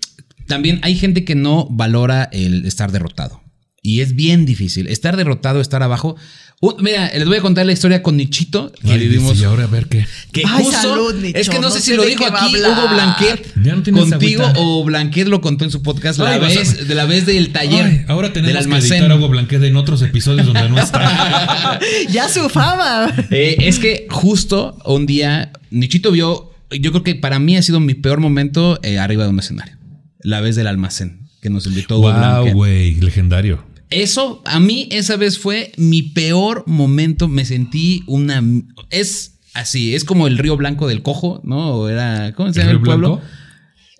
también 0.47 0.79
hay 0.83 0.97
gente 0.97 1.25
que 1.25 1.35
no 1.35 1.67
valora 1.71 2.25
el 2.33 2.65
estar 2.67 2.93
derrotado. 2.93 3.43
Y 3.83 4.01
es 4.01 4.15
bien 4.17 4.47
difícil. 4.47 4.89
Estar 4.89 5.17
derrotado, 5.17 5.61
estar 5.61 5.83
abajo. 5.83 6.17
Un- 6.59 6.75
mira, 6.81 7.11
les 7.15 7.27
voy 7.27 7.37
a 7.37 7.41
contar 7.43 7.67
la 7.67 7.73
historia 7.73 8.03
con 8.03 8.17
Nichito 8.17 8.73
que 8.83 8.93
Ay, 8.93 8.99
vivimos. 9.01 9.39
y 9.39 9.45
ahora 9.45 9.65
a 9.65 9.67
ver 9.67 9.89
qué. 9.89 10.07
Que 10.33 10.43
Ay, 10.47 10.65
justo- 10.65 10.81
salud, 10.81 11.15
Nicho, 11.17 11.37
es 11.39 11.51
que 11.51 11.57
no, 11.57 11.63
no 11.69 11.71
sé 11.71 11.81
sé 11.81 11.91
si 11.91 11.97
lo 11.97 12.05
dijo 12.05 12.25
a 12.25 12.29
aquí. 12.29 12.57
Hugo 12.57 12.89
Blanquet 12.89 13.57
no 13.57 13.75
contigo 14.09 14.43
agüita. 14.43 14.53
o 14.61 14.83
Blanquet 14.85 15.29
lo 15.29 15.43
contó 15.43 15.65
en 15.67 15.71
su 15.71 15.83
podcast 15.83 16.19
la 16.19 16.35
a- 16.35 16.39
vez 16.39 16.89
de 16.89 16.95
la 16.95 17.05
vez 17.05 17.27
del 17.27 17.53
taller 17.53 17.85
Ay, 17.85 18.05
ahora 18.09 18.29
del 18.31 18.43
tenemos 18.47 18.67
que 18.67 18.75
editar 18.95 19.13
algo 19.13 19.29
Blanquet 19.29 19.63
en 19.65 19.77
otros 19.77 20.01
episodios 20.01 20.47
donde 20.47 20.67
no 20.71 20.79
está. 20.81 21.79
ya 22.11 22.29
su 22.31 22.49
fama. 22.49 23.15
Eh, 23.31 23.57
es 23.61 23.79
que 23.79 24.07
justo 24.11 24.79
un 24.87 25.05
día 25.05 25.53
Nichito 25.71 26.11
vio, 26.11 26.53
yo 26.71 26.91
creo 26.91 27.03
que 27.03 27.15
para 27.17 27.39
mí 27.39 27.59
ha 27.59 27.63
sido 27.63 27.81
mi 27.81 27.93
peor 27.93 28.21
momento 28.21 28.81
eh, 28.83 28.99
arriba 28.99 29.25
de 29.25 29.31
un 29.31 29.39
escenario. 29.41 29.77
La 30.21 30.41
vez 30.41 30.57
del 30.57 30.69
almacén 30.69 31.29
que 31.43 31.51
nos 31.51 31.67
invitó 31.67 31.99
Hugo 31.99 32.11
wow, 32.13 32.19
Blanquet. 32.19 32.55
güey, 32.55 32.95
legendario. 32.95 33.63
Eso, 33.91 34.43
a 34.45 34.59
mí 34.61 34.89
esa 34.91 35.17
vez 35.17 35.39
fue 35.39 35.73
mi 35.77 36.03
peor 36.03 36.65
momento. 36.67 37.29
Me 37.29 37.45
sentí 37.45 38.03
una. 38.07 38.43
Es 38.91 39.35
así, 39.55 39.95
es 39.95 40.05
como 40.05 40.27
el 40.27 40.39
Río 40.39 40.57
Blanco 40.57 40.87
del 40.89 41.03
Cojo, 41.03 41.41
¿no? 41.45 41.69
O 41.75 41.89
era. 41.89 42.33
¿Cómo 42.35 42.53
se 42.53 42.61
¿El 42.61 42.67
llama 42.67 42.79
el, 42.79 42.85
pueblo? 42.85 43.09
Blanco? 43.17 43.27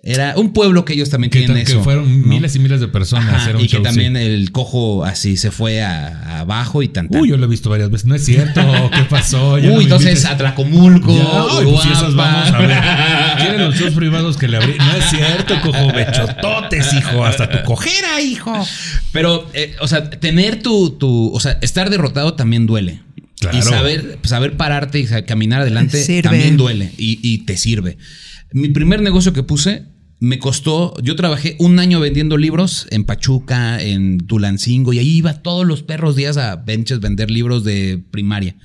Era 0.03 0.35
un 0.37 0.53
pueblo 0.53 0.85
que 0.85 0.93
ellos 0.93 1.09
también 1.09 1.31
Que, 1.31 1.39
tienen 1.39 1.57
ta- 1.57 1.65
que 1.65 1.71
eso. 1.73 1.83
fueron 1.83 2.21
¿no? 2.21 2.27
miles 2.27 2.55
y 2.55 2.59
miles 2.59 2.79
de 2.79 2.87
personas 2.87 3.33
Ajá, 3.33 3.51
un 3.57 3.61
y 3.65 3.67
que 3.67 3.79
también 3.79 4.15
sí. 4.15 4.21
el 4.21 4.51
cojo 4.53 5.03
así 5.03 5.35
se 5.35 5.51
fue 5.51 5.81
a, 5.81 6.07
a 6.07 6.39
abajo 6.41 6.81
y 6.81 6.87
tan, 6.87 7.09
tan. 7.09 7.19
Uy, 7.19 7.29
yo 7.29 7.35
lo 7.35 7.45
he 7.45 7.49
visto 7.49 7.69
varias 7.69 7.89
veces. 7.89 8.05
No 8.07 8.15
es 8.15 8.23
cierto. 8.23 8.61
¿Qué 8.93 9.03
pasó? 9.09 9.57
Ya 9.57 9.71
Uy, 9.71 9.83
entonces 9.83 10.11
invites. 10.11 10.31
Atlacomulco, 10.31 11.13
Ya, 11.13 11.61
pues 11.63 11.81
si 11.81 11.89
esas 11.89 12.13
Uruapan. 12.13 12.33
vamos 12.35 12.51
a 12.53 12.57
ver. 12.59 12.69
¿Quieren 13.37 13.61
los 13.61 13.75
shows 13.75 13.93
privados 13.93 14.37
que 14.37 14.47
le 14.47 14.57
abrí? 14.57 14.77
No 14.77 14.95
es 14.95 15.05
cierto, 15.09 15.59
cojo 15.61 15.91
bechototes, 15.93 16.93
hijo. 16.93 17.25
Hasta 17.25 17.49
tu 17.49 17.63
cojera, 17.63 18.21
hijo. 18.21 18.53
Pero, 19.11 19.49
eh, 19.53 19.75
o 19.79 19.87
sea, 19.87 20.09
tener 20.09 20.61
tu, 20.61 20.91
tu. 20.91 21.31
O 21.33 21.39
sea, 21.39 21.57
estar 21.61 21.89
derrotado 21.89 22.33
también 22.33 22.65
duele. 22.65 23.01
Claro. 23.39 23.57
Y 23.57 23.61
saber, 23.61 24.19
saber 24.23 24.57
pararte 24.57 24.99
y 24.99 25.05
caminar 25.25 25.61
adelante 25.61 26.01
Sirve. 26.03 26.23
también 26.23 26.57
duele 26.57 26.91
y, 26.97 27.19
y 27.21 27.39
te 27.45 27.55
sirve. 27.55 27.97
Mi 28.51 28.69
primer 28.69 29.01
negocio 29.01 29.31
que 29.33 29.43
puse 29.43 29.85
me 30.19 30.39
costó. 30.39 30.95
Yo 31.03 31.15
trabajé 31.15 31.55
un 31.59 31.79
año 31.79 31.99
vendiendo 31.99 32.37
libros 32.37 32.87
en 32.89 33.03
Pachuca, 33.03 33.81
en 33.81 34.19
Tulancingo, 34.19 34.93
y 34.93 34.99
ahí 34.99 35.17
iba 35.17 35.33
todos 35.43 35.65
los 35.65 35.83
perros 35.83 36.15
días 36.15 36.37
a 36.37 36.55
benches 36.55 36.99
vender 36.99 37.29
libros 37.29 37.63
de 37.63 38.03
primaria. 38.11 38.55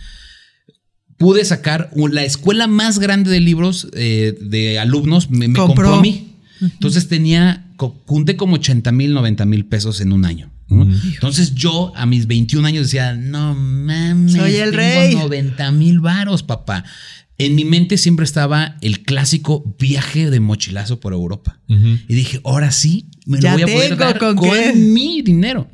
Pude 1.22 1.44
sacar 1.44 1.90
la 1.94 2.24
escuela 2.24 2.66
más 2.66 2.98
grande 2.98 3.30
de 3.30 3.40
libros 3.40 3.88
eh, 3.94 4.37
de 4.40 4.78
alumnos, 4.78 5.30
me, 5.30 5.48
me 5.48 5.54
compró. 5.58 5.90
Compró. 5.90 5.94
a 5.94 6.02
mí. 6.02 6.28
Entonces 6.61 7.08
tenía, 7.08 7.66
junté 8.06 8.37
como 8.37 8.54
80 8.54 8.92
mil, 8.92 9.14
90 9.14 9.44
mil 9.46 9.64
pesos 9.66 10.00
en 10.00 10.12
un 10.12 10.24
año. 10.24 10.50
¿no? 10.68 10.82
Entonces 10.82 11.54
yo 11.54 11.92
a 11.96 12.06
mis 12.06 12.26
21 12.26 12.66
años 12.66 12.87
decía, 12.87 13.14
no 13.14 13.54
mames, 13.54 14.32
Soy 14.32 14.56
el 14.56 14.70
tengo 14.70 14.76
rey. 14.76 15.14
90 15.14 15.72
mil 15.72 16.00
varos, 16.00 16.42
papá. 16.42 16.85
En 17.38 17.54
mi 17.54 17.64
mente 17.64 17.98
siempre 17.98 18.24
estaba 18.24 18.76
el 18.80 19.02
clásico 19.02 19.74
viaje 19.78 20.30
de 20.30 20.40
mochilazo 20.40 21.00
por 21.00 21.12
Europa. 21.12 21.61
Y 21.68 22.14
dije, 22.14 22.40
ahora 22.44 22.70
sí, 22.70 23.06
me 23.26 23.40
Ya 23.40 23.56
lo 23.56 23.62
voy 23.62 23.70
a 23.70 23.74
poder 23.74 23.96
dar 23.96 24.18
con 24.18 24.92
mi 24.92 25.22
dinero. 25.22 25.68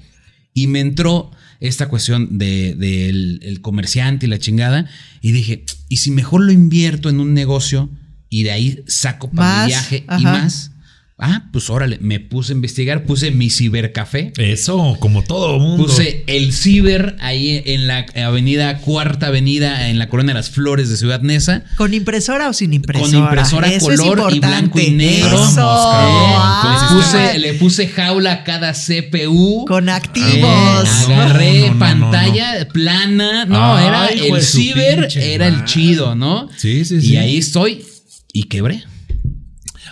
Y 0.54 0.66
me 0.66 0.80
entró 0.80 1.30
esta 1.61 1.88
cuestión 1.88 2.38
de- 2.38 2.75
del 2.77 3.40
el 3.42 3.61
comerciante 3.61 4.27
y 4.27 4.29
la 4.29 4.38
chingada. 4.38 4.87
Y 5.21 5.33
dije, 5.33 5.64
¿y 5.88 5.97
si 5.99 6.11
mejor 6.11 6.42
lo 6.44 6.53
invierto 6.53 7.09
en 7.11 7.21
un 7.21 7.35
negocio 7.35 7.88
y 8.31 8.42
de 8.44 8.51
ahí 8.53 8.85
saco 8.87 9.31
para 9.31 9.62
mi 9.64 9.68
viaje 9.68 10.05
y 10.18 10.23
más? 10.25 10.71
Ah, 11.20 11.48
pues 11.52 11.68
órale, 11.68 11.98
me 12.00 12.20
puse 12.20 12.52
a 12.52 12.54
investigar, 12.54 13.02
puse 13.02 13.33
mi 13.33 13.50
cibercafé. 13.50 14.33
Eso, 14.37 14.96
como 15.00 15.24
todo 15.24 15.59
mundo. 15.59 15.87
Puse 15.87 16.22
el 16.28 16.52
ciber 16.52 17.16
ahí 17.18 17.61
en 17.66 17.88
la 17.88 18.07
avenida 18.24 18.78
Cuarta 18.78 19.26
Avenida, 19.26 19.88
en 19.88 19.98
la 19.98 20.09
Colonia 20.09 20.33
de 20.33 20.38
las 20.38 20.50
Flores 20.50 20.88
de 20.90 20.96
Ciudad 20.96 21.20
Neza. 21.22 21.64
¿Con 21.76 21.92
impresora 21.92 22.48
o 22.48 22.52
sin 22.52 22.72
impresora? 22.72 23.11
Con 23.11 23.18
impresora 23.18 23.66
Eso 23.68 23.90
es 23.90 24.00
color 24.00 24.33
y 24.33 24.38
blanco 24.38 24.78
y 24.78 24.90
negro. 24.92 25.42
Eso. 25.44 25.61
Ah. 25.61 26.88
Le 26.92 26.96
puse, 26.96 27.38
le 27.40 27.54
puse 27.54 27.88
jaula 27.88 28.33
a 28.33 28.44
cada 28.44 28.72
CPU. 28.72 29.64
Con 29.66 29.88
Eh, 29.88 29.92
activos. 29.92 30.88
agarré 31.09 31.61
No, 31.62 31.66
no, 31.66 31.72
no, 31.74 31.78
pantalla 31.81 32.68
plana. 32.72 33.44
No, 33.44 33.74
Ay, 33.76 33.87
era 33.88 34.07
el 34.37 34.40
ciber, 34.42 35.09
era 35.16 35.48
el 35.48 35.64
chido, 35.64 36.14
¿no? 36.14 36.48
Sí, 36.57 36.85
sí, 36.85 36.96
Y 36.98 37.00
sí. 37.00 37.16
ahí 37.16 37.37
estoy 37.38 37.85
y 38.33 38.44
quebré. 38.44 38.85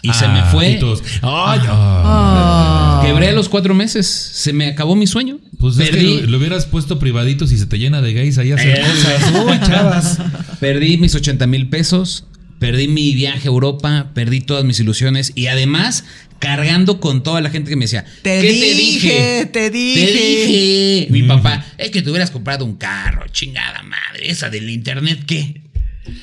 Y 0.03 0.13
se 0.13 0.25
Ah, 0.27 0.29
me 0.33 0.43
fue. 0.51 0.73
y 0.73 0.79
todos, 0.79 1.03
Ay, 1.23 1.61
Ah. 1.69 3.03
Quebré 3.05 3.29
a 3.29 3.33
los 3.33 3.49
cuatro 3.49 3.75
meses. 3.75 4.07
Se 4.07 4.53
me 4.53 4.67
acabó 4.69 4.97
mi 4.97 5.07
sueño. 5.07 5.39
Pues 5.59 5.79
es 5.79 5.87
que 5.91 5.97
perdí, 5.97 6.21
lo, 6.23 6.27
lo 6.29 6.39
hubieras 6.39 6.67
puesto 6.67 6.99
privadito 6.99 7.47
si 7.47 7.57
se 7.59 7.67
te 7.67 7.79
llena 7.79 8.01
de 8.03 8.13
gays 8.13 8.39
ahí 8.39 8.53
a 8.53 8.57
hacer 8.57 8.79
Eh. 8.79 8.83
cosas. 8.83 9.33
Uy, 9.47 9.61
chavas. 9.67 10.19
perdí 10.61 10.99
mis 10.99 11.15
80 11.15 11.47
mil 11.47 11.69
pesos. 11.69 12.25
Perdí 12.59 12.89
mi 12.89 13.15
viaje 13.15 13.45
a 13.45 13.51
Europa. 13.51 14.11
Perdí 14.15 14.41
todas 14.41 14.65
mis 14.65 14.81
ilusiones. 14.81 15.33
Y 15.35 15.49
además, 15.49 16.05
cargando 16.39 17.01
con 17.01 17.23
toda 17.23 17.41
la 17.43 17.51
gente 17.51 17.69
que 17.71 17.77
me 17.77 17.85
decía: 17.85 18.05
Te 18.23 18.41
¿Qué 18.41 18.51
dije, 18.53 19.47
te 19.53 19.71
dije. 19.71 20.07
Te 20.07 20.13
dije. 20.13 21.07
Mi 21.11 21.23
papá, 21.25 21.65
es 21.79 21.91
que 21.91 22.01
te 22.03 22.11
hubieras 22.11 22.31
comprado 22.31 22.65
un 22.65 22.77
carro, 22.77 23.27
chingada 23.31 23.83
madre. 23.83 24.31
Esa 24.31 24.49
del 24.49 24.71
internet, 24.71 25.21
¿qué? 25.27 25.63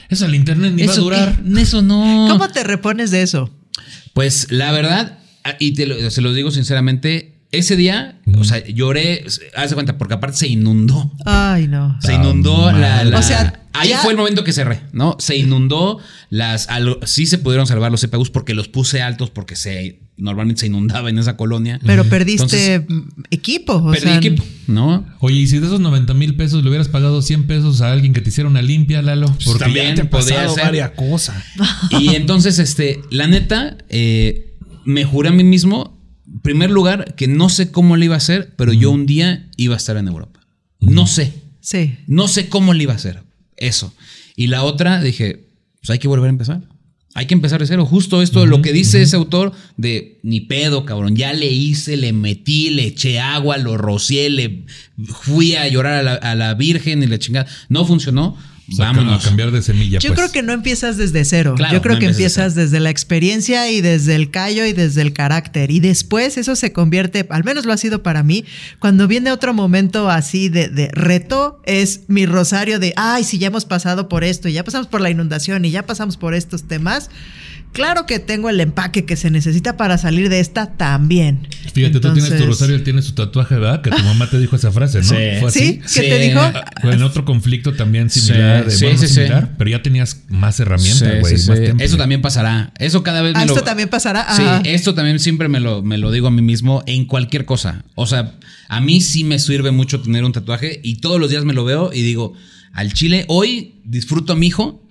Eso 0.09 0.25
el 0.25 0.33
internet 0.35 0.73
ni 0.73 0.85
va 0.87 0.93
a 0.93 0.95
durar. 0.95 1.39
qué? 1.43 1.61
Eso 1.61 1.81
no. 1.81 2.27
¿Cómo 2.29 2.47
te 2.49 2.63
repones 2.63 3.11
de 3.11 3.21
eso? 3.21 3.51
Pues 4.13 4.51
la 4.51 4.71
verdad, 4.71 5.19
y 5.59 5.73
te 5.73 5.85
lo, 5.85 6.09
se 6.09 6.21
los 6.21 6.35
digo 6.35 6.51
sinceramente, 6.51 7.32
ese 7.53 7.75
día, 7.75 8.19
o 8.37 8.43
sea, 8.43 8.63
lloré, 8.67 9.23
haz 9.55 9.69
de 9.69 9.73
cuenta, 9.75 9.97
porque 9.97 10.15
aparte 10.15 10.37
se 10.37 10.47
inundó. 10.47 11.11
Ay, 11.25 11.67
no. 11.67 11.97
Se 12.01 12.13
inundó 12.13 12.71
la, 12.71 13.03
O 13.17 13.21
sea, 13.21 13.61
ahí 13.73 13.89
ya- 13.89 13.99
fue 13.99 14.11
el 14.11 14.17
momento 14.17 14.43
que 14.43 14.51
cerré, 14.51 14.81
¿no? 14.91 15.15
Se 15.19 15.37
inundó 15.37 15.99
las 16.29 16.67
al- 16.69 16.97
sí 17.05 17.25
se 17.25 17.37
pudieron 17.37 17.65
salvar 17.67 17.91
los 17.91 18.01
CPUs 18.01 18.29
porque 18.29 18.53
los 18.53 18.67
puse 18.67 19.01
altos 19.01 19.29
porque 19.29 19.55
se 19.55 19.99
normalmente 20.15 20.59
se 20.61 20.67
inundaba 20.67 21.09
en 21.09 21.17
esa 21.17 21.35
colonia. 21.37 21.79
Pero 21.85 22.03
perdiste 22.05 22.43
Entonces, 22.43 22.81
equipo. 23.31 23.73
o 23.73 23.91
perdí 23.91 24.01
sea, 24.07 24.17
equipo, 24.17 24.43
¿no? 24.67 25.05
Oye, 25.19 25.37
y 25.37 25.47
si 25.47 25.57
de 25.59 25.65
esos 25.65 25.79
90 25.79 26.13
mil 26.13 26.35
pesos 26.35 26.61
le 26.63 26.69
hubieras 26.69 26.87
pagado 26.87 27.21
100 27.23 27.47
pesos 27.47 27.81
a 27.81 27.91
alguien 27.91 28.13
que 28.13 28.21
te 28.21 28.29
hiciera 28.29 28.47
una 28.49 28.61
limpia, 28.61 29.01
Lalo, 29.01 29.25
porque 29.45 29.59
también 29.59 29.87
ya 29.89 29.95
te 29.95 30.01
ha 30.03 30.09
podía 30.09 30.47
ser. 30.49 30.63
varias 30.65 30.91
cosas. 30.91 31.43
Y 31.99 32.15
entonces, 32.15 32.59
este, 32.59 32.99
la 33.09 33.27
neta, 33.27 33.75
eh, 33.89 34.53
me 34.85 35.03
juré 35.03 35.29
a 35.29 35.31
mí 35.31 35.43
mismo, 35.43 35.99
primer 36.43 36.69
lugar, 36.69 37.15
que 37.15 37.27
no 37.27 37.49
sé 37.49 37.71
cómo 37.71 37.97
le 37.97 38.05
iba 38.05 38.13
a 38.13 38.19
hacer, 38.19 38.53
pero 38.55 38.71
yo 38.71 38.91
un 38.91 39.07
día 39.07 39.49
iba 39.57 39.73
a 39.73 39.77
estar 39.77 39.97
en 39.97 40.07
Europa. 40.07 40.41
No 40.79 41.07
sé. 41.07 41.33
Sí. 41.61 41.95
No 42.05 42.27
sé 42.27 42.49
cómo 42.49 42.73
le 42.73 42.83
iba 42.83 42.93
a 42.93 42.97
hacer. 42.97 43.23
Eso. 43.57 43.93
Y 44.35 44.47
la 44.47 44.63
otra, 44.63 45.01
dije, 45.01 45.47
pues 45.79 45.89
hay 45.89 45.99
que 45.99 46.07
volver 46.07 46.27
a 46.27 46.29
empezar. 46.29 46.61
Hay 47.15 47.27
que 47.27 47.33
empezar 47.33 47.61
de 47.61 47.67
cero. 47.67 47.85
Justo 47.85 48.21
esto, 48.21 48.45
lo 48.45 48.61
que 48.61 48.73
dice 48.73 49.01
ese 49.01 49.15
autor 49.15 49.53
de 49.77 50.19
ni 50.23 50.41
pedo, 50.41 50.83
cabrón. 50.83 51.15
Ya 51.15 51.31
le 51.31 51.49
hice, 51.49 51.95
le 51.95 52.11
metí, 52.11 52.71
le 52.71 52.87
eché 52.87 53.19
agua, 53.19 53.57
lo 53.57 53.77
rocié, 53.77 54.29
le 54.29 54.65
fui 55.05 55.55
a 55.55 55.67
llorar 55.67 55.93
a 55.93 56.03
la, 56.03 56.13
a 56.15 56.35
la 56.35 56.55
Virgen 56.55 57.03
y 57.03 57.07
la 57.07 57.19
chingada. 57.19 57.47
No 57.69 57.85
funcionó. 57.85 58.35
O 58.71 58.75
sea, 58.75 58.87
Vámonos. 58.87 59.23
A 59.23 59.27
cambiar 59.27 59.51
de 59.51 59.61
semilla. 59.61 59.99
Yo 59.99 60.09
pues. 60.09 60.19
creo 60.19 60.31
que 60.31 60.41
no 60.41 60.53
empiezas 60.53 60.97
desde 60.97 61.25
cero. 61.25 61.55
Claro, 61.57 61.73
Yo 61.73 61.81
creo 61.81 61.95
no 61.95 61.99
que 61.99 62.05
empiezas 62.07 62.23
empiezas 62.23 62.55
desde 62.55 62.79
la 62.79 62.89
experiencia 62.89 63.69
y 63.69 63.81
desde 63.81 64.15
el 64.15 64.31
callo 64.31 64.65
y 64.65 64.73
desde 64.73 65.01
el 65.01 65.11
carácter. 65.13 65.69
Y 65.71 65.79
después 65.79 66.37
eso 66.37 66.55
se 66.55 66.71
convierte, 66.71 67.27
al 67.29 67.43
menos 67.43 67.65
lo 67.65 67.73
ha 67.73 67.77
sido 67.77 68.03
para 68.03 68.23
mí, 68.23 68.45
cuando 68.79 69.07
viene 69.07 69.31
otro 69.31 69.53
momento 69.53 70.09
así 70.09 70.49
de, 70.49 70.69
de 70.69 70.89
reto, 70.93 71.61
es 71.65 72.01
mi 72.07 72.25
rosario 72.25 72.79
de, 72.79 72.93
ay, 72.95 73.23
si 73.23 73.37
ya 73.37 73.47
hemos 73.47 73.65
pasado 73.65 74.07
por 74.07 74.23
esto, 74.23 74.47
y 74.47 74.53
ya 74.53 74.63
pasamos 74.63 74.87
por 74.87 75.01
la 75.01 75.09
inundación 75.09 75.65
y 75.65 75.71
ya 75.71 75.85
pasamos 75.85 76.17
por 76.17 76.33
estos 76.33 76.63
temas. 76.63 77.09
Claro 77.73 78.05
que 78.05 78.19
tengo 78.19 78.49
el 78.49 78.59
empaque 78.61 79.03
que 79.03 79.15
se 79.15 79.29
necesita 79.31 79.77
para 79.77 79.97
salir 79.97 80.29
de 80.29 80.39
esta 80.39 80.67
también. 80.77 81.47
Fíjate, 81.73 81.99
tú 81.99 82.13
tienes 82.13 82.37
tu 82.37 82.45
rosario, 82.45 82.75
él 82.75 82.83
tiene 82.83 83.01
su 83.01 83.13
tatuaje, 83.13 83.55
¿verdad? 83.55 83.81
Que 83.81 83.89
tu 83.89 84.01
mamá 84.03 84.29
te 84.29 84.39
dijo 84.39 84.55
esa 84.55 84.71
frase, 84.71 84.99
¿no? 84.99 85.03
Sí. 85.05 85.15
¿Fue 85.39 85.49
así? 85.49 85.59
¿Sí? 85.59 85.79
¿Qué 85.81 85.87
Sí. 85.87 85.99
te 86.01 86.19
dijo? 86.19 86.39
Ah, 86.39 86.63
En 86.83 87.01
otro 87.01 87.25
conflicto 87.25 87.73
también 87.73 88.11
similar, 88.11 88.69
Sí, 88.69 88.85
de, 88.85 88.91
sí, 88.93 88.97
sí, 88.99 89.07
sí. 89.07 89.13
similar, 89.15 89.55
pero 89.57 89.71
ya 89.71 89.81
tenías 89.81 90.21
más 90.29 90.59
herramientas, 90.59 90.99
Sí, 91.13 91.19
güey. 91.19 91.37
sí, 91.37 91.51
sí. 91.51 91.73
Eso 91.79 91.97
también 91.97 92.21
pasará. 92.21 92.71
Eso 92.77 93.01
cada 93.01 93.23
vez 93.23 93.33
me 93.33 93.39
Ah, 93.39 93.45
lo... 93.45 93.53
esto 93.53 93.65
también 93.65 93.89
pasará. 93.89 94.27
Sí, 94.35 94.43
Ajá. 94.43 94.61
esto 94.65 94.93
también 94.93 95.19
siempre 95.19 95.47
me 95.47 95.59
lo, 95.59 95.81
me 95.81 95.97
lo 95.97 96.11
digo 96.11 96.27
a 96.27 96.31
mí 96.31 96.43
mismo 96.43 96.83
en 96.85 97.05
cualquier 97.05 97.45
cosa. 97.45 97.83
O 97.95 98.05
sea, 98.05 98.35
a 98.69 98.81
mí 98.81 99.01
sí 99.01 99.23
me 99.23 99.39
sirve 99.39 99.71
mucho 99.71 99.99
tener 99.99 100.23
un 100.25 100.31
tatuaje 100.31 100.79
y 100.83 100.97
todos 100.97 101.19
los 101.19 101.31
días 101.31 101.43
me 101.43 101.53
lo 101.53 101.65
veo 101.65 101.91
y 101.91 102.03
digo, 102.03 102.33
al 102.71 102.93
chile, 102.93 103.25
hoy 103.29 103.75
disfruto 103.83 104.33
a 104.33 104.35
mi 104.35 104.47
hijo 104.47 104.82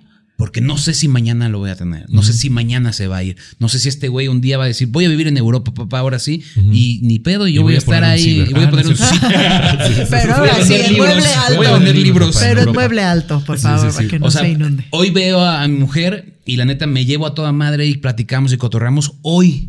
porque 0.42 0.60
no 0.60 0.76
sé 0.76 0.92
si 0.92 1.06
mañana 1.06 1.48
lo 1.48 1.60
voy 1.60 1.70
a 1.70 1.76
tener. 1.76 2.04
No 2.10 2.24
sé 2.24 2.32
si 2.32 2.50
mañana 2.50 2.92
se 2.92 3.06
va 3.06 3.18
a 3.18 3.22
ir. 3.22 3.36
No 3.60 3.68
sé 3.68 3.78
si 3.78 3.88
este 3.88 4.08
güey 4.08 4.26
un 4.26 4.40
día 4.40 4.58
va 4.58 4.64
a 4.64 4.66
decir, 4.66 4.88
voy 4.88 5.04
a 5.04 5.08
vivir 5.08 5.28
en 5.28 5.36
Europa, 5.36 5.72
papá, 5.72 6.00
ahora 6.00 6.18
sí. 6.18 6.42
Y 6.72 6.98
ni 7.04 7.20
pedo, 7.20 7.46
y 7.46 7.52
yo 7.52 7.60
Y 7.60 7.62
voy, 7.62 7.74
a 7.76 7.78
estar 7.78 8.02
ahí. 8.02 8.44
Y 8.50 8.52
voy 8.52 8.64
a 8.64 8.66
Ah, 8.66 8.70
poner 8.70 8.86
no 8.86 8.90
un. 8.90 8.96
Pero 10.10 10.34
ahora 10.34 10.64
sí, 10.66 10.74
el 10.74 10.94
libros. 10.94 11.06
mueble 11.14 11.28
alto. 11.32 11.56
Voy 11.58 11.66
a 11.66 11.72
vender 11.74 11.96
libros. 11.96 12.36
Pero 12.40 12.52
es 12.54 12.58
Europa. 12.58 12.72
mueble 12.80 13.02
alto, 13.02 13.44
por 13.46 13.56
Sí, 13.56 13.62
favor, 13.62 13.80
sí, 13.80 13.86
sí. 13.92 13.96
para 13.98 14.08
que 14.08 14.18
no 14.18 14.26
o 14.26 14.30
sea, 14.32 14.40
se 14.42 14.48
inunde. 14.48 14.84
hoy 14.90 15.10
veo 15.10 15.44
a 15.44 15.68
mi 15.68 15.78
mujer 15.78 16.40
y 16.44 16.56
la 16.56 16.64
neta 16.64 16.88
me 16.88 17.04
llevo 17.04 17.28
a 17.28 17.34
toda 17.36 17.52
madre 17.52 17.86
y 17.86 17.94
platicamos 17.98 18.52
y 18.52 18.56
cotorreamos 18.56 19.12
hoy. 19.22 19.68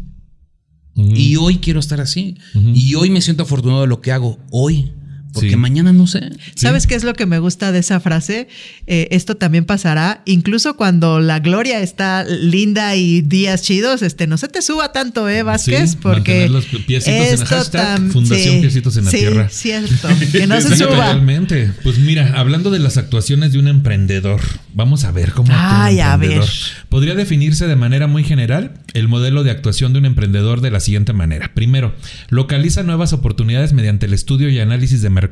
Y 0.96 1.36
hoy 1.36 1.58
quiero 1.58 1.80
estar 1.82 2.02
así. 2.02 2.36
Y 2.56 2.96
hoy 2.96 3.12
me 3.12 3.22
siento 3.22 3.44
afortunado 3.44 3.82
de 3.82 3.88
lo 3.88 4.02
que 4.02 4.12
hago 4.12 4.40
hoy. 4.50 4.92
Porque 5.34 5.50
Sí. 5.50 5.56
mañana 5.56 5.92
no 5.92 6.06
sé. 6.08 6.30
¿Sabes 6.56 6.86
qué 6.88 6.96
es 6.96 7.04
lo 7.04 7.14
que 7.14 7.26
me 7.26 7.40
gusta 7.40 7.72
de 7.72 7.80
esa 7.80 8.00
frase? 8.00 8.48
Eh, 8.88 9.08
esto 9.12 9.36
también 9.36 9.66
pasará, 9.66 10.22
incluso 10.26 10.76
cuando 10.78 11.20
la 11.20 11.40
gloria 11.40 11.80
está 11.82 12.24
linda 12.24 12.96
y 12.96 13.22
días 13.22 13.64
chidos, 13.64 14.02
este, 14.04 14.28
no 14.28 14.38
se 14.38 14.48
te 14.48 14.62
suba 14.62 14.92
tanto, 14.92 15.28
¿eh, 15.28 15.42
Vázquez? 15.44 15.92
Sí, 15.92 15.98
porque 16.02 16.48
los 16.50 16.66
piecitos 16.66 17.08
en 17.08 17.34
esto 17.34 17.46
hashtag 17.48 18.12
Fundación 18.12 18.62
Piecitos 18.62 18.96
en 18.98 19.06
la 19.06 19.12
sí, 19.12 19.18
Tierra. 19.18 19.50
cierto, 19.50 20.08
que 20.32 20.46
no 20.48 20.62
se 20.62 20.70
Sí, 20.70 20.76
suba. 20.84 20.90
Totalmente. 20.92 21.72
Pues 21.84 21.98
mira, 21.98 22.34
hablando 22.36 22.70
de 22.70 22.78
las 22.80 22.98
actuaciones 22.98 23.52
de 23.54 23.60
un 23.60 23.68
emprendedor, 23.68 24.40
vamos 24.74 25.04
a 25.04 25.12
ver 25.12 25.32
cómo 25.32 25.52
actúa 25.52 25.86
Ay, 25.86 25.96
un 25.96 26.02
a 26.02 26.18
ver. 26.18 26.44
Podría 26.90 27.16
definirse 27.16 27.66
de 27.68 27.76
manera 27.76 28.06
muy 28.08 28.24
general 28.24 28.74
el 28.94 29.08
modelo 29.08 29.44
de 29.44 29.50
actuación 29.52 29.94
de 29.94 30.00
un 30.00 30.06
emprendedor 30.06 30.62
de 30.62 30.70
la 30.70 30.80
siguiente 30.80 31.12
manera. 31.14 31.52
Primero, 31.56 31.96
localiza 32.30 32.84
nuevas 32.84 33.14
oportunidades 33.14 33.74
mediante 33.74 34.06
el 34.06 34.14
estudio 34.14 34.50
y 34.50 34.60
análisis 34.60 35.02
de 35.02 35.10
mercado 35.10 35.23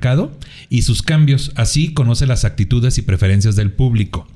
y 0.70 0.84
sus 0.84 1.02
cambios. 1.02 1.52
Así 1.56 1.94
conoce 1.94 2.26
las 2.28 2.46
actitudes 2.46 2.98
y 2.98 3.02
preferencias 3.02 3.56
del 3.56 3.72
público. 3.72 4.28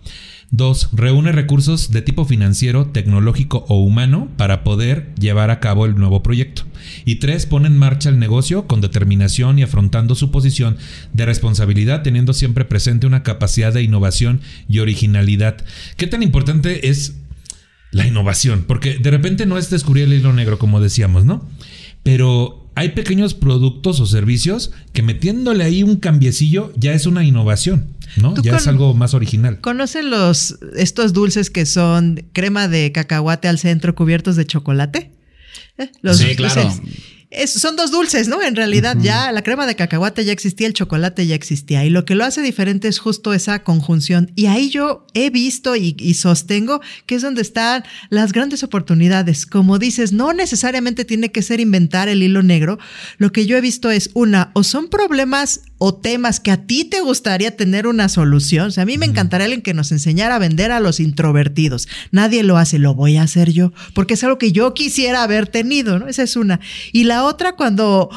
Dos, 0.51 0.89
reúne 0.93 1.31
recursos 1.31 1.91
de 1.91 2.01
tipo 2.01 2.23
financiero, 2.23 2.85
tecnológico 2.85 3.65
o 3.67 3.81
humano 3.81 4.29
para 4.37 4.63
poder 4.63 5.13
llevar 5.19 5.49
a 5.49 5.59
cabo 5.59 5.85
el 5.85 5.95
nuevo 5.95 6.21
proyecto. 6.21 6.63
Y 7.03 7.15
tres, 7.15 7.45
pone 7.45 7.67
en 7.67 7.77
marcha 7.77 8.09
el 8.09 8.19
negocio 8.19 8.67
con 8.67 8.79
determinación 8.79 9.57
y 9.57 9.63
afrontando 9.63 10.13
su 10.13 10.31
posición 10.31 10.77
de 11.13 11.25
responsabilidad, 11.25 12.03
teniendo 12.03 12.33
siempre 12.33 12.63
presente 12.63 13.07
una 13.07 13.23
capacidad 13.23 13.73
de 13.73 13.83
innovación 13.83 14.39
y 14.69 14.79
originalidad. 14.79 15.57
¿Qué 15.97 16.05
tan 16.07 16.21
importante 16.21 16.89
es 16.89 17.15
la 17.91 18.05
innovación? 18.05 18.65
Porque 18.67 18.99
de 18.99 19.11
repente 19.11 19.45
no 19.47 19.57
es 19.57 19.69
descubrir 19.71 20.05
el 20.05 20.13
hilo 20.13 20.31
negro, 20.31 20.59
como 20.59 20.79
decíamos, 20.79 21.25
¿no? 21.25 21.49
Pero 22.03 22.64
hay 22.75 22.89
pequeños 22.89 23.33
productos 23.33 23.99
o 23.99 24.05
servicios 24.05 24.71
que 24.93 25.01
metiéndole 25.01 25.63
ahí 25.63 25.81
un 25.83 25.95
cambiecillo 25.97 26.71
ya 26.75 26.93
es 26.93 27.05
una 27.05 27.23
innovación, 27.23 27.88
¿no? 28.17 28.35
Ya 28.41 28.51
con- 28.51 28.59
es 28.59 28.67
algo 28.67 28.93
más 28.93 29.13
original. 29.13 29.59
¿Conocen 29.61 30.09
los 30.09 30.57
estos 30.75 31.13
dulces 31.13 31.49
que 31.49 31.65
son 31.65 32.25
crema 32.33 32.67
de 32.67 32.91
cacahuate 32.91 33.47
al 33.47 33.59
centro 33.59 33.95
cubiertos 33.95 34.35
de 34.35 34.45
chocolate? 34.45 35.11
Eh, 35.77 35.89
Los 36.01 36.17
Sí, 36.17 36.35
claro. 36.35 36.71
Es- 37.35 37.53
son 37.53 37.75
dos 37.75 37.91
dulces, 37.91 38.27
¿no? 38.27 38.41
En 38.41 38.55
realidad 38.55 38.97
ya 39.01 39.31
la 39.31 39.43
crema 39.43 39.65
de 39.67 39.75
cacahuate 39.75 40.25
ya 40.25 40.31
existía, 40.31 40.67
el 40.67 40.73
chocolate 40.73 41.27
ya 41.27 41.35
existía. 41.35 41.83
Y 41.85 41.89
lo 41.89 42.05
que 42.05 42.15
lo 42.15 42.23
hace 42.25 42.41
diferente 42.41 42.87
es 42.87 42.99
justo 42.99 43.33
esa 43.33 43.63
conjunción. 43.63 44.31
Y 44.35 44.45
ahí 44.47 44.69
yo 44.69 45.05
he 45.13 45.29
visto 45.29 45.75
y, 45.75 45.95
y 45.99 46.13
sostengo 46.15 46.81
que 47.05 47.15
es 47.15 47.21
donde 47.21 47.41
están 47.41 47.83
las 48.09 48.31
grandes 48.33 48.63
oportunidades. 48.63 49.45
Como 49.45 49.79
dices, 49.79 50.13
no 50.13 50.33
necesariamente 50.33 51.05
tiene 51.05 51.31
que 51.31 51.41
ser 51.41 51.59
inventar 51.59 52.07
el 52.09 52.23
hilo 52.23 52.43
negro. 52.43 52.79
Lo 53.17 53.31
que 53.31 53.45
yo 53.45 53.57
he 53.57 53.61
visto 53.61 53.91
es 53.91 54.09
una, 54.13 54.51
o 54.53 54.63
son 54.63 54.87
problemas 54.87 55.61
o 55.77 55.93
temas 55.93 56.39
que 56.39 56.51
a 56.51 56.65
ti 56.65 56.85
te 56.85 57.01
gustaría 57.01 57.55
tener 57.57 57.85
una 57.85 58.07
solución. 58.07 58.67
O 58.67 58.71
sea, 58.71 58.83
a 58.83 58.85
mí 58.85 58.97
me 58.97 59.05
encantaría 59.05 59.45
alguien 59.45 59.61
que 59.61 59.73
nos 59.73 59.91
enseñara 59.91 60.35
a 60.35 60.39
vender 60.39 60.71
a 60.71 60.79
los 60.79 61.01
introvertidos. 61.01 61.87
Nadie 62.11 62.43
lo 62.43 62.57
hace, 62.57 62.79
lo 62.79 62.93
voy 62.95 63.17
a 63.17 63.23
hacer 63.23 63.51
yo, 63.51 63.73
porque 63.93 64.13
es 64.13 64.23
algo 64.23 64.37
que 64.37 64.53
yo 64.53 64.73
quisiera 64.73 65.21
haber 65.23 65.47
tenido, 65.47 65.99
¿no? 65.99 66.07
Esa 66.07 66.23
es 66.23 66.37
una. 66.37 66.61
Y 66.93 67.03
la 67.03 67.24
otra, 67.25 67.55
cuando 67.55 68.09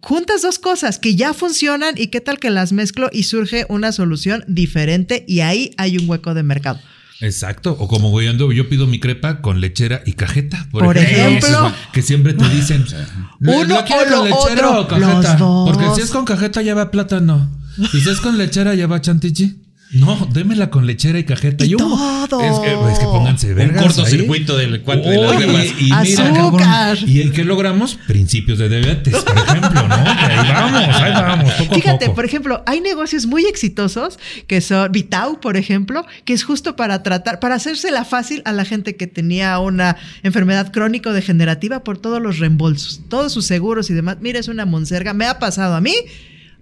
juntas 0.00 0.42
dos 0.42 0.58
cosas 0.58 0.98
que 0.98 1.14
ya 1.16 1.34
funcionan 1.34 1.94
y 1.96 2.08
qué 2.08 2.20
tal 2.20 2.38
que 2.38 2.50
las 2.50 2.72
mezclo 2.72 3.08
y 3.12 3.24
surge 3.24 3.66
una 3.68 3.92
solución 3.92 4.44
diferente 4.48 5.24
y 5.28 5.40
ahí 5.40 5.72
hay 5.78 5.98
un 5.98 6.08
hueco 6.08 6.34
de 6.34 6.42
mercado. 6.42 6.80
Exacto. 7.20 7.76
O 7.78 7.86
como 7.86 8.10
voy 8.10 8.26
ando, 8.26 8.50
yo 8.50 8.68
pido 8.68 8.86
mi 8.88 8.98
crepa 8.98 9.40
con 9.42 9.60
lechera 9.60 10.02
y 10.04 10.14
cajeta. 10.14 10.66
Por 10.72 10.98
ejemplo. 10.98 11.72
que 11.92 12.02
siempre 12.02 12.34
te 12.34 12.48
dicen 12.48 12.84
¿la- 13.38 13.52
Uno 13.58 13.74
¿la 13.74 13.80
o 13.84 14.04
lo 14.10 14.24
lechera 14.24 14.70
otro? 14.70 14.80
o 14.80 14.88
cajeta? 14.88 15.12
Los 15.32 15.38
dos. 15.38 15.70
Porque 15.70 15.94
si 15.94 16.00
es 16.00 16.10
con 16.10 16.24
cajeta 16.24 16.62
lleva 16.62 16.90
plátano. 16.90 17.48
Y 17.92 18.00
si 18.00 18.10
es 18.10 18.20
con 18.20 18.38
lechera 18.38 18.74
lleva 18.74 19.00
chantichi. 19.00 19.54
No, 19.92 20.26
démela 20.32 20.70
con 20.70 20.86
lechera 20.86 21.18
y 21.18 21.24
cajeta. 21.24 21.66
Y 21.66 21.76
todo. 21.76 22.40
Es 22.40 22.58
que, 22.60 22.72
es 22.92 22.98
que 22.98 23.04
pónganse 23.04 23.50
Un 23.50 23.54
vergas 23.56 23.82
cortocircuito 23.82 24.56
del 24.56 24.80
cuatro 24.80 25.10
de 25.10 25.18
las 25.18 25.30
Oye, 25.36 25.44
cremas. 25.44 25.66
y 25.78 25.84
mira, 25.84 26.00
Azúcar. 26.00 26.60
cabrón, 26.62 27.10
¿Y 27.10 27.20
el 27.20 27.32
que 27.32 27.44
logramos? 27.44 27.98
Principios 28.06 28.58
de 28.58 28.68
diabetes, 28.70 29.14
por 29.16 29.36
ejemplo, 29.36 29.88
¿no? 29.88 29.94
Ahí 29.94 30.48
vamos, 30.48 30.82
ahí 30.96 31.12
vamos, 31.12 31.52
poco 31.52 31.74
Fíjate, 31.74 32.04
a 32.04 32.08
poco. 32.08 32.14
por 32.14 32.24
ejemplo, 32.24 32.62
hay 32.66 32.80
negocios 32.80 33.26
muy 33.26 33.44
exitosos 33.44 34.18
que 34.46 34.62
son 34.62 34.90
Vitau, 34.92 35.40
por 35.40 35.58
ejemplo, 35.58 36.06
que 36.24 36.32
es 36.32 36.42
justo 36.42 36.74
para 36.74 37.02
tratar, 37.02 37.38
para 37.38 37.56
hacérsela 37.56 38.06
fácil 38.06 38.40
a 38.46 38.52
la 38.52 38.64
gente 38.64 38.96
que 38.96 39.06
tenía 39.06 39.58
una 39.58 39.96
enfermedad 40.22 40.72
crónico-degenerativa 40.72 41.84
por 41.84 41.98
todos 41.98 42.22
los 42.22 42.38
reembolsos, 42.38 43.00
todos 43.10 43.32
sus 43.32 43.44
seguros 43.44 43.90
y 43.90 43.94
demás. 43.94 44.16
Mira, 44.22 44.38
es 44.38 44.48
una 44.48 44.64
monserga, 44.64 45.12
me 45.12 45.26
ha 45.26 45.38
pasado 45.38 45.74
a 45.74 45.80
mí. 45.82 45.94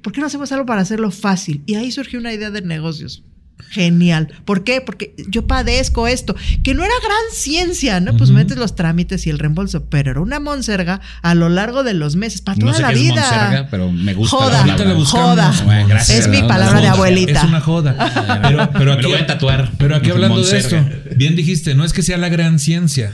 ¿Por 0.02 0.12
qué 0.12 0.20
no 0.20 0.26
hacemos 0.26 0.50
algo 0.52 0.66
para 0.66 0.80
hacerlo 0.82 1.10
fácil? 1.10 1.62
Y 1.66 1.74
ahí 1.74 1.90
surgió 1.92 2.18
una 2.18 2.32
idea 2.32 2.50
de 2.50 2.62
negocios. 2.62 3.22
Genial. 3.68 4.28
¿Por 4.46 4.64
qué? 4.64 4.80
Porque 4.80 5.14
yo 5.28 5.46
padezco 5.46 6.08
esto, 6.08 6.34
que 6.64 6.72
no 6.74 6.82
era 6.82 6.94
gran 7.04 7.18
ciencia, 7.32 8.00
¿no? 8.00 8.16
Pues 8.16 8.30
metes 8.30 8.56
los 8.56 8.74
trámites 8.74 9.26
y 9.26 9.30
el 9.30 9.38
reembolso, 9.38 9.84
pero 9.84 10.10
era 10.12 10.20
una 10.20 10.40
monserga 10.40 11.00
a 11.22 11.34
lo 11.34 11.50
largo 11.50 11.84
de 11.84 11.92
los 11.92 12.16
meses, 12.16 12.40
para 12.40 12.58
toda 12.58 12.72
No 12.72 12.76
sé 12.76 12.82
la 12.82 12.88
qué 12.88 12.94
es 12.94 13.00
vida. 13.02 13.20
monserga, 13.20 13.68
pero 13.70 13.92
me 13.92 14.14
gusta 14.14 14.36
la 14.36 14.42
Joda, 14.42 14.66
la 14.66 14.94
buscamos. 14.94 15.08
joda. 15.10 15.54
Bueno, 15.66 15.88
gracias, 15.88 16.18
es 16.20 16.28
mi 16.28 16.40
palabra 16.42 16.80
de 16.80 16.88
abuelita. 16.88 17.40
Es 17.40 17.44
una 17.44 17.60
joda. 17.60 18.40
Pero, 18.42 18.70
pero 18.72 18.84
Me 18.86 18.92
aquí, 18.94 19.02
lo 19.02 19.08
voy 19.10 19.18
a 19.18 19.26
tatuar. 19.26 19.70
Pero 19.78 19.94
aquí 19.96 20.10
hablando 20.10 20.42
de 20.42 20.58
esto, 20.58 20.76
bien 21.14 21.36
dijiste, 21.36 21.74
no 21.74 21.84
es 21.84 21.92
que 21.92 22.02
sea 22.02 22.16
la 22.16 22.30
gran 22.30 22.58
ciencia. 22.58 23.12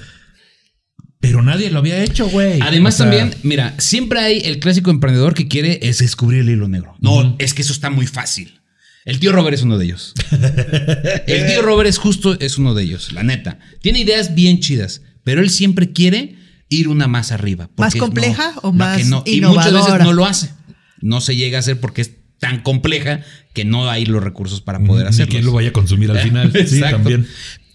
Pero 1.26 1.42
nadie 1.42 1.70
lo 1.70 1.80
había 1.80 2.02
hecho, 2.02 2.28
güey. 2.28 2.60
Además 2.60 2.94
O 2.94 2.96
sea, 2.98 3.06
también, 3.06 3.34
mira, 3.42 3.74
siempre 3.78 4.20
hay 4.20 4.42
el 4.44 4.58
clásico 4.58 4.90
emprendedor 4.90 5.34
que 5.34 5.48
quiere 5.48 5.80
es 5.82 5.98
descubrir 5.98 6.40
el 6.40 6.50
hilo 6.50 6.68
negro. 6.68 6.94
No, 7.00 7.36
es 7.38 7.54
que 7.54 7.62
eso 7.62 7.72
está 7.72 7.90
muy 7.90 8.06
fácil. 8.06 8.60
El 9.04 9.20
tío 9.20 9.32
Robert 9.32 9.54
es 9.54 9.62
uno 9.62 9.78
de 9.78 9.84
ellos. 9.84 10.14
el 11.26 11.46
tío 11.46 11.62
Robert 11.62 11.88
es 11.88 11.98
justo, 11.98 12.38
es 12.40 12.58
uno 12.58 12.74
de 12.74 12.82
ellos, 12.82 13.12
la 13.12 13.22
neta. 13.22 13.60
Tiene 13.80 14.00
ideas 14.00 14.34
bien 14.34 14.60
chidas, 14.60 15.02
pero 15.22 15.40
él 15.40 15.50
siempre 15.50 15.92
quiere 15.92 16.36
ir 16.68 16.88
una 16.88 17.06
más 17.06 17.30
arriba. 17.30 17.70
¿Más 17.76 17.94
compleja 17.94 18.54
o 18.62 18.72
más 18.72 18.98
que 18.98 19.04
no. 19.04 19.22
Y 19.24 19.40
muchas 19.40 19.72
veces 19.72 19.88
innovadora? 19.88 20.04
no 20.04 20.12
lo 20.12 20.26
hace. 20.26 20.50
No 21.00 21.20
se 21.20 21.36
llega 21.36 21.58
a 21.58 21.60
hacer 21.60 21.78
porque 21.78 22.02
es 22.02 22.10
tan 22.38 22.62
compleja 22.62 23.20
que 23.54 23.64
no 23.64 23.88
hay 23.88 24.06
los 24.06 24.22
recursos 24.22 24.60
para 24.60 24.80
poder 24.80 25.06
hacerlo. 25.06 25.30
quien 25.30 25.44
lo 25.44 25.52
vaya 25.52 25.70
a 25.70 25.72
consumir 25.72 26.10
al 26.10 26.18
final. 26.18 26.52
sí, 26.66 26.80
también. 26.80 27.26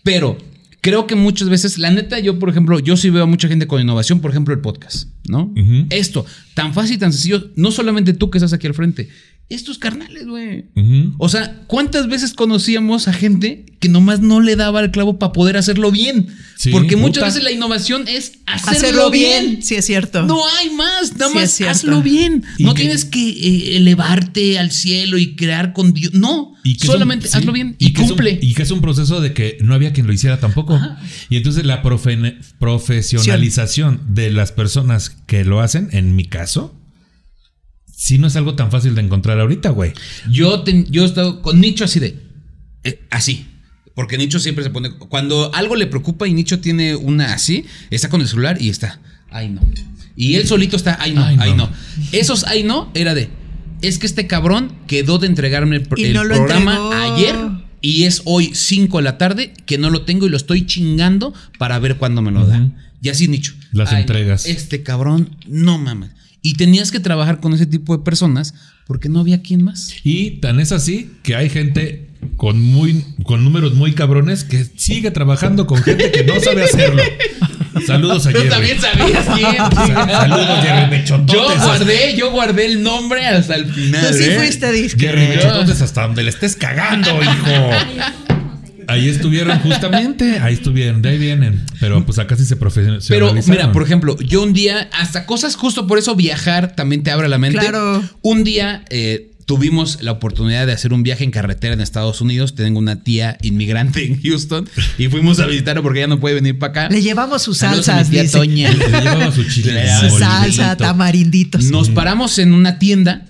Pero 0.04 0.38
creo 0.82 1.07
que 1.07 1.15
muchas 1.15 1.47
veces, 1.49 1.77
la 1.77 1.91
neta, 1.91 2.19
yo, 2.19 2.39
por 2.39 2.49
ejemplo, 2.49 2.79
yo 2.79 2.97
sí 2.97 3.09
veo 3.09 3.23
a 3.23 3.27
mucha 3.27 3.47
gente 3.47 3.67
con 3.67 3.79
innovación, 3.79 4.19
por 4.19 4.32
ejemplo, 4.32 4.53
el 4.53 4.59
podcast, 4.59 5.09
¿no? 5.27 5.53
Esto, 5.89 6.25
tan 6.55 6.73
fácil, 6.73 6.97
tan 6.97 7.13
sencillo, 7.13 7.51
no 7.55 7.71
solamente 7.71 8.13
tú 8.13 8.29
que 8.29 8.39
estás 8.39 8.53
aquí 8.53 8.67
al 8.67 8.73
frente, 8.73 9.07
estos 9.54 9.78
carnales, 9.78 10.26
güey. 10.28 10.66
O 11.18 11.30
sea, 11.30 11.62
¿cuántas 11.68 12.08
veces 12.08 12.34
conocíamos 12.34 13.08
a 13.08 13.14
gente 13.14 13.66
que 13.80 13.89
nomás 13.89 14.20
no 14.22 14.39
le 14.41 14.56
daba 14.56 14.80
el 14.82 14.91
clavo 14.91 15.18
para 15.20 15.32
poder 15.34 15.58
hacerlo 15.58 15.91
bien? 15.91 16.28
Sí, 16.56 16.70
Porque 16.72 16.95
muchas 16.95 17.16
puta. 17.16 17.26
veces 17.26 17.43
la 17.43 17.52
innovación 17.52 18.08
es 18.08 18.34
hacerlo, 18.45 18.78
Hacerlo 18.78 19.10
bien. 19.12 19.49
bien, 19.52 19.64
sí 19.64 19.76
es 19.76 19.86
cierto. 19.86 20.24
No 20.26 20.39
hay 20.60 20.70
más, 20.70 21.16
nada 21.18 21.30
Sí, 21.47 21.64
más 21.64 21.78
hazlo 21.78 22.02
bien. 22.04 22.43
No 22.60 22.74
que- 22.76 22.82
tienes 22.84 23.06
que 23.06 23.30
eh, 23.30 23.78
elevarte 23.78 24.60
al 24.60 24.72
cielo 24.72 25.18
y 25.18 25.36
crear 25.36 25.74
con 25.74 25.93
Dios. 25.93 26.14
No, 26.14 26.54
Y 26.64 26.74
un- 26.74 26.80
solamente 26.80 27.28
sí, 27.28 27.38
hazlo 27.38 27.52
bien 27.52 27.76
y, 27.80 27.93
que 27.93 28.02
es 28.04 28.10
un- 28.10 28.16
cumple. 28.16 28.39
y 28.41 28.54
que 28.54 28.62
es 28.62 28.70
un 28.72 28.82
proceso 28.82 29.22
de 29.22 29.34
que 29.34 29.58
no 29.62 29.74
había 29.74 29.91
quien 29.93 30.06
lo 30.06 30.14
hiciera 30.14 30.39
tampoco. 30.39 30.80
Y 31.30 31.38
entonces 31.38 31.66
la 31.66 31.82
profe- 31.82 32.38
profesionalización 32.60 34.02
de 34.10 34.30
las 34.32 34.52
personas 34.52 35.10
que 35.26 35.43
lo 35.43 35.62
hacen, 35.62 35.89
en 35.91 36.16
mi 36.16 36.26
caso, 36.26 36.76
sí 38.04 38.18
no 38.18 38.26
es 38.26 38.36
algo 38.36 38.56
tan 38.56 38.72
fácil 38.72 38.95
de 38.95 39.02
encontrar 39.02 39.39
ahorita, 39.39 39.70
güey. 39.70 39.93
Yo, 40.30 40.64
yo 40.89 41.04
he 41.04 41.06
estado 41.06 41.41
con 41.43 41.60
Nicho 41.62 41.84
así 41.84 41.99
de. 41.99 42.20
eh, 42.84 42.99
así. 43.12 43.45
Porque 43.93 44.18
Nicho 44.18 44.39
siempre 44.39 44.64
se 44.64 44.72
pone. 44.72 44.89
Cuando 44.91 45.54
algo 45.54 45.76
le 45.76 45.86
preocupa 45.86 46.28
y 46.28 46.34
Nicho 46.34 46.60
tiene 46.62 46.95
una 46.95 47.34
así, 47.34 47.66
está 47.91 48.10
con 48.10 48.22
el 48.22 48.28
celular 48.28 48.60
y 48.60 48.70
está. 48.70 48.99
Ay, 49.30 49.49
no. 49.49 49.62
Y 50.16 50.36
él 50.36 50.47
solito 50.47 50.78
está. 50.78 50.97
Ay, 50.99 51.14
no. 51.14 51.24
Ay, 51.24 51.38
Ay, 51.39 51.54
no. 51.54 51.70
Esos 52.12 52.43
ay, 52.45 52.64
no 52.64 52.89
era 52.95 53.14
de. 53.14 53.30
Es 53.84 53.99
que 53.99 54.08
este 54.08 54.26
cabrón 54.28 54.72
quedó 54.88 55.20
de 55.20 55.28
entregarme 55.28 55.76
el, 55.76 55.84
pro- 55.84 55.99
Y 55.99 56.06
el 56.06 56.14
no 56.14 56.24
lo 56.24 56.36
programa 56.36 56.74
entregó. 56.76 56.93
ayer. 57.16 57.36
Y 57.82 58.04
es 58.06 58.22
hoy 58.26 58.52
5 58.54 58.97
de 58.97 59.04
la 59.04 59.18
tarde 59.18 59.54
que 59.66 59.78
no 59.78 59.89
lo 59.91 60.04
tengo 60.04 60.26
y 60.26 60.30
lo 60.30 60.38
estoy 60.38 60.66
chingando 60.66 61.34
para 61.60 61.78
ver 61.80 61.97
cuándo 61.97 62.22
me 62.22 62.32
lo 62.32 62.45
da. 62.45 62.58
Ujú. 62.60 62.72
Y 63.02 63.10
así, 63.10 63.28
Nicho. 63.28 63.54
Las 63.72 63.91
Ay, 63.91 64.02
entregas. 64.02 64.45
Este 64.45 64.84
cabrón, 64.84 65.36
no 65.47 65.78
mames. 65.80 66.12
Y 66.42 66.56
tenías 66.56 66.92
que 66.92 67.00
trabajar 67.00 67.39
con 67.39 67.54
ese 67.54 67.66
tipo 67.66 67.96
de 67.96 68.04
personas 68.04 68.54
porque 68.88 69.10
no 69.10 69.20
había 69.20 69.42
quien 69.42 69.64
más. 69.64 69.94
Y 70.04 70.39
tan 70.42 70.60
es 70.60 70.72
así 70.72 71.12
que 71.24 71.36
hay 71.36 71.50
gente 71.50 72.10
con 72.38 72.62
muy 72.62 73.04
con 73.24 73.44
números 73.44 73.74
muy 73.74 73.94
cabrones 73.94 74.44
que 74.44 74.66
sigue 74.76 75.12
trabajando 75.12 75.66
con 75.68 75.82
gente 75.84 76.12
que 76.12 76.24
no 76.24 76.39
sabe 76.39 76.64
hacerlo. 76.64 77.02
Saludos 77.86 78.28
a 78.28 78.32
Tú 78.32 78.38
Jerry. 78.38 78.50
también 78.50 78.82
sabías 78.82 79.28
quién. 79.34 80.08
Saludos, 80.08 80.62
Jerry 80.62 80.89
Mechototes. 80.89 81.34
Yo 81.34 81.66
guardé, 81.66 82.16
yo 82.18 82.32
guardé 82.32 82.66
el 82.66 82.84
nombre 82.84 83.26
hasta 83.26 83.56
el 83.56 83.72
final. 83.72 84.08
Tú 84.08 84.14
sí 84.18 84.24
¿eh? 84.26 84.36
fuiste 84.38 84.72
disque. 84.72 85.08
Jerry 85.08 85.28
Mechototes 85.28 85.82
hasta 85.82 86.04
donde 86.04 86.24
le 86.24 86.30
estés 86.32 86.56
cagando, 86.56 87.10
hijo. 87.22 88.30
Ahí 88.92 89.10
estuvieron 89.10 89.60
justamente, 89.60 90.39
ahí 90.39 90.54
estuvieron, 90.54 91.02
de 91.02 91.10
ahí 91.10 91.18
vienen. 91.18 91.62
Pero 91.80 92.06
pues 92.06 92.20
acá 92.20 92.36
sí 92.36 92.46
se 92.46 92.56
profesionalizaron. 92.56 93.34
Pero 93.34 93.48
mira, 93.48 93.72
por 93.72 93.84
ejemplo, 93.84 94.18
yo 94.20 94.44
un 94.44 94.54
día, 94.54 94.89
hasta 94.94 95.26
cosas 95.26 95.56
justo 95.56 95.88
por 95.88 95.98
eso 95.98 96.16
viajar 96.16 96.76
también 96.76 97.04
te 97.04 97.12
abre 97.12 97.30
la 97.30 97.38
mente. 97.38 97.60
Claro. 97.60 98.04
Un 98.22 98.44
día 98.44 98.84
eh, 98.89 99.32
tuvimos 99.46 100.02
la 100.02 100.12
oportunidad 100.12 100.66
de 100.66 100.74
hacer 100.74 100.94
un 100.94 101.04
viaje 101.04 101.24
en 101.24 101.32
carretera 101.32 101.74
en 101.74 101.82
Estados 101.82 102.22
Unidos. 102.22 102.56
Tengo 102.56 102.80
una 102.80 103.04
tía 103.04 103.38
inmigrante 103.42 104.06
en 104.06 104.22
Houston 104.22 104.70
y 104.98 105.08
fuimos 105.08 105.39
a 105.39 105.46
visitarla 105.46 105.82
porque 105.82 106.00
ella 106.00 106.08
no 106.08 106.20
puede 106.20 106.36
venir 106.36 106.60
para 106.60 106.72
acá. 106.72 106.89
Le 106.89 107.02
llevamos 107.02 107.42
sus 107.42 107.58
Saludos 107.58 107.89
a 107.89 107.94
mi 107.94 107.98
salsas, 108.00 108.12
tía 108.12 108.22
dice. 108.24 108.38
Toña. 108.38 108.72
Le 108.72 109.02
llevaba 109.02 109.32
su 109.32 109.44
chile. 109.46 109.86
Su 110.00 110.18
salsa, 110.18 110.76
tamarinditos. 110.78 111.66
Nos 111.66 111.89
paramos 111.89 112.38
en 112.39 112.54
una 112.54 112.80
tienda 112.80 113.28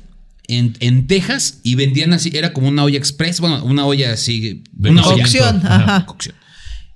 en, 0.57 0.75
en 0.79 1.07
Texas 1.07 1.59
y 1.63 1.75
vendían 1.75 2.13
así, 2.13 2.31
era 2.33 2.53
como 2.53 2.67
una 2.67 2.83
olla 2.83 2.97
express, 2.97 3.39
bueno, 3.39 3.63
una 3.63 3.85
olla 3.85 4.13
así, 4.13 4.63
De 4.71 4.89
una 4.89 5.01
cocción. 5.03 5.15
olla. 5.15 5.23
Cocción, 5.23 5.57
Ajá. 5.65 5.75
ajá. 5.75 6.05
cocción. 6.05 6.35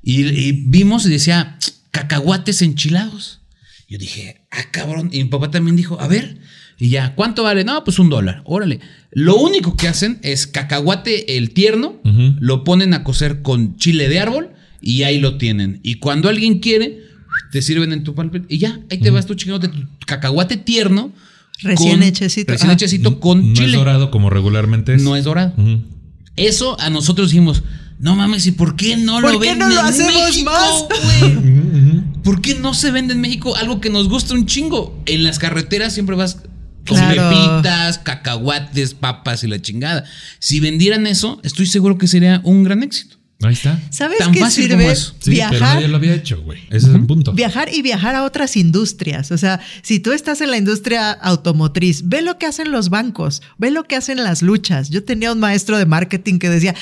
Y, 0.01 0.21
y 0.27 0.51
vimos 0.67 1.05
y 1.05 1.09
decía 1.09 1.57
cacahuates 1.91 2.61
enchilados. 2.61 3.41
Yo 3.87 3.97
dije, 3.97 4.41
ah, 4.51 4.63
cabrón. 4.71 5.09
Y 5.11 5.23
mi 5.23 5.29
papá 5.29 5.51
también 5.51 5.75
dijo, 5.75 5.99
a 5.99 6.07
ver. 6.07 6.37
Y 6.77 6.89
ya, 6.89 7.15
¿cuánto 7.15 7.43
vale? 7.43 7.63
No, 7.63 7.83
pues 7.85 7.99
un 7.99 8.09
dólar. 8.09 8.41
Órale. 8.45 8.79
Lo 9.11 9.37
único 9.37 9.77
que 9.77 9.87
hacen 9.87 10.19
es 10.23 10.45
cacahuate 10.45 11.37
el 11.37 11.51
tierno, 11.51 12.01
lo 12.03 12.63
ponen 12.65 12.93
a 12.93 13.03
cocer 13.03 13.41
con 13.41 13.77
chile 13.77 14.09
de 14.09 14.19
árbol 14.19 14.49
y 14.81 15.03
ahí 15.03 15.19
lo 15.19 15.37
tienen. 15.37 15.79
Y 15.83 15.95
cuando 15.95 16.27
alguien 16.27 16.59
quiere, 16.59 16.99
te 17.53 17.61
sirven 17.61 17.93
en 17.93 18.03
tu 18.03 18.13
palpito 18.13 18.45
y 18.49 18.57
ya, 18.57 18.81
ahí 18.91 18.97
te 18.97 19.09
vas 19.09 19.25
tú 19.25 19.35
chingándote 19.35 19.69
tu 19.73 19.87
cacahuate 20.05 20.57
tierno. 20.57 21.13
Recién 21.61 21.99
con- 21.99 22.03
hechecito, 22.03 22.51
Recién 22.51 22.69
ajá. 22.69 22.75
hechecito 22.75 23.19
con 23.19 23.49
no 23.49 23.53
chile. 23.53 23.67
es 23.69 23.73
dorado 23.73 24.11
como 24.11 24.29
regularmente 24.29 24.95
es. 24.95 25.03
No 25.03 25.15
es 25.15 25.23
dorado. 25.23 25.53
Eso 26.35 26.79
a 26.81 26.89
nosotros 26.89 27.29
dijimos, 27.31 27.63
no 27.99 28.15
mames, 28.15 28.45
¿y 28.47 28.51
por 28.51 28.75
qué 28.75 28.97
no 28.97 29.21
¿Por 29.21 29.33
lo 29.33 29.39
qué 29.39 29.49
venden 29.49 29.69
no 29.69 29.75
lo 29.75 29.79
en 29.81 29.85
hacemos 29.87 30.13
México, 30.13 30.51
más? 30.51 30.85
¿Por 32.23 32.41
qué 32.41 32.55
no 32.55 32.73
se 32.73 32.91
vende 32.91 33.13
en 33.13 33.21
México 33.21 33.55
algo 33.55 33.79
que 33.79 33.89
nos 33.89 34.09
gusta 34.09 34.33
un 34.33 34.45
chingo? 34.45 35.01
En 35.05 35.23
las 35.23 35.39
carreteras 35.39 35.93
siempre 35.93 36.15
vas 36.15 36.39
con 36.87 36.97
Claro. 36.97 37.29
pepitas, 37.29 37.99
cacahuates, 37.99 38.93
papas 38.93 39.43
y 39.43 39.47
la 39.47 39.61
chingada. 39.61 40.03
Si 40.39 40.59
vendieran 40.59 41.07
eso, 41.07 41.39
estoy 41.43 41.65
seguro 41.67 41.97
que 41.97 42.07
sería 42.07 42.41
un 42.43 42.63
gran 42.63 42.83
éxito. 42.83 43.14
Ahí 43.41 43.53
está. 43.53 43.79
¿Sabes 43.91 44.19
Tan 44.19 44.31
qué 44.31 44.39
fácil 44.39 44.63
sirve? 44.63 44.77
como 44.77 44.91
eso. 44.91 45.11
Sí, 45.19 45.31
pero 45.36 45.36
Viajar. 45.36 45.75
nadie 45.75 45.88
lo 45.89 45.97
había 45.97 46.13
hecho, 46.15 46.41
güey. 46.41 46.61
Ese 46.69 46.88
es 46.88 46.95
el 46.95 47.05
punto. 47.05 47.33
Viajar 47.33 47.71
y 47.73 47.81
viajar 47.81 48.15
a 48.15 48.23
otras 48.23 48.55
industrias. 48.57 49.31
O 49.31 49.38
sea, 49.38 49.59
si 49.81 49.99
tú 49.99 50.13
estás 50.13 50.41
en 50.41 50.51
la 50.51 50.57
industria 50.57 51.11
automotriz, 51.11 52.07
ve 52.07 52.21
lo 52.21 52.38
que 52.38 52.45
hacen 52.45 52.71
los 52.71 52.89
bancos, 52.89 53.41
ve 53.57 53.71
lo 53.71 53.83
que 53.83 53.97
hacen 53.97 54.23
las 54.23 54.41
luchas. 54.41 54.89
Yo 54.89 55.03
tenía 55.03 55.31
un 55.31 55.39
maestro 55.39 55.77
de 55.77 55.86
marketing 55.86 56.39
que 56.39 56.49
decía, 56.49 56.75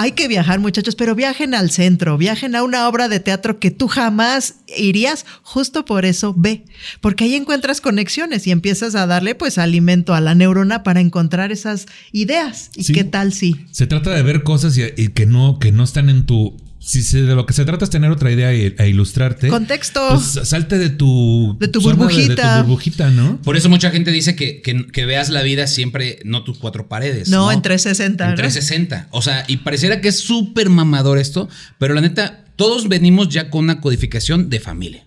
hay 0.00 0.12
que 0.12 0.28
viajar 0.28 0.60
muchachos, 0.60 0.96
pero 0.96 1.14
viajen 1.14 1.54
al 1.54 1.70
centro, 1.70 2.16
viajen 2.16 2.54
a 2.56 2.62
una 2.62 2.88
obra 2.88 3.08
de 3.08 3.20
teatro 3.20 3.58
que 3.58 3.70
tú 3.70 3.86
jamás 3.86 4.54
irías. 4.76 5.26
Justo 5.42 5.84
por 5.84 6.04
eso 6.06 6.34
ve, 6.36 6.64
porque 7.02 7.24
ahí 7.24 7.34
encuentras 7.34 7.80
conexiones 7.82 8.46
y 8.46 8.50
empiezas 8.50 8.94
a 8.94 9.06
darle 9.06 9.34
pues 9.34 9.58
alimento 9.58 10.14
a 10.14 10.20
la 10.20 10.34
neurona 10.34 10.82
para 10.82 11.00
encontrar 11.00 11.52
esas 11.52 11.86
ideas. 12.12 12.70
¿Y 12.74 12.84
Sí. 12.84 12.92
qué 12.94 13.04
tal 13.04 13.32
si? 13.34 13.56
Se 13.72 13.86
trata 13.86 14.10
de 14.10 14.22
ver 14.22 14.42
cosas 14.42 14.76
y, 14.78 14.82
y 14.96 15.08
que 15.08 15.26
no 15.26 15.58
que 15.58 15.70
no 15.70 15.84
están 15.84 16.08
en 16.08 16.24
tu 16.24 16.56
si 16.80 17.02
se- 17.02 17.22
de 17.22 17.34
lo 17.34 17.44
que 17.46 17.52
se 17.52 17.64
trata 17.64 17.84
es 17.84 17.90
tener 17.90 18.10
otra 18.10 18.32
idea 18.32 18.52
e, 18.52 18.74
e 18.78 18.88
ilustrarte. 18.88 19.48
Contexto. 19.48 20.00
Pues 20.10 20.48
salte 20.48 20.78
de 20.78 20.88
tu 20.90 21.56
De 21.60 21.68
tu 21.68 21.80
burbujita. 21.80 22.56
de, 22.56 22.60
tu 22.62 22.66
burbujita, 22.66 23.10
¿no? 23.10 23.40
Por 23.42 23.56
eso 23.56 23.68
mucha 23.68 23.90
gente 23.90 24.10
dice 24.10 24.34
que, 24.34 24.62
que- 24.62 24.86
que 24.86 25.04
veas 25.06 25.28
la 25.30 25.42
vida 25.42 25.66
siempre, 25.66 26.18
no 26.24 26.42
tus 26.42 26.58
cuatro 26.58 26.88
paredes. 26.88 27.28
No, 27.28 27.52
en 27.52 27.62
360, 27.62 28.24
En 28.24 28.30
¿no? 28.30 28.36
360. 28.36 29.08
O 29.10 29.22
sea, 29.22 29.44
y 29.46 29.58
pareciera 29.58 30.00
que 30.00 30.08
es 30.08 30.18
súper 30.20 30.70
mamador 30.70 31.18
esto, 31.18 31.48
pero 31.78 31.94
la 31.94 32.00
neta, 32.00 32.44
todos 32.56 32.88
venimos 32.88 33.28
ya 33.28 33.50
con 33.50 33.64
una 33.64 33.80
codificación 33.80 34.50
de 34.50 34.60
familia. 34.60 35.06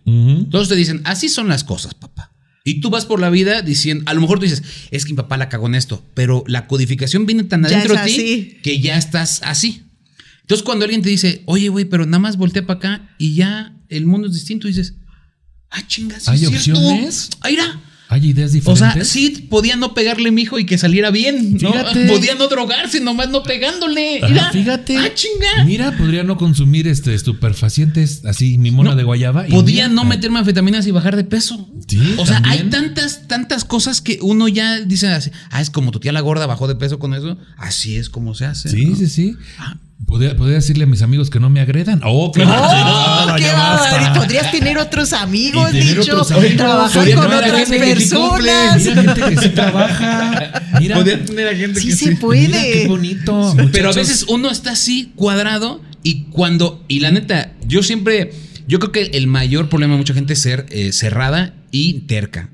Todos 0.52 0.70
te 0.70 0.76
dicen, 0.76 1.02
así 1.04 1.28
son 1.30 1.48
las 1.50 1.64
cosas, 1.64 1.94
papá. 1.96 2.32
Y 2.66 2.80
tú 2.82 2.90
vas 2.90 3.06
por 3.06 3.20
la 3.20 3.30
vida 3.30 3.62
diciendo, 3.62 4.04
a 4.08 4.14
lo 4.14 4.22
mejor 4.22 4.40
tú 4.40 4.46
dices, 4.46 4.64
es 4.92 5.04
que 5.06 5.12
mi 5.12 5.18
papá 5.18 5.36
la 5.38 5.50
cagó 5.50 5.68
en 5.68 5.76
esto, 5.76 6.02
pero 6.14 6.44
la 6.48 6.66
codificación 6.68 7.26
viene 7.26 7.44
tan 7.44 7.62
Ya 7.64 7.68
adentro 7.78 7.96
de 7.96 8.06
ti 8.06 8.58
que 8.64 8.80
ya 8.80 8.98
estás 8.98 9.42
así. 9.44 9.84
Entonces, 10.44 10.64
cuando 10.64 10.86
alguien 10.86 11.02
te 11.02 11.10
dice, 11.10 11.42
oye, 11.46 11.70
güey, 11.70 11.86
pero 11.86 12.06
nada 12.06 12.20
más 12.20 12.38
voltea 12.38 12.66
para 12.66 12.78
acá 12.78 13.16
y 13.18 13.36
ya 13.36 13.76
el 13.90 14.06
mundo 14.06 14.28
es 14.28 14.34
distinto, 14.34 14.68
dices, 14.68 14.96
ah, 15.72 15.82
chingas, 15.88 16.28
¿Hay 16.28 16.46
opciones? 16.46 17.30
Ahí 17.42 17.54
irá. 17.54 17.82
Hay 18.10 18.28
ideas 18.28 18.52
O 18.52 18.54
diferentes. 18.54 18.80
sea, 18.94 19.06
sí 19.06 19.48
podía 19.50 19.76
no 19.76 19.96
pegarle 19.96 20.30
mi 20.30 20.44
hijo 20.44 20.60
y 20.60 20.66
que 20.68 20.78
saliera 20.78 21.10
bien. 21.10 21.58
¿no? 21.60 21.72
Fíjate. 21.72 22.06
Podía 22.10 22.36
no 22.36 22.48
drogarse, 22.48 23.00
nomás 23.00 23.30
no 23.30 23.42
pegándole. 23.42 24.20
Mira. 24.30 24.52
fíjate. 24.52 24.98
Ah, 24.98 25.10
chinga. 25.16 25.64
Mira, 25.66 25.98
podría 25.98 26.24
no 26.24 26.38
consumir 26.38 26.88
este 26.88 27.16
estupefacientes 27.16 28.24
así, 28.26 28.60
mi 28.60 28.70
mona 28.70 28.92
No, 28.92 28.96
de 28.98 29.04
guayaba. 29.04 29.48
y 29.48 29.52
Podía 29.52 29.88
mira, 29.88 29.96
no 29.96 30.02
ah, 30.02 30.06
meterme 30.06 30.38
anfetaminas 30.38 30.86
y 30.86 30.92
bajar 30.92 31.16
de 31.16 31.24
peso. 31.24 31.68
Sí, 31.88 32.16
o 32.18 32.26
sea, 32.28 32.36
también. 32.42 32.66
hay 32.66 32.70
tantas, 32.70 33.28
tantas 33.28 33.66
cosas 33.66 34.02
que 34.02 34.20
uno 34.22 34.48
ya 34.48 34.82
dice 34.82 35.08
así, 35.08 35.32
ah, 35.50 35.62
es 35.62 35.72
como 35.72 35.90
tu 35.90 36.00
tía 36.00 36.12
la 36.12 36.22
gorda 36.22 36.46
bajó 36.46 36.68
de 36.68 36.76
peso 36.76 37.00
con 37.00 37.16
eso. 37.16 37.38
Así 37.58 37.96
es 37.96 38.10
como 38.10 38.36
se 38.36 38.46
hace. 38.46 38.70
Sí, 38.70 38.86
¿no? 38.86 38.96
sí, 38.96 39.08
sí. 39.08 39.36
Ah. 39.58 39.78
Podría, 40.06 40.36
podría 40.36 40.56
decirle 40.56 40.84
a 40.84 40.88
mis 40.88 41.02
amigos 41.02 41.30
que 41.30 41.40
no 41.40 41.50
me 41.50 41.60
agredan. 41.60 42.02
¡Oh, 42.04 42.32
qué 42.32 42.42
¡Oh, 42.42 42.46
chingada, 42.46 43.36
qué 43.36 43.48
bárbaro! 43.52 44.20
Podrías 44.22 44.52
tener 44.52 44.78
otros 44.78 45.14
amigos, 45.14 45.72
tener 45.72 45.98
dicho, 45.98 46.12
otros 46.14 46.32
amigos. 46.32 46.58
trabajar 46.58 46.94
Podría 47.00 47.16
con 47.16 47.26
otras 47.26 47.70
gente 47.70 47.80
que 47.96 48.00
sí 48.02 48.16
cumple. 48.16 48.52
personas. 48.52 48.86
Mira 48.86 49.02
gente 49.14 49.22
que 49.36 49.38
sí 49.42 49.50
trabaja. 49.50 50.62
Mira, 50.80 50.96
Podía 50.98 51.24
tener 51.26 51.48
a 51.48 51.56
gente 51.56 51.80
Sí 51.80 51.88
que 51.90 51.96
se 51.96 52.06
sí. 52.10 52.16
puede. 52.16 52.48
mira 52.48 52.62
qué 52.62 52.88
bonito. 52.88 53.56
Pero 53.72 53.90
a 53.90 53.94
veces 53.94 54.26
uno 54.28 54.50
está 54.52 54.72
así 54.72 55.12
cuadrado 55.16 55.82
y 56.04 56.24
cuando, 56.26 56.84
y 56.88 57.00
la 57.00 57.12
neta, 57.12 57.54
yo 57.66 57.82
siempre, 57.82 58.34
yo 58.68 58.80
creo 58.80 58.92
que 58.92 59.18
el 59.18 59.28
mayor 59.28 59.70
problema 59.70 59.94
de 59.94 59.98
mucha 60.00 60.14
gente 60.14 60.34
es 60.34 60.40
ser 60.42 60.66
eh, 60.70 60.92
cerrada 60.92 61.54
y 61.72 62.02
terca. 62.02 62.50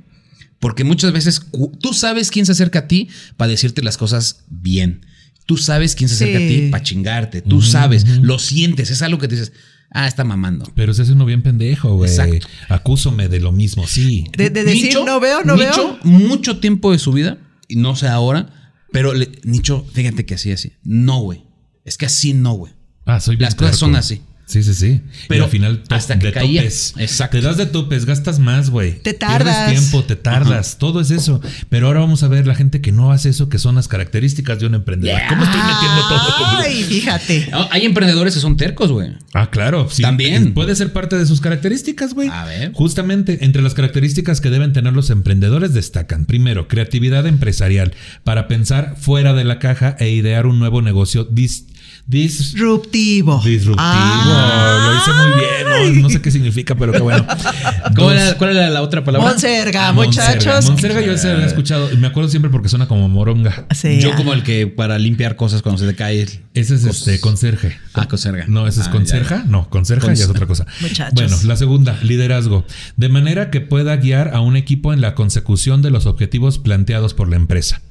Porque 0.59 0.83
muchas 0.83 1.13
veces 1.13 1.41
tú 1.81 1.93
sabes 1.93 2.31
quién 2.31 2.45
se 2.45 2.51
acerca 2.51 2.79
a 2.79 2.87
ti 2.87 3.07
para 3.37 3.49
decirte 3.49 3.81
las 3.81 3.97
cosas 3.97 4.43
bien. 4.49 5.05
Tú 5.49 5.57
sabes 5.57 5.95
quién 5.95 6.07
se 6.09 6.13
acerca 6.13 6.37
a 6.37 6.47
ti 6.47 6.67
para 6.69 6.83
chingarte. 6.83 7.41
Tú 7.41 7.63
sabes, 7.63 8.05
lo 8.19 8.37
sientes, 8.37 8.91
es 8.91 9.01
algo 9.01 9.17
que 9.17 9.27
te 9.27 9.33
dices, 9.33 9.51
ah, 9.89 10.05
está 10.07 10.23
mamando. 10.23 10.71
Pero 10.75 10.93
se 10.93 11.01
hace 11.01 11.13
uno 11.13 11.25
bien 11.25 11.41
pendejo, 11.41 11.95
güey. 11.95 12.07
Exacto. 12.07 12.45
Acúsome 12.67 13.29
de 13.29 13.39
lo 13.39 13.51
mismo, 13.51 13.87
sí. 13.87 14.25
De, 14.37 14.51
de 14.51 14.63
decir, 14.63 14.89
Nicho- 14.91 15.03
no 15.05 15.19
veo, 15.19 15.43
no 15.43 15.55
Nicho, 15.55 15.97
veo. 16.03 16.19
mucho 16.19 16.59
tiempo 16.59 16.91
de 16.91 16.99
su 16.99 17.13
vida, 17.13 17.39
y 17.67 17.77
no 17.77 17.95
sé 17.95 18.07
ahora, 18.07 18.73
pero 18.91 19.15
le- 19.15 19.31
Nicho, 19.43 19.83
fíjate 19.91 20.23
que 20.23 20.35
así, 20.35 20.51
así. 20.51 20.73
No, 20.83 21.19
güey. 21.21 21.41
Es 21.83 21.97
que 21.97 22.05
así 22.05 22.35
no, 22.35 22.53
güey. 22.53 22.73
Ah, 23.07 23.19
soy 23.19 23.35
bien 23.35 23.47
Las 23.47 23.55
cosas 23.55 23.77
son 23.77 23.95
así. 23.95 24.21
Sí, 24.49 24.63
sí, 24.63 24.73
sí. 24.73 25.01
Pero 25.27 25.41
y 25.41 25.45
al 25.45 25.49
final 25.51 25.83
hasta 25.89 26.17
que 26.17 26.25
de 26.27 26.33
caía. 26.33 26.61
topes. 26.61 26.95
Exacto. 26.97 27.37
Te 27.37 27.43
das 27.45 27.57
de 27.57 27.67
topes, 27.67 28.05
gastas 28.05 28.39
más, 28.39 28.71
güey. 28.71 28.97
Te 28.99 29.13
tardas. 29.13 29.55
Pierdes 29.69 29.79
tiempo, 29.91 30.03
te 30.07 30.15
tardas. 30.15 30.79
Todo 30.79 31.01
es 31.01 31.11
eso. 31.11 31.39
Pero 31.69 31.85
ahora 31.85 31.99
vamos 31.99 32.23
a 32.23 32.27
ver 32.29 32.47
la 32.47 32.55
gente 32.55 32.81
que 32.81 32.91
no 32.91 33.11
hace 33.11 33.29
eso, 33.29 33.47
que 33.47 33.59
son 33.59 33.75
las 33.75 33.87
características 33.87 34.59
de 34.59 34.65
un 34.65 34.73
emprendedor. 34.73 35.19
¿Cómo 35.29 35.43
estoy 35.43 35.61
metiendo 35.61 36.07
todo? 36.09 36.57
Ay, 36.57 36.83
fíjate. 36.83 37.47
No, 37.51 37.67
Hay 37.69 37.85
emprendedores 37.85 38.33
que 38.33 38.39
son 38.39 38.57
tercos, 38.57 38.91
güey. 38.91 39.11
Ah, 39.35 39.51
claro. 39.51 39.87
sí. 39.91 40.01
También. 40.01 40.55
Puede 40.55 40.75
ser 40.75 40.91
parte 40.93 41.15
de 41.15 41.27
sus 41.27 41.41
características, 41.41 42.15
güey. 42.15 42.29
A 42.29 42.45
ver. 42.45 42.71
Justamente 42.73 43.45
entre 43.45 43.61
las 43.61 43.75
características 43.75 44.41
que 44.41 44.49
deben 44.49 44.73
tener 44.73 44.93
los 44.93 45.11
emprendedores 45.11 45.75
destacan, 45.75 46.25
primero, 46.25 46.67
creatividad 46.67 47.27
empresarial 47.27 47.93
para 48.23 48.47
pensar 48.47 48.95
fuera 48.99 49.35
de 49.35 49.43
la 49.43 49.59
caja 49.59 49.95
e 49.99 50.09
idear 50.09 50.47
un 50.47 50.57
nuevo 50.57 50.81
negocio 50.81 51.29
dis- 51.29 51.65
dis- 51.67 51.78
Disruptivo. 52.09 53.39
disruptivo. 53.45 53.75
Ah. 53.87 54.89
Lo 54.89 54.97
hice 54.97 55.13
muy 55.13 55.39
bien. 55.39 55.95
No, 55.95 56.01
No 56.01 56.09
sé 56.09 56.21
qué 56.21 56.31
significa, 56.31 56.73
pero 56.75 56.91
qué 56.91 56.99
bueno. 57.01 57.23
¿Cómo 57.95 58.09
Dos. 58.09 58.13
era- 58.19 58.37
¿Cuál 58.37 58.57
era 58.57 58.69
la 58.71 58.81
otra 58.81 59.03
palabra? 59.03 59.29
Monserga, 59.29 59.89
Ah, 59.89 59.93
muchachos. 59.93 60.65
Monserga 60.69 61.01
yo 61.01 61.17
se 61.17 61.31
lo 61.33 61.41
he 61.41 61.45
escuchado 61.45 61.91
y 61.93 61.97
me 61.97 62.07
acuerdo 62.07 62.27
siempre 62.29 62.49
porque 62.49 62.67
suena 62.67 62.87
como 62.87 63.07
moronga. 63.09 63.67
Sí, 63.75 63.99
Yo 64.01 64.11
ah. 64.13 64.15
como 64.15 64.33
el 64.33 64.41
que 64.43 64.65
para 64.67 64.97
limpiar 64.97 65.35
cosas 65.35 65.61
cuando 65.61 65.79
se 65.79 65.87
te 65.87 65.95
cae. 65.95 66.19
Ese 66.23 66.39
es 66.75 66.81
Cosas. 66.81 66.97
este 67.07 67.19
conserje. 67.21 67.77
Ah, 67.93 68.07
conserga. 68.07 68.45
No, 68.47 68.67
ese 68.67 68.81
es 68.81 68.87
Ah, 68.87 68.91
conserja. 68.91 69.43
No, 69.47 69.69
conserja 69.69 70.07
Cons- 70.07 70.15
ya 70.17 70.23
es 70.23 70.29
otra 70.29 70.47
cosa. 70.47 70.65
Muchachos. 70.81 71.13
Bueno, 71.13 71.37
la 71.43 71.55
segunda, 71.57 71.97
liderazgo. 72.01 72.65
De 72.97 73.09
manera 73.09 73.51
que 73.51 73.61
pueda 73.61 73.95
guiar 73.97 74.31
a 74.33 74.41
un 74.41 74.55
equipo 74.55 74.93
en 74.93 75.01
la 75.01 75.13
consecución 75.13 75.81
de 75.83 75.91
los 75.91 76.07
objetivos 76.07 76.57
planteados 76.57 77.13
por 77.13 77.29
la 77.29 77.35
empresa. 77.35 77.81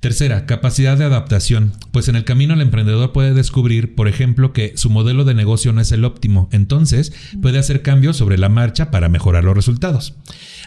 Tercera, 0.00 0.46
capacidad 0.46 0.96
de 0.98 1.04
adaptación. 1.04 1.72
Pues 1.90 2.08
en 2.08 2.16
el 2.16 2.24
camino 2.24 2.54
el 2.54 2.60
emprendedor 2.60 3.12
puede 3.12 3.32
descubrir, 3.34 3.94
por 3.94 4.08
ejemplo, 4.08 4.52
que 4.52 4.72
su 4.76 4.90
modelo 4.90 5.24
de 5.24 5.34
negocio 5.34 5.72
no 5.72 5.80
es 5.80 5.90
el 5.90 6.04
óptimo. 6.04 6.48
Entonces 6.52 7.12
puede 7.42 7.58
hacer 7.58 7.82
cambios 7.82 8.16
sobre 8.16 8.38
la 8.38 8.48
marcha 8.48 8.90
para 8.90 9.08
mejorar 9.08 9.42
los 9.44 9.56
resultados. 9.56 10.14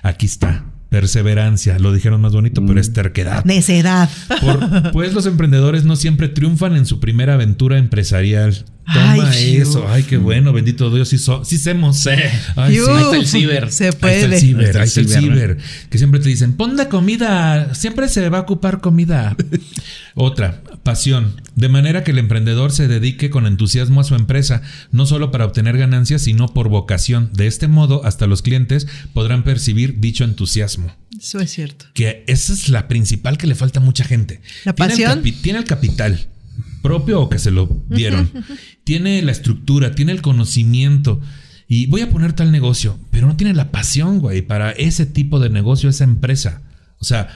Aquí 0.04 0.26
está. 0.26 0.66
Perseverancia. 0.90 1.78
Lo 1.78 1.94
dijeron 1.94 2.20
más 2.20 2.34
bonito, 2.34 2.66
pero 2.66 2.82
es 2.82 2.92
terquedad. 2.94 3.46
Necedad. 3.46 4.10
Por- 4.42 4.92
pues 4.92 5.14
los 5.14 5.28
emprendedores 5.28 5.86
no 5.86 5.96
siempre 5.96 6.30
triunfan 6.30 6.76
en 6.76 6.88
su 6.88 7.00
primera 7.00 7.36
aventura 7.36 7.78
empresarial. 7.78 8.66
Toma 8.94 9.30
Ay, 9.30 9.58
eso. 9.58 9.86
Ay, 9.88 10.04
qué 10.04 10.18
bueno. 10.18 10.52
Bendito 10.54 10.94
Dios. 10.94 11.10
Sí, 11.10 11.18
so- 11.18 11.46
sí 11.46 11.58
semos. 11.58 11.98
Sí. 11.98 12.10
Ay, 12.56 12.76
sí. 12.76 12.82
Ahí 12.90 13.02
está 13.04 13.18
el 13.18 13.28
ciber. 13.28 13.72
Se 13.72 13.84
Ahí 13.86 13.90
está 13.90 14.00
puede. 14.00 14.26
el 14.26 14.40
ciber, 14.40 14.78
Ahí 14.78 14.88
está 14.88 15.00
el 15.02 15.08
ciber, 15.08 15.22
ciber. 15.22 15.58
Que 15.90 15.98
siempre 15.98 16.20
te 16.20 16.30
dicen, 16.30 16.54
pon 16.54 16.76
la 16.76 16.90
comida, 16.90 17.74
siempre 17.76 18.08
se 18.10 18.28
va 18.30 18.40
a 18.40 18.42
ocupar 18.42 18.82
comida. 18.82 19.36
Otra, 20.16 20.62
pasión. 20.84 21.42
De 21.56 21.70
manera 21.70 22.04
que 22.04 22.12
el 22.12 22.18
emprendedor 22.20 22.72
se 22.72 22.88
dedique 22.88 23.30
con 23.30 23.46
entusiasmo 23.46 24.02
a 24.02 24.04
su 24.04 24.16
empresa, 24.16 24.62
no 24.92 25.06
solo 25.06 25.32
para 25.32 25.46
obtener 25.46 25.78
ganancias, 25.78 26.22
sino 26.24 26.48
por 26.54 26.70
vocación. 26.70 27.30
De 27.34 27.48
este 27.48 27.68
modo, 27.68 28.06
hasta 28.06 28.28
los 28.28 28.42
clientes 28.42 28.88
podrán 29.14 29.44
percibir 29.44 30.00
dicho 30.00 30.24
entusiasmo. 30.24 30.96
Eso 31.20 31.40
es 31.40 31.52
cierto. 31.52 31.86
Que 31.94 32.24
esa 32.28 32.54
es 32.54 32.70
la 32.70 32.88
principal 32.88 33.38
que 33.38 33.48
le 33.48 33.56
falta 33.56 33.80
a 33.80 33.84
mucha 33.84 34.04
gente. 34.06 34.42
¿La 34.64 34.74
Tiene 34.74 34.94
el 34.94 35.00
pasión? 35.00 35.24
capi- 35.24 35.42
tiene 35.42 35.60
el 35.60 35.66
capital 35.66 36.28
propio 36.82 37.22
o 37.22 37.30
que 37.30 37.40
se 37.40 37.52
lo 37.52 37.84
dieron. 37.88 38.32
tiene 38.84 39.22
la 39.22 39.32
estructura, 39.32 39.92
tiene 39.96 40.12
el 40.12 40.22
conocimiento. 40.22 41.22
Y 41.68 41.86
voy 41.86 42.02
a 42.02 42.10
poner 42.10 42.34
tal 42.34 42.52
negocio, 42.52 42.98
pero 43.12 43.28
no 43.28 43.38
tiene 43.38 43.54
la 43.54 43.72
pasión, 43.72 44.20
güey, 44.20 44.42
para 44.42 44.72
ese 44.72 45.06
tipo 45.06 45.40
de 45.40 45.50
negocio, 45.50 45.90
esa 45.90 46.04
empresa. 46.04 46.64
O 47.00 47.06
sea, 47.06 47.30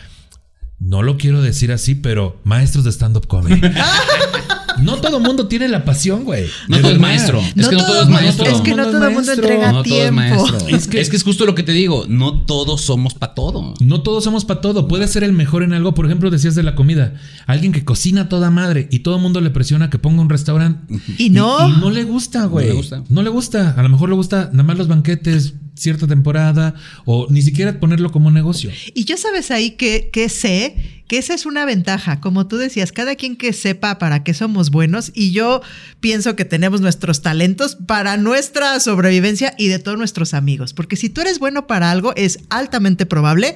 no 0.80 1.04
lo 1.04 1.18
quiero 1.18 1.42
decir 1.42 1.72
así, 1.72 1.96
pero 1.96 2.42
maestros 2.44 2.84
de 2.84 2.92
stand-up 2.92 3.28
comedy. 3.28 3.62
no 4.82 4.98
todo 4.98 5.20
mundo 5.20 5.48
tiene 5.48 5.68
la 5.68 5.86
pasión, 5.86 6.24
güey. 6.24 6.46
No 6.68 6.80
todo 6.80 6.92
es 6.92 7.00
maestro. 7.00 7.40
Es 7.56 7.68
que 7.68 7.76
no 7.76 7.86
todo 7.86 8.02
es 8.04 8.10
maestro. 8.10 8.46
Es 8.46 8.62
que 8.62 8.76
no 8.76 8.86
todo 8.88 9.08
el 9.08 9.14
mundo 9.14 9.32
entrega 9.32 9.72
No 9.72 9.84
todo 9.84 9.94
es 9.94 10.00
tiempo. 10.02 10.14
maestro. 10.16 10.68
Es 10.70 10.88
que- 10.88 11.02
Es 11.02 11.10
que 11.10 11.16
es 11.16 11.24
justo 11.24 11.46
lo 11.46 11.56
que 11.56 11.64
te 11.64 11.72
digo. 11.72 12.06
No 12.08 12.42
todos 12.42 12.82
somos 12.82 13.14
para 13.14 13.34
todo. 13.34 13.74
No 13.80 14.02
todos 14.02 14.24
somos 14.24 14.46
para 14.46 14.62
todo. 14.62 14.88
Puede 14.88 15.08
ser 15.08 15.24
el 15.24 15.34
mejor 15.34 15.64
en 15.64 15.74
algo. 15.74 15.94
Por 15.94 16.06
ejemplo, 16.06 16.30
decías 16.30 16.56
de 16.56 16.64
la 16.64 16.76
comida. 16.76 17.14
Alguien 17.46 17.72
que 17.72 17.84
cocina 17.84 18.30
toda 18.30 18.50
madre 18.52 18.88
y 18.92 19.00
todo 19.00 19.16
el 19.18 19.22
mundo 19.22 19.42
le 19.42 19.50
presiona 19.50 19.90
que 19.90 20.00
ponga 20.00 20.22
un 20.22 20.30
restaurante. 20.30 20.94
Y 21.18 21.30
no. 21.30 21.70
Y, 21.70 21.72
no 21.80 21.90
le 21.92 22.04
gusta, 22.04 22.46
güey. 22.46 22.68
No 22.68 22.72
le 22.74 22.78
gusta. 22.78 23.04
No 23.10 23.22
le 23.24 23.30
gusta. 23.30 23.72
A 23.78 23.84
lo 23.84 23.90
mejor 23.90 24.10
le 24.10 24.16
gusta 24.16 24.50
nada 24.52 24.64
más 24.64 24.78
los 24.78 24.88
banquetes, 24.88 25.56
cierta 25.76 26.08
temporada 26.08 26.76
o 27.06 27.28
ni 27.30 27.42
siquiera 27.42 27.80
ponerlo 27.80 28.12
como 28.12 28.32
negocio. 28.32 28.72
Y 28.94 29.06
yo 29.06 29.18
sabes 29.18 29.52
ahí 29.52 29.72
que, 29.72 30.10
que 30.12 30.30
sé 30.30 31.04
que 31.08 31.18
esa 31.18 31.34
es 31.34 31.46
una 31.46 31.66
ventaja. 31.66 32.20
Como 32.20 32.48
tú 32.48 32.58
decías, 32.58 32.92
cada 32.92 33.16
quien 33.16 33.36
que 33.36 33.54
sepa 33.54 34.00
para 34.00 34.24
qué 34.24 34.34
somos 34.34 34.70
buenos 34.70 35.12
y 35.14 35.32
yo 35.32 35.62
pienso 36.00 36.36
que 36.36 36.46
tenemos 36.46 36.82
nuestros 36.82 37.22
talentos 37.22 37.76
para 37.76 38.18
nuestra 38.18 38.80
sobrevivencia 38.80 39.54
y 39.58 39.68
de 39.68 39.80
todos 39.80 39.98
nuestros 39.98 40.34
amigos. 40.34 40.74
Porque 40.74 40.96
si 40.96 41.10
tú 41.10 41.22
eres 41.22 41.40
bueno 41.40 41.68
para 41.68 41.92
algo, 41.92 42.14
es 42.16 42.40
altamente 42.50 43.06
probable. 43.06 43.56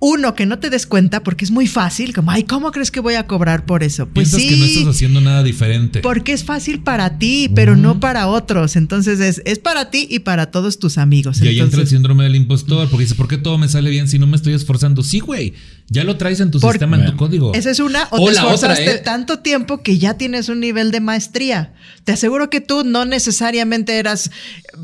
Uno, 0.00 0.34
que 0.36 0.46
no 0.46 0.60
te 0.60 0.70
des 0.70 0.86
cuenta 0.86 1.24
porque 1.24 1.44
es 1.44 1.50
muy 1.50 1.66
fácil, 1.66 2.14
como, 2.14 2.30
ay, 2.30 2.44
¿cómo 2.44 2.70
crees 2.70 2.92
que 2.92 3.00
voy 3.00 3.14
a 3.14 3.26
cobrar 3.26 3.66
por 3.66 3.82
eso? 3.82 4.06
Pues 4.06 4.30
Piensas 4.30 4.42
sí. 4.42 4.48
que 4.48 4.56
no 4.56 4.64
estás 4.64 4.86
haciendo 4.94 5.20
nada 5.20 5.42
diferente. 5.42 6.00
Porque 6.00 6.32
es 6.32 6.44
fácil 6.44 6.80
para 6.80 7.18
ti, 7.18 7.50
pero 7.52 7.74
no 7.74 7.98
para 7.98 8.28
otros. 8.28 8.76
Entonces 8.76 9.18
es, 9.18 9.42
es 9.44 9.58
para 9.58 9.90
ti 9.90 10.06
y 10.08 10.20
para 10.20 10.52
todos 10.52 10.78
tus 10.78 10.98
amigos. 10.98 11.40
y 11.42 11.48
ahí 11.48 11.58
entra 11.58 11.80
el 11.80 11.88
síndrome 11.88 12.22
del 12.24 12.36
impostor, 12.36 12.88
porque 12.88 13.04
dice, 13.04 13.16
¿por 13.16 13.26
qué 13.26 13.38
todo 13.38 13.58
me 13.58 13.68
sale 13.68 13.90
bien 13.90 14.06
si 14.06 14.20
no 14.20 14.28
me 14.28 14.36
estoy 14.36 14.52
esforzando? 14.52 15.02
Sí, 15.02 15.18
güey, 15.18 15.54
ya 15.90 16.04
lo 16.04 16.16
traes 16.16 16.40
en 16.40 16.50
tu 16.50 16.60
Por- 16.60 16.72
sistema, 16.72 16.96
en 16.98 17.06
tu 17.06 17.16
código. 17.16 17.54
Esa 17.54 17.70
es 17.70 17.80
una, 17.80 18.04
o, 18.10 18.22
O 18.22 18.28
te 18.28 18.34
la 18.34 18.42
otra, 18.46 18.54
esforzaste 18.54 18.90
¿eh? 18.96 18.98
tanto 18.98 19.38
tiempo 19.40 19.82
que 19.82 19.98
ya 19.98 20.14
tienes 20.14 20.48
un 20.48 20.60
nivel 20.60 20.90
de 20.90 21.00
maestría. 21.00 21.72
Te 22.04 22.12
aseguro 22.12 22.50
que 22.50 22.60
tú 22.60 22.84
no 22.84 23.04
necesariamente 23.04 23.98
eras 23.98 24.30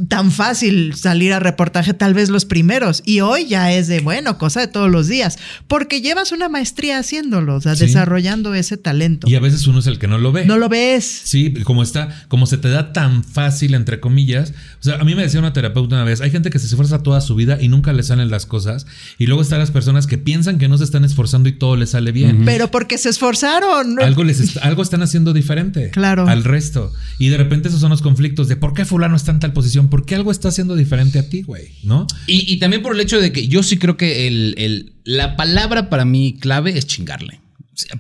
tan 0.09 0.31
fácil 0.31 0.95
salir 0.95 1.33
a 1.33 1.41
reportaje, 1.41 1.95
tal 1.95 2.15
vez 2.15 2.29
los 2.31 2.45
primeros, 2.45 3.03
y 3.05 3.21
hoy 3.21 3.47
ya 3.47 3.73
es 3.73 3.89
de, 3.89 4.01
bueno, 4.01 4.39
cosa 4.39 4.61
de 4.61 4.69
todos 4.69 4.91
los 4.91 5.09
días, 5.09 5.39
porque 5.69 6.01
llevas 6.01 6.33
una 6.33 6.49
maestría 6.49 6.99
haciéndolo, 6.99 7.57
o 7.57 7.61
sea, 7.61 7.77
Sí. 7.77 7.87
desarrollando 7.87 8.55
ese 8.55 8.77
talento. 8.77 9.29
Y 9.29 9.35
a 9.35 9.41
veces 9.41 9.67
uno 9.67 9.79
es 9.81 9.87
el 9.87 9.99
que 9.99 10.07
no 10.07 10.19
lo 10.19 10.33
ve. 10.33 10.45
No 10.47 10.57
lo 10.59 10.69
ves. 10.69 11.23
Sí, 11.25 11.53
como 11.65 11.83
está, 11.83 12.25
como 12.29 12.47
se 12.47 12.59
te 12.59 12.69
da 12.69 12.93
tan 12.93 13.25
fácil, 13.25 13.75
entre 13.75 14.01
comillas. 14.01 14.53
O 14.81 14.83
sea, 14.85 14.97
a 14.97 15.05
mí 15.05 15.15
me 15.15 15.23
decía 15.23 15.41
una 15.41 15.53
terapeuta 15.53 15.97
una 15.97 16.05
vez, 16.05 16.21
hay 16.21 16.31
gente 16.31 16.51
que 16.51 16.59
se 16.59 16.67
esfuerza 16.67 17.03
toda 17.03 17.21
su 17.21 17.35
vida 17.35 17.59
y 17.61 17.69
nunca 17.69 17.93
le 17.93 18.03
salen 18.03 18.31
las 18.31 18.47
cosas. 18.47 18.87
Y 19.19 19.27
luego 19.27 19.43
están 19.43 19.59
las 19.59 19.71
personas 19.71 20.07
que 20.07 20.19
piensan 20.19 20.59
que 20.59 20.69
no 20.69 20.77
se 20.79 20.85
están 20.95 21.05
esforzando 21.05 21.49
y 21.49 21.53
todo 21.53 21.75
les 21.77 21.91
sale 21.91 22.13
bien. 22.13 22.45
Pero 22.45 22.71
porque 22.71 22.99
se 22.99 23.09
esforzaron. 23.09 24.01
Algo, 24.01 24.23
les 24.23 24.39
est- 24.39 24.59
algo 24.59 24.81
están 24.83 25.03
haciendo 25.03 25.33
diferente 25.33 25.91
Claro. 25.91 26.29
al 26.29 26.45
resto. 26.45 26.93
Y 27.19 27.29
de 27.31 27.37
repente 27.37 27.67
esos 27.69 27.81
son 27.81 27.91
los 27.91 28.01
conflictos 28.01 28.47
de 28.47 28.55
por 28.57 28.75
qué 28.75 28.85
fulano 28.85 29.17
está 29.17 29.33
en 29.33 29.41
tal 29.41 29.53
posición, 29.53 29.89
por 29.91 30.07
qué 30.07 30.15
algo 30.15 30.31
está 30.31 30.49
haciendo 30.51 30.77
diferente 30.77 31.19
a 31.19 31.29
ti, 31.29 31.43
güey, 31.43 31.73
¿no? 31.83 32.07
Y, 32.29 32.53
y 32.53 32.59
también 32.61 32.81
por 32.83 32.95
el 32.95 33.01
hecho 33.01 33.21
de 33.21 33.33
que 33.33 33.49
yo 33.49 33.65
sí 33.65 33.77
creo 33.77 33.97
que 33.97 34.29
el, 34.29 34.55
el- 34.57 34.93
la 35.03 35.35
palabra 35.37 35.91
para 35.91 36.05
mí 36.05 36.37
clave 36.41 36.79
es 36.79 36.87
chingarle. 36.87 37.41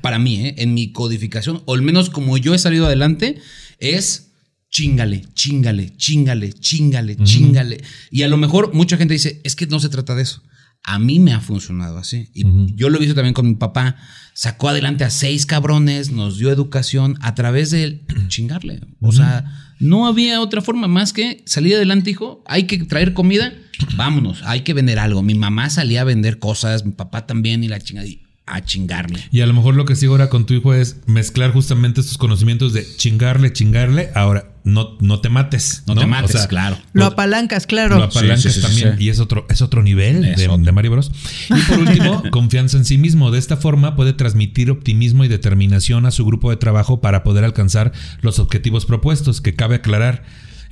Para 0.01 0.20
mí, 0.20 0.36
¿eh? 0.47 0.55
en 0.59 0.72
mi 0.72 0.92
codificación, 0.92 1.62
o 1.64 1.74
al 1.74 1.82
menos 1.82 2.09
como 2.11 2.38
yo 2.38 2.55
he 2.55 2.59
salido 2.59 2.86
adelante, 2.86 3.38
es 3.80 4.28
chingale, 4.70 5.24
chingale, 5.34 5.97
chingale, 5.97 6.53
chingale, 6.53 7.16
chingale. 7.16 7.82
Y 8.12 8.22
a 8.22 8.28
lo 8.28 8.36
mejor 8.36 8.72
mucha 8.72 8.97
gente 8.97 9.14
dice, 9.14 9.40
es 9.42 9.57
que 9.57 9.66
no 9.66 9.80
se 9.80 9.88
trata 9.88 10.14
de 10.14 10.22
eso. 10.22 10.42
A 10.85 10.99
mí 10.99 11.18
me 11.18 11.32
ha 11.32 11.41
funcionado 11.41 11.99
así. 11.99 12.28
Y 12.35 12.45
yo 12.74 12.91
lo 12.91 12.97
he 12.97 13.01
visto 13.01 13.14
también 13.14 13.35
con 13.35 13.49
mi 13.49 13.55
papá. 13.55 13.97
Sacó 14.35 14.68
adelante 14.68 15.05
a 15.05 15.11
seis 15.11 15.47
cabrones, 15.47 16.11
nos 16.11 16.39
dio 16.39 16.51
educación 16.51 17.16
a 17.20 17.35
través 17.35 17.70
de 17.70 18.05
chingarle. 18.28 18.80
O 19.01 19.11
sea, 19.11 19.45
no 19.80 20.07
había 20.07 20.41
otra 20.41 20.61
forma 20.61 20.87
más 20.87 21.12
que 21.12 21.43
salir 21.47 21.76
adelante, 21.76 22.11
hijo. 22.11 22.45
Hay 22.47 22.64
que 22.64 22.78
traer 22.85 23.14
comida, 23.14 23.53
vámonos. 23.97 24.43
Hay 24.45 24.61
que 24.61 24.74
vender 24.74 24.99
algo. 24.99 25.22
Mi 25.22 25.35
mamá 25.35 25.70
salía 25.70 26.03
a 26.03 26.05
vender 26.05 26.39
cosas, 26.39 26.85
mi 26.85 26.93
papá 26.93 27.26
también 27.26 27.64
y 27.64 27.68
la 27.68 27.80
chingada. 27.80 28.07
y 28.07 28.24
A 28.47 28.62
chingarle. 28.62 29.20
Y 29.30 29.40
a 29.40 29.47
lo 29.47 29.55
mejor 29.55 29.74
lo 29.74 29.86
que 29.86 29.97
sigo 29.97 30.12
ahora 30.12 30.28
con 30.28 30.45
tu 30.45 30.53
hijo 30.53 30.74
es 30.74 30.99
mezclar 31.07 31.53
justamente 31.53 32.03
estos 32.03 32.18
conocimientos 32.18 32.74
de 32.74 32.84
chingarle, 32.97 33.55
chingarle. 33.55 34.11
Ahora, 34.14 34.51
no, 34.64 34.99
no 35.01 35.20
te 35.20 35.30
mates. 35.30 35.82
No 35.86 35.95
te 35.95 36.05
mates, 36.05 36.47
claro. 36.47 36.76
Lo 36.92 37.07
apalancas, 37.07 37.66
claro. 37.66 37.97
Lo 37.97 38.05
apalancas 38.05 38.42
Sí, 38.42 38.51
sí, 38.51 38.61
sí, 38.61 38.66
también. 38.66 38.99
sí. 38.99 39.05
Y 39.05 39.09
es 39.09 39.18
otro, 39.18 39.47
es 39.49 39.62
otro 39.62 39.82
nivel 39.82 40.26
Es 40.26 40.36
de, 40.36 40.49
otro. 40.49 40.62
de 40.62 40.72
Mario 40.72 40.90
Bros. 40.90 41.11
Y 41.49 41.59
por 41.62 41.78
último, 41.88 42.22
confianza 42.30 42.76
en 42.76 42.84
sí 42.84 42.99
mismo. 42.99 43.30
De 43.30 43.38
esta 43.38 43.57
forma 43.57 43.97
puede 43.97 44.12
transmitir 44.12 44.70
optimismo 44.70 45.24
y 45.24 45.28
determinación 45.28 46.05
a 46.05 46.11
su 46.11 46.26
grupo 46.26 46.51
de 46.51 46.57
trabajo 46.59 47.01
para 47.01 47.22
poder 47.24 47.45
alcanzar 47.45 47.92
los 48.20 48.38
objetivos 48.38 48.84
propuestos, 48.84 49.40
que 49.40 49.55
cabe 49.55 49.76
aclarar. 49.76 50.22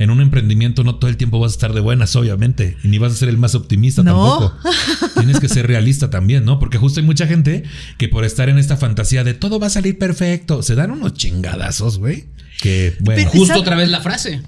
En 0.03 0.11
un 0.11 0.21
emprendimiento 0.21 0.83
no 0.83 0.97
todo 0.97 1.09
el 1.09 1.17
tiempo 1.17 1.39
vas 1.39 1.53
a 1.53 1.55
estar 1.55 1.73
de 1.73 1.81
buenas, 1.81 2.17
obviamente, 2.17 2.77
y 2.83 2.89
ni 2.89 2.99
vas 2.99 3.13
a 3.13 3.15
ser 3.17 3.29
el 3.29 3.39
más 3.39 3.55
optimista 3.55 4.03
No. 4.03 4.39
tampoco. 4.39 4.59
Tienes 5.21 5.39
que 5.39 5.49
ser 5.49 5.67
realista 5.69 6.11
también, 6.11 6.45
¿no? 6.45 6.59
Porque 6.59 6.77
justo 6.77 6.99
hay 6.99 7.07
mucha 7.07 7.27
gente 7.29 7.63
que 7.99 8.09
por 8.09 8.25
estar 8.25 8.49
en 8.49 8.59
esta 8.59 8.77
fantasía 8.77 9.23
de 9.23 9.35
todo 9.35 9.61
va 9.61 9.69
a 9.69 9.71
salir 9.71 9.99
perfecto, 9.99 10.63
se 10.63 10.75
dan 10.75 10.91
unos 10.91 11.15
chingadazos, 11.15 11.99
güey. 11.99 12.25
Que, 12.61 12.97
bueno, 13.01 13.21
Pero- 13.21 13.31
Justo 13.31 13.61
otra 13.61 13.77
vez 13.77 13.91
la 13.91 14.01
frase. 14.01 14.43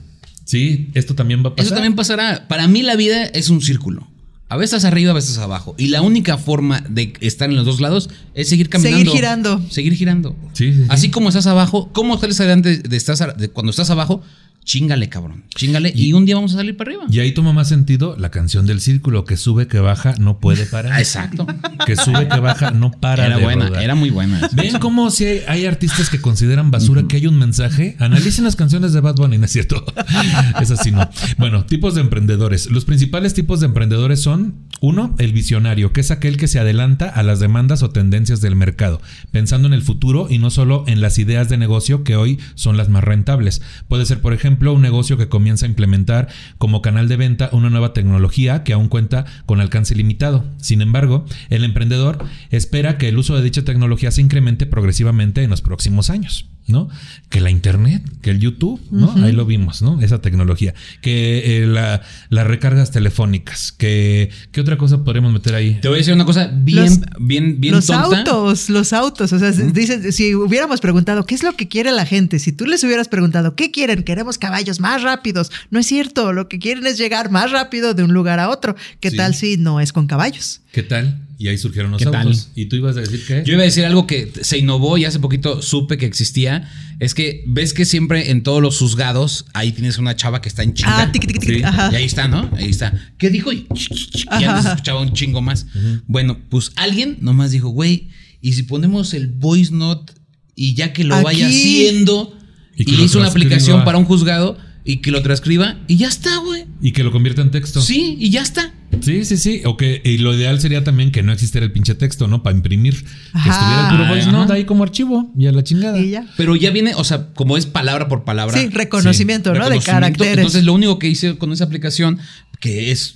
sí, 0.45 0.91
esto 0.95 1.15
también 1.15 1.45
va 1.45 1.51
a 1.51 1.55
pasar. 1.57 1.67
Eso 1.67 1.75
también 1.75 1.95
pasará. 1.95 2.49
Para 2.49 2.67
mí 2.67 2.83
la 2.83 2.97
vida 2.97 3.25
es 3.27 3.49
un 3.49 3.61
círculo. 3.63 4.09
A 4.49 4.57
veces 4.57 4.85
arriba, 4.85 5.13
a 5.13 5.15
veces 5.15 5.39
abajo. 5.39 5.75
Y 5.79 5.87
la 5.89 6.03
única 6.03 6.37
forma 6.37 6.85
de 6.89 7.13
estar 7.21 7.49
en 7.49 7.57
los 7.57 7.65
dos 7.65 7.81
lados 7.81 8.11
es 8.35 8.49
seguir 8.49 8.69
caminando. 8.69 8.99
Seguir 8.99 9.13
girando. 9.13 9.63
Seguir 9.71 9.95
girando. 9.95 10.37
Sí, 10.53 10.73
sí, 10.73 10.79
sí. 10.81 10.87
Así 10.91 11.11
como 11.11 11.29
estás 11.29 11.47
abajo, 11.47 11.91
¿cómo 11.93 12.19
sales 12.19 12.39
adelante 12.41 12.77
de, 12.79 12.97
estás, 12.97 13.23
de 13.37 13.49
cuando 13.49 13.71
estás 13.71 13.91
abajo? 13.91 14.23
Chingale, 14.65 15.09
cabrón. 15.09 15.45
Chingale. 15.55 15.93
Y, 15.95 16.13
un 16.13 16.27
día 16.27 16.35
vamos 16.35 16.55
a 16.55 16.57
salir 16.57 16.77
para 16.77 16.91
arriba. 16.91 17.05
Y 17.11 17.21
ahí 17.21 17.33
toma 17.33 17.53
más 17.53 17.69
sentido 17.69 18.17
la 18.19 18.31
canción 18.31 18.67
del 18.67 18.81
círculo, 18.81 19.25
que 19.25 19.37
sube, 19.37 19.69
que 19.69 19.79
baja, 19.79 20.15
no 20.19 20.39
puede 20.39 20.67
parar. 20.67 20.93
Ah, 20.93 21.01
exacto. 21.01 21.47
Que 21.87 21.97
sube, 21.97 22.29
que 22.29 22.41
baja, 22.41 22.71
no 22.71 22.91
para 22.91 23.27
Era 23.27 23.37
de 23.37 23.43
buena, 23.45 23.69
rodar. 23.69 23.83
era 23.83 23.95
muy 23.95 24.11
buena. 24.11 24.49
¿Ven 24.53 24.79
cómo 24.79 25.11
si 25.11 25.27
hay, 25.27 25.43
hay 25.47 25.67
artistas 25.67 26.09
que 26.11 26.21
consideran 26.21 26.71
basura 26.71 27.05
que 27.07 27.17
hay 27.17 27.27
un 27.27 27.39
mensaje? 27.39 27.97
Analicen 27.99 28.45
las 28.45 28.57
canciones 28.57 28.93
de 28.93 29.01
Bad 29.01 29.17
Bunny, 29.17 29.39
¿no 29.39 29.45
es 29.45 29.53
cierto? 29.53 29.85
es 30.61 30.71
así, 30.71 30.91
¿no? 30.91 31.09
Bueno, 31.39 31.67
tipos 31.67 31.95
de 31.95 32.01
emprendedores. 32.01 32.71
Los 32.71 32.85
principales 32.85 33.35
tipos 33.35 33.61
de 33.61 33.67
emprendedores 33.67 34.21
son, 34.23 34.55
uno, 34.81 35.15
el 35.19 35.33
visionario, 35.33 35.93
que 35.93 36.01
es 36.01 36.11
aquel 36.11 36.37
que 36.37 36.49
se 36.49 36.59
adelanta 36.59 37.09
a 37.09 37.23
las 37.23 37.41
demandas 37.41 37.83
o 37.83 37.91
tendencias 37.91 38.41
del 38.41 38.57
mercado, 38.57 39.01
pensando 39.31 39.69
en 39.69 39.75
el 39.75 39.83
futuro 39.83 40.27
y 40.31 40.39
no 40.39 40.51
solo 40.51 40.85
en 40.87 41.01
las 41.01 41.19
ideas 41.19 41.49
de 41.49 41.59
negocio 41.59 42.03
que 42.05 42.17
hoy 42.17 42.39
son 42.55 42.77
las 42.77 42.89
más 42.89 43.05
rentables. 43.05 43.63
Puede 43.89 44.07
ser, 44.07 44.21
por 44.21 44.33
ejemplo, 44.33 44.54
un 44.61 44.83
negocio 44.83 45.17
que 45.17 45.29
comienza 45.29 45.67
a 45.67 45.69
implementar 45.69 46.29
como 46.59 46.83
canal 46.83 47.09
de 47.09 47.17
venta 47.17 47.51
una 47.53 47.71
nueva 47.71 47.93
tecnología 47.93 48.65
que 48.65 48.73
aún 48.73 48.89
cuenta 48.89 49.25
con 49.47 49.61
alcance 49.61 49.95
limitado. 49.95 50.45
Sin 50.59 50.83
embargo, 50.83 51.25
el 51.51 51.65
emprendedor 51.65 52.19
espera 52.51 52.99
que 52.99 53.09
el 53.09 53.19
uso 53.19 53.37
de 53.37 53.43
dicha 53.43 53.65
tecnología 53.65 54.11
se 54.11 54.23
incremente 54.23 54.67
progresivamente 54.67 55.43
en 55.43 55.51
los 55.51 55.63
próximos 55.63 56.11
años. 56.11 56.49
¿No? 56.67 56.89
Que 57.29 57.41
la 57.41 57.51
internet, 57.51 58.03
que 58.23 58.31
el 58.31 58.39
YouTube, 58.41 58.81
¿no? 58.91 59.13
Ahí 59.23 59.33
lo 59.33 59.45
vimos, 59.47 59.83
¿no? 59.83 60.01
Esa 60.01 60.21
tecnología. 60.23 60.75
Que 61.03 61.63
eh, 61.63 61.67
la- 61.67 62.01
las 62.31 62.47
recargas 62.47 62.91
telefónicas. 62.91 63.73
Que, 63.73 64.31
¿Qué 64.53 64.61
otra 64.61 64.79
cosa 64.79 65.05
podríamos 65.05 65.33
meter 65.33 65.55
ahí? 65.55 65.79
Te 65.81 65.89
voy 65.89 65.97
a 65.97 65.99
decir 65.99 66.15
una 66.15 66.25
cosa 66.25 66.51
bien, 66.55 66.85
Los- 66.87 67.01
bien, 67.21 67.61
bien 67.61 67.75
los 67.75 67.87
tonta. 67.87 68.19
autos, 68.19 68.71
los 68.71 68.93
autos. 68.93 69.33
O 69.33 69.39
sea, 69.39 69.51
dicen, 69.53 70.13
si 70.13 70.35
hubiéramos 70.35 70.81
preguntado 70.81 71.27
qué 71.27 71.35
es 71.35 71.43
lo 71.43 71.55
que 71.55 71.69
quiere 71.69 71.93
la 71.93 72.07
gente, 72.07 72.39
si 72.39 72.53
tú 72.53 72.67
les 72.67 72.83
hubieras 72.85 73.09
preguntado 73.09 73.55
qué 73.57 73.71
quieren, 73.71 74.03
queremos 74.03 74.39
caballos 74.39 74.81
más 74.81 75.03
rápidos. 75.03 75.51
No 75.71 75.79
es 75.79 75.87
cierto, 75.87 76.33
lo 76.33 76.49
que 76.49 76.59
quieren 76.59 76.87
es 76.87 76.99
llegar 76.99 77.31
más 77.31 77.51
rápido 77.53 77.95
de 77.95 78.03
un 78.05 78.13
lugar 78.15 78.41
a 78.41 78.49
otro. 78.49 78.75
¿Qué 79.01 79.11
Sí. 79.11 79.17
tal 79.17 79.35
si 79.35 79.57
no 79.57 79.81
es 79.81 79.93
con 79.93 80.07
caballos? 80.07 80.63
¿Qué 80.73 80.83
tal? 80.83 81.21
Y 81.39 81.49
ahí 81.49 81.59
surgieron 81.59 81.91
los 81.91 81.99
¿Qué 81.99 82.07
tal? 82.07 82.27
autos. 82.29 82.51
¿Y 82.55 82.67
tú 82.67 82.77
ibas 82.77 82.97
a 82.97 83.01
decir 83.01 83.23
qué? 83.27 83.43
Yo 83.45 83.55
iba 83.55 83.63
a 83.63 83.65
decir 83.65 83.85
algo 83.85 84.07
que 84.07 84.31
se 84.43 84.59
innovó 84.59 84.97
y 84.99 85.05
hace 85.05 85.19
poquito 85.19 85.63
supe 85.63 85.99
que 85.99 86.07
existía. 86.07 86.71
Es 87.01 87.13
que 87.15 87.43
ves 87.47 87.75
que 87.75 87.85
siempre 87.85 88.31
en 88.31 88.43
todos 88.43 88.63
los 88.63 88.79
juzgados 88.79 89.47
ahí 89.53 89.73
tienes 89.73 89.99
una 89.99 90.15
chava 90.15 90.41
que 90.41 90.49
está 90.49 90.63
en 90.63 90.75
chinga. 90.75 91.03
Ah, 91.03 91.13
tiqui, 91.13 91.27
tiqui, 91.27 91.41
tiqui, 91.41 91.55
Sí. 91.57 91.63
ajá. 91.65 91.91
Y 91.93 91.97
ahí 91.97 92.05
está, 92.05 92.29
¿no? 92.29 92.49
Ahí 92.57 92.71
está. 92.71 92.93
¿Qué 93.19 93.31
dijo? 93.31 93.53
Y, 93.53 93.67
y 93.69 94.25
Ajá. 94.29 94.51
antes 94.51 94.65
se 94.65 94.69
escuchaba 94.71 95.01
un 95.01 95.13
chingo 95.13 95.43
más. 95.43 95.67
Bueno, 96.07 96.39
pues 96.51 96.71
alguien 96.77 97.19
nomás 97.21 97.51
dijo, 97.51 97.69
güey, 97.71 98.09
¿y 98.41 98.53
si 98.53 98.63
ponemos 98.63 99.13
el 99.15 99.27
voice 99.29 99.73
note 99.75 100.13
y 100.55 100.75
ya 100.75 100.93
que 100.93 101.03
lo 101.05 101.21
vaya 101.23 101.49
haciendo 101.49 102.37
Y 102.77 102.85
que 102.85 102.93
hizo 103.03 103.19
una 103.19 103.29
aplicación 103.29 103.85
para 103.85 103.99
un 103.99 104.05
juzgado 104.05 104.57
y 104.85 104.99
que 104.99 105.11
lo 105.11 105.23
transcriba 105.23 105.79
y 105.89 105.97
ya 105.97 106.09
está, 106.09 106.37
güey? 106.39 106.65
Y 106.83 106.93
que 106.93 107.03
lo 107.03 107.11
convierta 107.11 107.41
en 107.43 107.51
texto. 107.51 107.81
Sí, 107.81 108.17
y 108.21 108.31
ya 108.31 108.43
está. 108.43 108.73
Sí, 109.01 109.25
sí, 109.25 109.37
sí. 109.37 109.63
O 109.65 109.77
que 109.77 110.01
y 110.05 110.19
lo 110.19 110.35
ideal 110.35 110.61
sería 110.61 110.85
también 110.85 111.11
que 111.11 111.23
no 111.23 111.33
existiera 111.33 111.65
el 111.65 111.73
pinche 111.73 111.95
texto, 111.95 112.29
¿no? 112.29 112.43
Para 112.43 112.57
imprimir. 112.57 112.95
Que 112.95 113.51
estuviera 113.51 113.89
el 113.89 113.97
puro 113.97 114.09
voice 114.09 114.31
note 114.31 114.53
ahí 114.53 114.65
como 114.65 114.83
archivo 114.83 115.33
y 115.37 115.47
a 115.47 115.53
la 115.53 115.63
chingada. 115.63 115.99
Y 115.99 116.11
ya. 116.11 116.27
Pero 116.37 116.57
ya 116.57 116.71
viene, 116.71 116.95
o 116.95 117.05
sea, 117.05 117.29
como 117.35 117.57
es 117.57 117.67
palabra 117.67 118.09
por 118.09 118.25
palabra. 118.25 118.57
Sí, 118.57 118.69
reconocimiento, 118.69 119.53
¿no? 119.53 119.69
De 119.69 119.81
caracteres. 119.81 120.39
Entonces, 120.39 120.65
lo 120.65 120.73
único 120.73 120.99
que 120.99 121.09
hice 121.09 121.37
con 121.37 121.53
esa 121.53 121.65
aplicación, 121.65 122.19
que 122.61 122.91
es, 122.91 123.15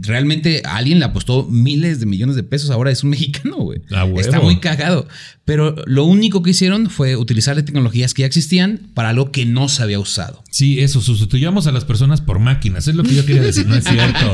realmente 0.00 0.62
alguien 0.64 0.98
le 0.98 1.04
apostó 1.04 1.44
miles 1.44 2.00
de 2.00 2.06
millones 2.06 2.36
de 2.36 2.42
pesos, 2.42 2.70
ahora 2.70 2.90
es 2.90 3.02
un 3.04 3.10
mexicano, 3.12 3.56
güey. 3.56 3.80
A 3.90 4.04
huevo. 4.04 4.20
Está 4.20 4.40
muy 4.40 4.56
cagado. 4.58 5.06
Pero 5.44 5.74
lo 5.86 6.04
único 6.04 6.42
que 6.42 6.50
hicieron 6.50 6.88
fue 6.88 7.16
utilizar 7.16 7.56
de 7.56 7.64
tecnologías 7.64 8.14
que 8.14 8.22
ya 8.22 8.26
existían 8.26 8.90
para 8.94 9.08
algo 9.08 9.32
que 9.32 9.44
no 9.44 9.68
se 9.68 9.82
había 9.82 9.98
usado. 9.98 10.44
Sí, 10.50 10.80
eso, 10.80 11.00
sustituyamos 11.00 11.66
a 11.66 11.72
las 11.72 11.84
personas 11.84 12.20
por 12.20 12.38
máquinas, 12.38 12.86
es 12.86 12.94
lo 12.94 13.02
que 13.02 13.14
yo 13.14 13.26
quería 13.26 13.42
decir, 13.42 13.66
no 13.66 13.74
es 13.74 13.84
cierto. 13.84 14.32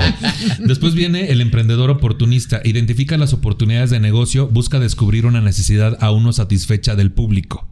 Después 0.58 0.94
viene 0.94 1.30
el 1.30 1.40
emprendedor 1.40 1.88
oportunista, 1.88 2.60
identifica 2.62 3.16
las 3.16 3.32
oportunidades 3.32 3.90
de 3.90 4.00
negocio, 4.00 4.48
busca 4.48 4.78
descubrir 4.78 5.24
una 5.24 5.40
necesidad 5.40 5.96
aún 6.00 6.24
no 6.24 6.32
satisfecha 6.32 6.94
del 6.94 7.10
público. 7.10 7.66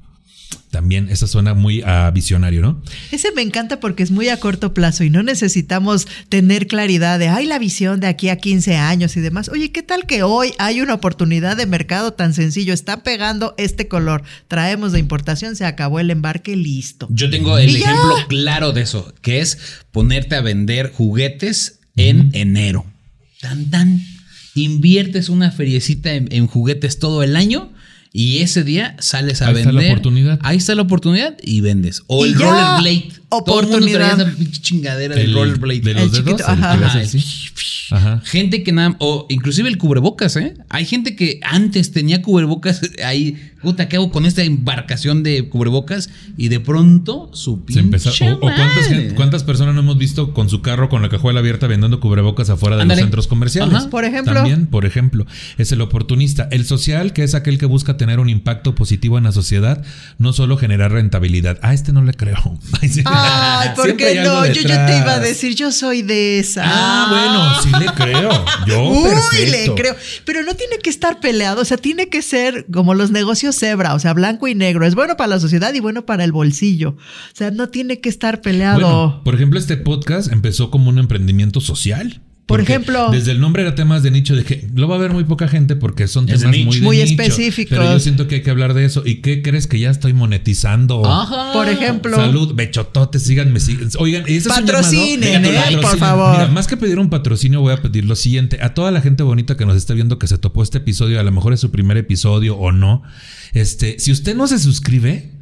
También 0.70 1.08
esa 1.08 1.26
suena 1.26 1.54
muy 1.54 1.82
a 1.82 2.10
visionario, 2.10 2.60
¿no? 2.60 2.82
Ese 3.12 3.32
me 3.32 3.42
encanta 3.42 3.80
porque 3.80 4.02
es 4.02 4.10
muy 4.10 4.28
a 4.28 4.38
corto 4.38 4.74
plazo 4.74 5.04
y 5.04 5.10
no 5.10 5.22
necesitamos 5.22 6.06
tener 6.28 6.66
claridad 6.66 7.18
de, 7.18 7.28
ay, 7.28 7.46
la 7.46 7.58
visión 7.58 8.00
de 8.00 8.08
aquí 8.08 8.28
a 8.28 8.36
15 8.36 8.76
años 8.76 9.16
y 9.16 9.20
demás. 9.20 9.48
Oye, 9.48 9.70
¿qué 9.70 9.82
tal 9.82 10.06
que 10.06 10.22
hoy 10.22 10.52
hay 10.58 10.80
una 10.80 10.94
oportunidad 10.94 11.56
de 11.56 11.66
mercado 11.66 12.12
tan 12.12 12.34
sencillo? 12.34 12.74
Está 12.74 13.02
pegando 13.02 13.54
este 13.58 13.88
color, 13.88 14.22
traemos 14.48 14.92
de 14.92 14.98
importación, 14.98 15.56
se 15.56 15.64
acabó 15.64 16.00
el 16.00 16.10
embarque, 16.10 16.56
listo. 16.56 17.06
Yo 17.10 17.30
tengo 17.30 17.56
el 17.58 17.70
ya. 17.70 17.90
ejemplo 17.90 18.16
claro 18.28 18.72
de 18.72 18.82
eso, 18.82 19.14
que 19.22 19.40
es 19.40 19.58
ponerte 19.92 20.34
a 20.34 20.40
vender 20.40 20.92
juguetes 20.92 21.78
en 21.96 22.30
enero. 22.34 22.84
Tan, 23.40 23.70
tan. 23.70 24.02
Inviertes 24.54 25.28
una 25.28 25.52
feriecita 25.52 26.14
en, 26.14 26.28
en 26.32 26.46
juguetes 26.46 26.98
todo 26.98 27.22
el 27.22 27.36
año 27.36 27.72
y 28.18 28.38
ese 28.38 28.64
día 28.64 28.96
sales 28.98 29.42
a 29.42 29.48
Ahí 29.48 29.56
está 29.56 29.70
vender. 29.70 29.84
la 29.88 29.92
oportunidad. 29.92 30.38
Ahí 30.42 30.56
está 30.56 30.74
la 30.74 30.82
oportunidad 30.82 31.36
y 31.42 31.60
vendes. 31.60 32.02
O 32.06 32.24
Y 32.24 32.30
el 32.30 32.38
ya, 32.38 32.50
rollerblade. 32.78 33.12
Todo 33.44 33.60
el 33.60 33.66
mundo 33.68 33.78
traía 33.78 33.96
oportunidad. 34.14 34.28
esa 34.28 34.38
pinche 34.38 34.60
chingadera 34.62 35.14
del 35.14 35.26
El- 35.28 35.34
rollerblade. 35.34 35.80
de 35.80 35.94
los 35.94 36.02
El 36.04 36.10
dedos, 36.12 36.24
chiquito, 36.40 36.44
ajá. 37.90 38.20
Gente 38.24 38.62
que 38.62 38.72
nada, 38.72 38.96
o 38.98 39.26
inclusive 39.28 39.68
el 39.68 39.78
cubrebocas, 39.78 40.36
¿eh? 40.36 40.54
Hay 40.68 40.84
gente 40.86 41.14
que 41.14 41.38
antes 41.42 41.92
tenía 41.92 42.20
cubrebocas 42.20 42.80
ahí, 43.04 43.36
puta, 43.62 43.88
¿qué 43.88 43.96
hago 43.96 44.10
con 44.10 44.26
esta 44.26 44.42
embarcación 44.42 45.22
de 45.22 45.48
cubrebocas? 45.48 46.10
Y 46.36 46.48
de 46.48 46.58
pronto 46.60 47.30
su 47.32 47.62
Se 47.68 47.78
empezó. 47.80 48.10
pinche 48.10 48.32
O, 48.32 48.36
o 48.36 48.40
cuántas, 48.40 48.88
cuántas 49.14 49.44
personas 49.44 49.74
no 49.74 49.82
hemos 49.82 49.98
visto 49.98 50.34
con 50.34 50.48
su 50.48 50.62
carro 50.62 50.88
con 50.88 51.00
la 51.02 51.08
cajuela 51.08 51.38
abierta 51.40 51.66
vendiendo 51.68 52.00
cubrebocas 52.00 52.50
afuera 52.50 52.76
de 52.76 52.84
los 52.84 52.98
centros 52.98 53.26
comerciales? 53.28 53.74
Ajá. 53.74 53.90
Por 53.90 54.04
ejemplo. 54.04 54.34
También, 54.34 54.66
por 54.66 54.84
ejemplo, 54.84 55.24
es 55.58 55.70
el 55.72 55.80
oportunista. 55.80 56.48
El 56.50 56.64
social, 56.64 57.12
que 57.12 57.22
es 57.22 57.34
aquel 57.34 57.58
que 57.58 57.66
busca 57.66 57.96
tener 57.96 58.18
un 58.18 58.28
impacto 58.28 58.74
positivo 58.74 59.16
en 59.18 59.24
la 59.24 59.32
sociedad, 59.32 59.84
no 60.18 60.32
solo 60.32 60.56
generar 60.56 60.90
rentabilidad. 60.92 61.58
A 61.62 61.72
este 61.72 61.92
no 61.92 62.02
le 62.02 62.14
creo. 62.14 62.58
Ay, 62.82 62.88
sí. 62.88 63.02
Ay, 63.26 63.70
¿por 63.74 63.84
Siempre 63.84 64.04
qué 64.06 64.12
hay 64.12 64.18
algo 64.18 64.40
no? 64.40 64.46
Yo 64.46 64.62
te 64.62 64.98
iba 64.98 65.14
a 65.14 65.20
decir, 65.20 65.54
yo 65.54 65.72
soy 65.72 66.02
de 66.02 66.38
esa. 66.38 66.62
Ah, 66.64 67.06
bueno, 67.10 67.62
sí 67.62 67.84
le 67.84 67.92
creo. 67.92 68.44
Yo, 68.66 68.82
Uy, 68.88 69.10
perfecto. 69.10 69.50
le 69.50 69.74
creo. 69.74 69.96
Pero 70.24 70.42
no 70.42 70.54
tiene 70.54 70.78
que 70.78 70.90
estar 70.90 71.20
peleado, 71.20 71.62
o 71.62 71.64
sea, 71.64 71.76
tiene 71.76 72.08
que 72.08 72.22
ser 72.22 72.66
como 72.72 72.94
los 72.94 73.10
negocios 73.10 73.56
cebra, 73.56 73.94
o 73.94 73.98
sea, 73.98 74.12
blanco 74.12 74.48
y 74.48 74.54
negro. 74.54 74.86
Es 74.86 74.94
bueno 74.94 75.16
para 75.16 75.28
la 75.28 75.40
sociedad 75.40 75.72
y 75.74 75.80
bueno 75.80 76.06
para 76.06 76.24
el 76.24 76.32
bolsillo. 76.32 76.90
O 76.90 77.36
sea, 77.36 77.50
no 77.50 77.68
tiene 77.68 78.00
que 78.00 78.08
estar 78.08 78.40
peleado. 78.40 78.80
Bueno, 78.80 79.20
por 79.24 79.34
ejemplo, 79.34 79.58
este 79.58 79.76
podcast 79.76 80.32
empezó 80.32 80.70
como 80.70 80.90
un 80.90 80.98
emprendimiento 80.98 81.60
social. 81.60 82.20
Por 82.46 82.60
ejemplo. 82.60 83.08
Desde 83.10 83.32
el 83.32 83.40
nombre 83.40 83.62
era 83.62 83.74
temas 83.74 84.04
de 84.04 84.12
nicho, 84.12 84.36
de 84.36 84.44
que 84.44 84.68
lo 84.74 84.86
va 84.86 84.94
a 84.94 84.98
ver 84.98 85.12
muy 85.12 85.24
poca 85.24 85.48
gente 85.48 85.74
porque 85.74 86.06
son 86.06 86.26
temas 86.26 86.44
nicho. 86.44 86.64
muy, 86.66 86.76
de 86.76 86.82
Muy 86.82 86.96
nicho. 86.98 87.10
específicos. 87.10 87.76
Pero 87.76 87.92
yo 87.92 87.98
siento 87.98 88.28
que 88.28 88.36
hay 88.36 88.42
que 88.42 88.50
hablar 88.50 88.72
de 88.72 88.84
eso. 88.84 89.02
¿Y 89.04 89.16
qué 89.16 89.42
crees 89.42 89.66
que 89.66 89.80
ya 89.80 89.90
estoy 89.90 90.12
monetizando? 90.12 91.04
Ajá. 91.04 91.52
Por 91.52 91.68
ejemplo. 91.68 92.14
Salud, 92.16 92.54
bechototes, 92.54 93.22
síganme. 93.22 93.58
sí- 93.58 93.76
Oigan, 93.98 94.22
ese 94.22 94.36
es 94.36 94.46
un 94.46 94.52
Patrocinen, 94.52 95.42
llamado. 95.42 95.52
¿eh? 95.52 95.56
Patrocinen. 95.56 95.80
Por 95.82 95.98
favor. 95.98 96.32
Mira, 96.38 96.48
más 96.48 96.66
que 96.68 96.76
pedir 96.76 96.98
un 97.00 97.10
patrocinio, 97.10 97.60
voy 97.62 97.72
a 97.72 97.82
pedir 97.82 98.04
lo 98.04 98.14
siguiente. 98.14 98.58
A 98.62 98.74
toda 98.74 98.92
la 98.92 99.00
gente 99.00 99.24
bonita 99.24 99.56
que 99.56 99.66
nos 99.66 99.76
está 99.76 99.94
viendo 99.94 100.18
que 100.20 100.28
se 100.28 100.38
topó 100.38 100.62
este 100.62 100.78
episodio, 100.78 101.18
a 101.18 101.24
lo 101.24 101.32
mejor 101.32 101.52
es 101.52 101.58
su 101.60 101.72
primer 101.72 101.96
episodio 101.96 102.56
o 102.56 102.70
no. 102.70 103.02
Este, 103.54 103.98
si 103.98 104.12
usted 104.12 104.36
no 104.36 104.46
se 104.46 104.58
suscribe, 104.58 105.32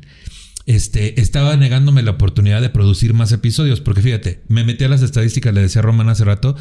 este, 0.66 1.20
estaba 1.20 1.56
negándome 1.56 2.02
la 2.02 2.12
oportunidad 2.12 2.60
de 2.60 2.70
producir 2.70 3.14
más 3.14 3.32
episodios. 3.32 3.80
Porque 3.80 4.02
fíjate, 4.02 4.42
me 4.48 4.64
metí 4.64 4.84
a 4.84 4.88
las 4.88 5.02
estadísticas, 5.02 5.54
le 5.54 5.62
decía 5.62 5.80
a 5.80 5.82
Roman 5.82 6.08
hace 6.08 6.24
rato, 6.24 6.56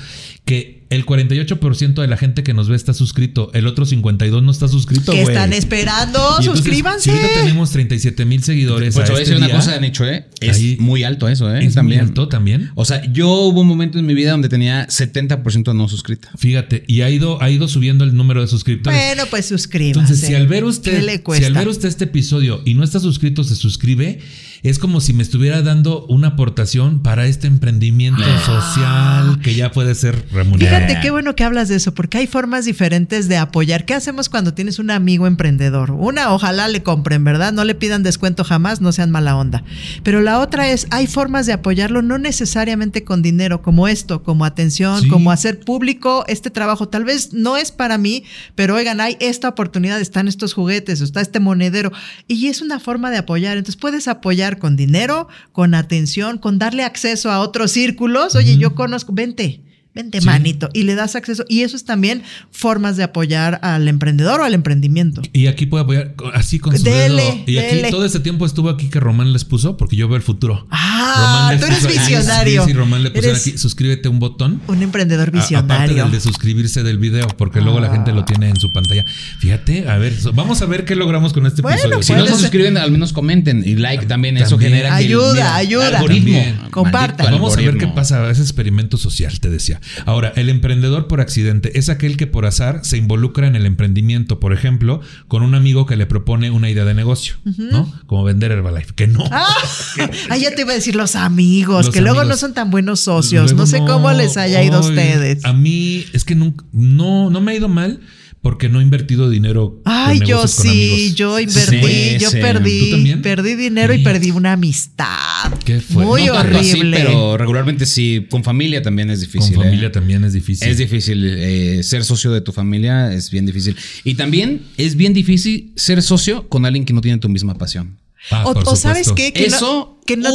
que 0.45 0.82
el 0.93 1.05
48% 1.05 1.93
de 2.01 2.07
la 2.07 2.17
gente 2.17 2.43
que 2.43 2.53
nos 2.53 2.69
ve 2.69 2.75
está 2.75 2.93
suscrito, 2.93 3.51
el 3.53 3.67
otro 3.67 3.85
52% 3.85 4.41
no 4.43 4.51
está 4.51 4.67
suscrito. 4.67 5.11
¿Qué 5.11 5.23
güey. 5.23 5.35
están 5.35 5.53
esperando? 5.53 6.19
Y 6.19 6.43
entonces, 6.45 6.53
Suscríbanse. 6.63 7.03
Si 7.03 7.09
ahorita 7.09 7.33
tenemos 7.41 7.71
37 7.71 8.25
mil 8.25 8.43
seguidores. 8.43 8.93
Pues 8.93 9.03
a 9.03 9.05
te 9.07 9.11
voy 9.11 9.19
a 9.19 9.23
este 9.23 9.31
decir 9.33 9.37
una 9.37 9.47
día, 9.47 9.55
cosa 9.55 9.71
de 9.73 9.81
nicho, 9.81 10.05
¿eh? 10.07 10.25
Es 10.39 10.57
Ahí- 10.57 10.77
muy 10.79 11.03
alto 11.03 11.27
eso, 11.27 11.53
¿eh? 11.53 11.65
Es 11.65 11.73
también. 11.73 11.99
muy 12.01 12.07
alto 12.09 12.27
también. 12.27 12.71
O 12.75 12.85
sea, 12.85 13.03
yo 13.11 13.29
hubo 13.29 13.61
un 13.61 13.67
momento 13.67 13.99
en 13.99 14.05
mi 14.05 14.13
vida 14.13 14.31
donde 14.31 14.49
tenía 14.49 14.87
70% 14.87 15.73
no 15.75 15.87
suscrita. 15.89 16.29
Fíjate, 16.37 16.83
y 16.87 17.01
ha 17.01 17.09
ido, 17.09 17.41
ha 17.41 17.49
ido 17.49 17.67
subiendo 17.67 18.03
el 18.03 18.15
número 18.15 18.41
de 18.41 18.47
suscriptores. 18.47 18.99
Bueno, 18.99 19.23
pues 19.29 19.45
suscríbanse. 19.47 19.99
Entonces, 20.13 20.27
si 20.27 20.35
al 20.35 20.47
ver 20.47 20.63
¿Qué 20.63 20.69
usted, 20.69 21.21
si 21.37 21.43
al 21.45 21.53
ver 21.53 21.67
usted 21.67 21.87
este 21.89 22.05
episodio 22.05 22.61
y 22.65 22.73
no 22.73 22.83
está 22.83 22.99
suscrito, 22.99 23.43
se 23.43 23.55
suscribe, 23.55 24.19
es 24.63 24.79
como 24.79 25.01
si 25.01 25.11
me 25.13 25.23
estuviera 25.23 25.61
dando 25.61 26.05
una 26.07 26.29
aportación 26.29 27.01
para 27.01 27.25
este 27.25 27.47
emprendimiento 27.47 28.23
social 28.45 29.39
que 29.41 29.55
ya 29.55 29.71
puede 29.71 29.93
ser 29.93 30.25
remunerado. 30.31 30.77
Fíjate 30.77 31.01
qué 31.01 31.11
bueno 31.11 31.35
que 31.35 31.43
hablas 31.43 31.67
de 31.67 31.75
eso, 31.75 31.93
porque 31.93 32.17
hay 32.17 32.27
formas 32.27 32.63
diferentes 32.63 33.27
de 33.27 33.35
apoyar. 33.37 33.85
¿Qué 33.85 33.93
hacemos 33.93 34.29
cuando 34.29 34.53
tienes 34.53 34.79
un 34.79 34.89
amigo 34.89 35.27
emprendedor? 35.27 35.91
Una, 35.91 36.31
ojalá 36.33 36.69
le 36.69 36.81
compren, 36.81 37.23
¿verdad? 37.25 37.51
No 37.51 37.65
le 37.65 37.75
pidan 37.75 38.03
descuento 38.03 38.43
jamás, 38.45 38.79
no 38.79 38.93
sean 38.93 39.11
mala 39.11 39.35
onda. 39.35 39.63
Pero 40.03 40.21
la 40.21 40.39
otra 40.39 40.69
es, 40.69 40.87
hay 40.91 41.07
formas 41.07 41.45
de 41.45 41.53
apoyarlo, 41.53 42.01
no 42.01 42.17
necesariamente 42.17 43.03
con 43.03 43.21
dinero, 43.21 43.61
como 43.61 43.87
esto, 43.89 44.23
como 44.23 44.45
atención, 44.45 45.01
Sí. 45.01 45.07
como 45.09 45.31
hacer 45.31 45.59
público 45.59 46.23
este 46.27 46.49
trabajo. 46.49 46.87
Tal 46.87 47.03
vez 47.03 47.33
no 47.33 47.57
es 47.57 47.71
para 47.71 47.97
mí, 47.97 48.23
pero 48.55 48.75
oigan, 48.75 49.01
hay 49.01 49.17
esta 49.19 49.49
oportunidad, 49.49 49.99
están 49.99 50.27
estos 50.27 50.53
juguetes, 50.53 51.01
está 51.01 51.19
este 51.19 51.39
monedero, 51.39 51.91
y 52.27 52.47
es 52.47 52.61
una 52.61 52.79
forma 52.79 53.11
de 53.11 53.17
apoyar. 53.17 53.57
Entonces 53.57 53.75
puedes 53.79 54.07
apoyar 54.07 54.52
apoyar 54.53 54.59
con 54.59 54.75
dinero, 54.75 55.27
con 55.51 55.73
atención, 55.73 56.37
con 56.37 56.59
darle 56.59 56.83
acceso 56.83 57.31
a 57.31 57.39
otros 57.39 57.71
círculos. 57.71 58.35
Oye, 58.35 58.57
yo 58.57 58.75
conozco, 58.75 59.13
vente. 59.13 59.61
Vente, 59.95 60.21
Sí. 60.21 60.25
manito, 60.25 60.69
y 60.73 60.83
le 60.83 60.95
das 60.95 61.15
acceso. 61.15 61.45
Y 61.47 61.61
eso 61.61 61.75
es 61.75 61.85
también 61.85 62.23
formas 62.49 62.97
de 62.97 63.03
apoyar 63.03 63.59
al 63.61 63.87
emprendedor 63.87 64.41
o 64.41 64.43
al 64.43 64.55
emprendimiento. 64.55 65.21
Y 65.33 65.45
aquí 65.45 65.67
puede 65.67 65.83
apoyar 65.83 66.15
así 66.33 66.57
con 66.57 66.75
su 66.75 66.83
Dele, 66.83 67.21
dedo. 67.23 67.43
Y 67.45 67.57
aquí 67.59 67.75
dele. 67.75 67.91
todo 67.91 68.03
este 68.03 68.19
tiempo 68.19 68.45
estuvo 68.47 68.69
aquí 68.69 68.89
que 68.89 68.99
Román 68.99 69.33
les 69.33 69.45
puso, 69.45 69.77
porque 69.77 69.95
yo 69.95 70.07
veo 70.07 70.17
el 70.17 70.23
futuro. 70.23 70.65
Ah, 70.71 71.53
tú 71.59 71.65
eres 71.65 71.77
puso 71.79 71.89
visionario. 71.89 72.65
Sí, 72.65 72.73
Román 72.73 73.03
le 73.03 73.11
puso 73.11 73.27
Eres 73.29 73.41
aquí, 73.47 73.57
suscríbete 73.57 74.09
un 74.09 74.17
botón. 74.19 74.61
un 74.67 74.81
emprendedor 74.81 75.27
A- 75.27 75.29
Aparte 75.29 75.41
visionario. 75.53 76.03
del 76.03 76.11
de 76.11 76.19
suscribirse 76.21 76.81
del 76.81 76.97
video, 76.97 77.27
porque 77.37 77.61
luego 77.61 77.79
la 77.79 77.91
gente 77.91 78.13
lo 78.13 78.25
tiene 78.25 78.49
en 78.49 78.59
su 78.59 78.71
pantalla. 78.73 79.05
Fíjate, 79.39 79.87
a 79.87 79.97
ver, 79.97 80.13
vamos 80.33 80.61
a 80.63 80.65
ver 80.65 80.85
qué 80.85 80.95
logramos 80.95 81.33
con 81.33 81.45
este 81.45 81.61
Bueno, 81.61 81.77
episodio. 81.77 82.01
Si 82.03 82.13
no 82.13 82.25
se 82.25 82.41
suscriben, 82.41 82.77
al 82.77 82.91
menos 82.91 83.13
comenten 83.13 83.63
y 83.63 83.75
like 83.75 84.07
también. 84.07 84.37
Eso 84.37 84.57
genera 84.57 84.97
que 84.97 85.05
el- 85.05 85.09
Ayuda, 85.11 85.33
mira, 85.33 85.55
ayuda. 85.55 85.87
Algoritmo. 85.99 86.33
También. 86.39 86.59
Compartan. 86.71 87.25
Maldito 87.25 87.43
Vamos 87.43 87.57
a 87.57 87.61
ver 87.61 87.77
qué 87.77 87.87
pasa. 87.87 88.29
Es 88.31 88.39
experimento 88.39 88.97
social, 88.97 89.39
te 89.39 89.49
decía. 89.51 89.79
Ahora, 90.05 90.33
el 90.35 90.49
emprendedor 90.49 91.07
por 91.07 91.21
accidente 91.21 91.77
es 91.77 91.89
aquel 91.89 92.17
que 92.17 92.27
por 92.27 92.45
azar 92.45 92.81
se 92.83 92.97
involucra 92.97 93.47
en 93.47 93.55
el 93.55 93.65
emprendimiento, 93.65 94.39
por 94.39 94.53
ejemplo, 94.53 95.01
con 95.27 95.43
un 95.43 95.55
amigo 95.55 95.85
que 95.85 95.95
le 95.95 96.05
propone 96.05 96.51
una 96.51 96.69
idea 96.69 96.85
de 96.85 96.93
negocio, 96.93 97.35
¿no? 97.43 97.91
Como 98.05 98.23
vender 98.23 98.51
Herbalife. 98.51 98.93
Que 98.95 99.07
no. 99.07 99.23
Ah, 99.31 99.55
ah, 100.29 100.37
ya 100.37 100.53
te 100.53 100.61
iba 100.61 100.71
a 100.71 100.75
decir 100.75 100.95
los 100.95 101.15
amigos, 101.15 101.85
Los 101.85 101.93
que 101.93 102.01
luego 102.01 102.23
no 102.23 102.35
son 102.37 102.53
tan 102.53 102.71
buenos 102.71 103.01
socios. 103.01 103.51
Luego 103.51 103.61
no 103.61 103.67
sé 103.67 103.79
cómo 103.79 104.11
les 104.11 104.37
haya 104.37 104.63
ido 104.63 104.77
a 104.77 104.81
ustedes. 104.81 105.43
A 105.45 105.53
mí 105.53 106.05
es 106.13 106.23
que 106.23 106.35
nunca, 106.35 106.65
no, 106.71 107.29
no 107.29 107.41
me 107.41 107.51
ha 107.51 107.55
ido 107.55 107.67
mal 107.67 107.99
porque 108.43 108.69
no 108.69 108.79
he 108.79 108.83
invertido 108.83 109.29
dinero. 109.29 109.81
Ay, 109.85 110.19
en 110.19 110.25
yo 110.27 110.37
con 110.39 110.47
sí, 110.49 110.67
amigos. 110.67 111.15
yo 111.15 111.39
invertí, 111.39 111.77
Sí, 111.81 112.17
yo 112.19 112.29
sí. 112.29 112.37
perdí, 112.41 112.79
¿Tú 112.81 112.91
también? 112.91 113.21
perdí 113.23 113.55
dinero 113.55 113.93
y 113.95 114.03
perdí 114.03 114.29
una 114.31 114.51
amistad. 114.53 115.51
¿Qué 115.65 115.79
fue? 115.79 116.05
Muy 116.05 116.25
No 116.25 116.33
tanto 116.33 116.57
así, 116.59 116.71
horrible. 116.71 116.97
pero 116.97 117.37
regularmente 117.37 117.85
sí. 117.85 118.27
Con 118.29 118.43
familia 118.43 118.81
también 118.81 119.09
es 119.09 119.19
Con 119.19 119.27
difícil. 119.31 119.55
familia 119.55 119.87
¿eh? 119.87 119.91
también 119.91 120.23
es 120.25 120.33
difícil. 120.33 120.67
Es 120.67 120.77
difícil 120.77 121.25
eh, 121.25 121.81
ser 121.83 122.03
socio 122.03 122.31
de 122.31 122.41
tu 122.41 122.51
familia, 122.51 123.13
es 123.13 123.31
bien 123.31 123.45
difícil. 123.45 123.75
Y 124.03 124.15
también 124.15 124.61
es 124.77 124.95
bien 124.95 125.13
difícil 125.13 125.71
ser 125.75 126.01
socio 126.03 126.47
con 126.49 126.65
alguien 126.65 126.85
que 126.85 126.93
no 126.93 127.01
tiene 127.01 127.17
tu 127.17 127.29
misma 127.29 127.55
pasión. 127.57 127.97
Ah, 128.29 128.43
o, 128.45 128.53
por 128.53 128.67
o 128.67 128.75
sabes 128.75 129.11
qué, 129.13 129.33
que 129.33 129.47
no- 129.49 129.55
Eso, 129.55 129.99
que 130.05 130.15
no, 130.17 130.29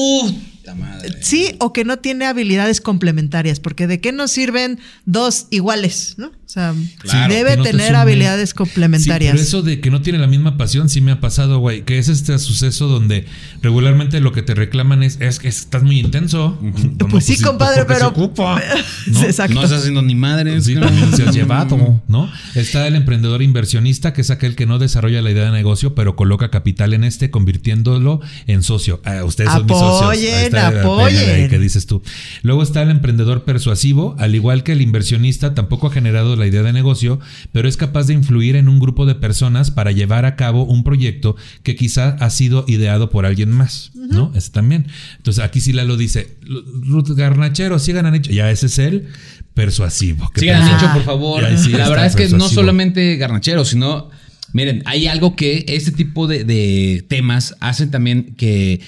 puta 0.75 0.75
madre. 0.75 1.11
sí, 1.21 1.57
o 1.61 1.73
que 1.73 1.85
no 1.85 1.99
tiene 1.99 2.27
habilidades 2.27 2.81
complementarias, 2.81 3.61
porque 3.61 3.87
de 3.87 4.01
qué 4.01 4.12
nos 4.12 4.31
sirven 4.31 4.79
dos 5.05 5.47
iguales, 5.51 6.14
¿no? 6.19 6.29
O 6.49 6.51
sea, 6.51 6.75
Claro, 7.01 7.35
debe 7.35 7.59
no 7.59 7.62
tener 7.62 7.95
habilidades 7.95 8.55
complementarias. 8.55 9.33
Sí, 9.33 9.37
pero 9.37 9.43
eso 9.47 9.61
de 9.62 9.81
que 9.83 9.91
no 9.91 10.01
tiene 10.01 10.19
la 10.19 10.27
misma 10.27 10.57
pasión 10.57 10.89
sí 10.89 11.03
me 11.03 11.12
ha 11.12 11.21
pasado, 11.21 11.59
güey. 11.59 11.83
Que 11.83 11.99
es 11.99 12.09
este 12.09 12.39
suceso 12.39 12.89
donde 12.89 13.27
regularmente 13.61 14.19
lo 14.21 14.33
que 14.33 14.41
te 14.43 14.55
reclaman 14.55 15.03
es, 15.03 15.19
es 15.21 15.41
que 15.41 15.49
estás 15.49 15.83
muy 15.83 16.01
intenso. 16.01 16.59
No, 16.62 17.07
Pues 17.09 17.27
sí, 17.27 17.39
compadre, 17.43 17.81
porque 17.85 17.95
se 17.97 17.99
pero- 18.01 18.09
ocupa, 18.09 18.62
¿no? 19.09 19.23
Exacto. 19.25 19.57
No 19.57 19.62
estás 19.62 19.81
haciendo 19.81 20.01
ni 20.01 20.14
madre. 20.14 20.59
Sí, 20.62 20.75
también 20.75 21.14
se 21.14 21.25
has 21.25 21.35
llevado, 21.35 22.01
¿no? 22.09 22.33
Está 22.55 22.87
el 22.87 22.97
emprendedor 22.97 23.43
inversionista, 23.43 24.14
que 24.14 24.23
es 24.23 24.31
aquel 24.31 24.57
que 24.57 24.64
no 24.64 24.79
desarrolla 24.79 25.21
la 25.21 25.31
idea 25.31 25.45
de 25.45 25.51
negocio, 25.53 25.95
pero 25.95 26.16
coloca 26.16 26.51
capital 26.51 26.95
en 26.95 27.05
este, 27.05 27.31
convirtiéndolo 27.31 28.23
en 28.47 28.62
socio. 28.62 29.03
Ah, 29.05 29.23
ustedes 29.25 29.53
son 29.53 29.66
mis 29.66 29.77
socios. 29.77 30.51
Ahí 30.67 30.77
Apoyen, 30.79 31.43
la 31.43 31.49
que 31.49 31.59
dices 31.59 31.87
tú. 31.87 32.03
Luego 32.43 32.63
está 32.63 32.83
el 32.83 32.91
emprendedor 32.91 33.45
persuasivo, 33.45 34.17
al 34.19 34.35
igual 34.35 34.63
que 34.63 34.73
el 34.73 34.81
inversionista, 34.83 35.55
tampoco 35.55 35.87
ha 35.87 35.91
generado 35.91 36.37
la 36.37 36.47
idea 36.47 36.63
de 36.63 36.73
negocio, 36.73 37.21
pero 37.53 37.69
es 37.69 37.77
capaz 37.77 38.07
de 38.07 38.15
influir 38.15 38.57
en 38.57 38.69
un 38.69 38.79
grupo 38.81 39.07
de 39.07 39.15
personas 39.15 39.71
para 39.71 39.93
llevar 39.93 40.25
a 40.25 40.37
cabo 40.37 40.65
un 40.65 40.85
proyecto 40.85 41.37
que 41.63 41.77
quizá 41.77 42.17
ha 42.21 42.31
sido 42.31 42.65
ideado 42.69 43.11
por 43.11 43.27
alguien 43.27 43.51
más, 43.51 43.91
¿no? 43.95 44.33
Ese 44.35 44.51
también. 44.51 44.87
Entonces 45.17 45.43
aquí 45.45 45.61
sí 45.61 45.73
Lalo 45.73 45.97
dice, 45.97 46.37
Ruth 46.43 47.11
Garnachero, 47.11 47.79
sigan 47.79 48.07
a 48.07 48.11
Nicho. 48.11 48.31
Ya 48.31 48.51
ese 48.51 48.67
es 48.67 48.79
el 48.79 49.09
persuasivo. 49.55 50.31
que 50.31 50.41
Sigan 50.41 50.63
persu- 50.63 50.75
Nicho, 50.75 50.93
por 50.93 51.03
favor. 51.05 51.45
Sí, 51.57 51.71
la 51.73 51.89
verdad 51.89 52.07
es 52.07 52.17
que 52.17 52.29
no 52.29 52.49
solamente 52.49 53.17
garnachero, 53.17 53.65
sino. 53.65 54.11
Miren, 54.55 54.83
hay 54.87 55.07
algo 55.09 55.37
que 55.37 55.67
este 55.69 55.93
tipo 55.93 56.27
de, 56.27 56.43
de 56.45 57.05
temas 57.09 57.55
hacen 57.61 57.91
también 57.91 58.35
que. 58.37 58.81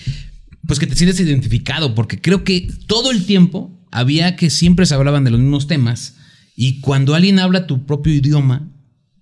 Pues 0.70 0.78
que 0.78 0.86
te 0.86 0.96
sientes 0.96 1.20
identificado, 1.20 1.94
porque 1.94 2.20
creo 2.20 2.44
que 2.44 2.68
todo 2.86 3.10
el 3.10 3.24
tiempo 3.26 3.76
había 3.90 4.36
que 4.36 4.50
siempre 4.50 4.86
se 4.86 4.94
hablaban 4.94 5.24
de 5.24 5.30
los 5.30 5.40
mismos 5.40 5.66
temas. 5.66 6.14
Y 6.56 6.80
cuando 6.80 7.14
alguien 7.14 7.38
habla 7.38 7.66
tu 7.66 7.84
propio 7.86 8.12
idioma, 8.14 8.66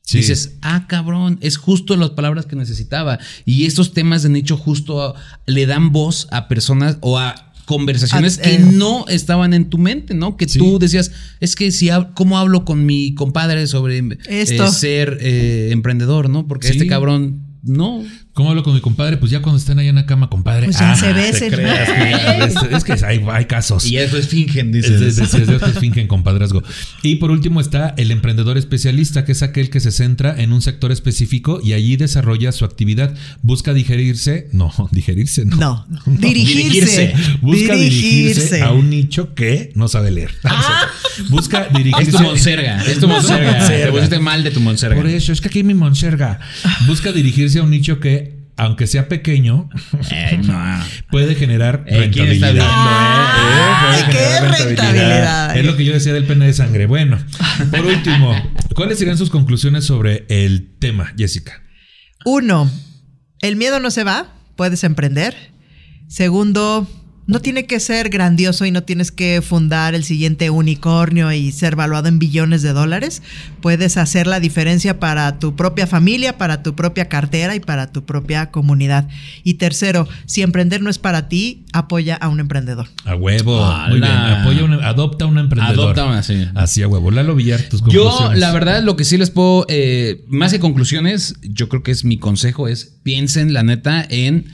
Sí. 0.03 0.17
Dices, 0.19 0.55
ah, 0.63 0.87
cabrón, 0.89 1.37
es 1.43 1.59
justo 1.59 1.95
las 1.95 2.09
palabras 2.11 2.47
que 2.47 2.57
necesitaba. 2.57 3.19
Y 3.45 3.67
estos 3.67 3.93
temas 3.93 4.23
de 4.23 4.31
nicho 4.31 4.57
justo 4.57 5.15
le 5.45 5.67
dan 5.67 5.93
voz 5.93 6.29
a 6.31 6.49
personas 6.49 6.97
o 7.03 7.19
a 7.19 7.53
conversaciones 7.67 8.39
A- 8.39 8.43
que 8.43 8.55
eh. 8.55 8.59
no 8.59 9.07
estaban 9.09 9.53
en 9.53 9.69
tu 9.69 9.77
mente, 9.77 10.15
¿no? 10.15 10.39
Que 10.39 10.49
Sí. 10.49 10.59
tú 10.59 10.79
decías, 10.79 11.11
es 11.41 11.55
que 11.57 11.71
si, 11.73 11.89
hab- 11.89 12.15
¿cómo 12.15 12.39
hablo 12.39 12.65
con 12.65 12.87
mi 12.87 13.13
compadre 13.15 13.67
sobre 13.67 13.99
eh, 13.99 14.47
ser 14.73 15.19
eh, 15.21 15.69
emprendedor, 15.73 16.31
¿no? 16.31 16.49
Porque 16.49 16.69
Sí. 16.69 16.73
este 16.73 16.87
cabrón, 16.87 17.43
no. 17.63 18.03
¿Cómo 18.39 18.51
hablo 18.51 18.63
con 18.63 18.73
mi 18.73 18.81
compadre? 18.81 19.17
Pues 19.17 19.33
ya 19.33 19.43
cuando 19.43 19.59
estén 19.59 19.81
ahí 19.81 19.89
en 19.89 19.97
la 19.97 20.07
cama, 20.07 20.31
compadre. 20.31 20.67
Pues 20.67 20.79
ya 20.79 20.93
Ah, 20.93 20.97
se 20.97 21.13
besen. 21.13 21.55
es, 21.59 22.55
es 22.71 22.85
que 22.85 22.93
hay, 23.05 23.21
hay 23.33 23.47
casos. 23.47 23.85
Y 23.85 23.99
fingen, 24.29 24.69
Es 24.69 24.85
dices. 24.89 25.17
de- 25.17 25.27
de- 25.27 25.45
de- 25.45 25.59
de- 25.59 25.73
de- 25.73 25.81
fingen 25.81 26.07
compadrazgo. 26.07 26.63
Y 27.03 27.17
por 27.17 27.33
último 27.33 27.61
está 27.61 27.95
el 27.97 28.13
emprendedor 28.13 28.57
especialista, 28.57 29.25
que 29.25 29.33
es 29.33 29.43
aquel 29.43 29.71
que 29.71 29.81
se 29.81 29.91
centra 29.91 30.41
en 30.41 30.53
un 30.53 30.63
sector 30.63 30.93
específico 30.93 31.61
y 31.65 31.73
allí 31.73 31.97
desarrolla 31.97 32.53
su 32.53 32.65
actividad. 32.65 33.13
Busca 33.43 33.75
digerirse, 33.75 34.47
no, 34.53 34.73
digerirse, 34.93 35.45
no. 35.45 35.57
No, 35.57 35.87
dirigirse. 36.07 36.59
Dirigirse. 36.63 37.15
Busca 37.43 37.75
dirigirse. 37.75 38.41
dirigirse. 38.43 38.63
a 38.63 38.71
un 38.71 38.89
nicho 38.89 39.35
que 39.35 39.73
no 39.75 39.89
sabe 39.89 40.13
leer. 40.13 40.31
Busca 41.31 41.63
Es 41.65 41.73
dirigirse. 41.77 42.13
tu 42.13 42.23
monserga, 42.23 42.85
es 42.85 43.01
tu 43.01 43.09
monserga. 43.09 43.59
Monserga. 43.59 43.87
Te 43.87 43.91
pusiste 43.91 44.19
mal 44.21 44.45
de 44.45 44.53
tu 44.53 44.61
monserga. 44.61 44.95
Por 44.95 45.09
eso, 45.09 45.33
es 45.33 45.41
que 45.41 45.49
aquí 45.49 45.65
mi 45.65 45.75
monserga. 45.75 46.39
Busca 46.87 47.11
dirigirse 47.11 47.59
a 47.59 47.65
un 47.65 47.71
nicho 47.71 47.99
que, 47.99 48.28
aunque 48.59 48.87
sea 48.87 49.09
pequeño, 49.09 49.71
Eh, 50.11 50.41
no. 50.45 50.59
puede 51.11 51.35
generar 51.35 51.85
Eh, 51.87 52.11
¿quién 52.13 52.29
está 52.29 52.49
rentabilidad. 52.49 52.53
viendo, 52.53 52.65
Ay, 52.69 54.03
Puede 54.03 54.13
qué 54.13 54.19
generar 54.25 54.59
rentabilidad. 54.67 55.57
Es 55.57 55.65
lo 55.65 55.77
que 55.77 55.85
yo 55.85 55.93
decía 55.95 56.13
del 56.13 56.25
pene 56.27 56.47
de 56.47 56.53
sangre. 56.53 56.87
Bueno, 56.87 57.19
por 57.71 57.87
último, 57.87 58.35
¿cuáles 58.75 58.99
serían 58.99 59.17
sus 59.17 59.31
conclusiones 59.31 59.85
sobre 59.85 60.27
el 60.29 60.77
tema, 60.79 61.13
Jessica? 61.17 61.63
Uno, 62.25 62.71
el 63.41 63.57
miedo 63.57 63.81
no 63.81 63.91
se 63.91 64.05
va, 64.05 64.35
puedes 64.57 64.85
emprender. 64.85 65.35
Segundo, 66.09 66.89
no 67.29 67.41
tiene 67.41 67.67
que 67.67 67.79
ser 67.79 68.09
grandioso 68.09 68.65
y 68.65 68.71
no 68.71 68.83
tienes 68.83 69.13
que 69.13 69.43
fundar 69.43 69.95
el 69.95 70.03
siguiente 70.03 70.49
unicornio 70.49 71.31
y 71.31 71.53
ser 71.53 71.77
valuado 71.77 72.09
en 72.09 72.19
billones 72.19 72.63
de 72.63 72.73
dólares. 72.73 73.23
Puedes 73.61 73.99
hacer 73.99 74.27
la 74.27 74.41
diferencia 74.41 74.99
para 74.99 75.39
tu 75.39 75.55
propia 75.55 75.87
familia, 75.87 76.39
para 76.39 76.63
tu 76.63 76.75
propia 76.75 77.11
cartera 77.11 77.55
y 77.55 77.61
para 77.61 77.93
tu 77.93 78.07
propia 78.07 78.51
comunidad. 78.51 79.09
Y 79.45 79.55
tercero, 79.55 80.09
si 80.25 80.41
emprender 80.41 80.81
no 80.81 80.89
es 80.89 80.99
para 80.99 81.29
ti, 81.29 81.65
apoya 81.75 82.17
a 82.17 82.29
un 82.29 82.41
emprendedor. 82.41 82.89
A 83.05 83.15
huevo. 83.15 83.63
¡Hala! 83.63 83.89
Muy 83.91 84.01
bien. 84.01 84.11
Apoya 84.11 84.65
una- 84.65 84.89
adopta 84.89 85.27
a 85.27 85.29
un 85.29 85.37
emprendedor. 85.37 85.79
Adopta 85.85 86.07
una, 86.07 86.23
sí. 86.23 86.47
Así 86.55 86.83
a 86.83 86.89
huevo. 86.89 87.11
Lalo 87.11 87.35
Villar, 87.35 87.61
tus 87.69 87.83
Yo, 87.83 88.05
conclusiones. 88.05 88.39
la 88.41 88.53
verdad, 88.53 88.83
lo 88.83 88.97
que 88.97 89.05
sí 89.05 89.19
les 89.19 89.29
puedo, 89.31 89.67
eh, 89.69 90.25
más 90.29 90.51
que 90.53 90.61
conclusiones, 90.61 91.35
yo 91.43 91.69
creo 91.69 91.83
que 91.83 91.91
es 91.91 92.07
mi 92.07 92.17
consejo, 92.17 92.69
es 92.69 92.97
piensen 93.03 93.53
la 93.53 93.63
neta 93.63 94.03
en 94.09 94.47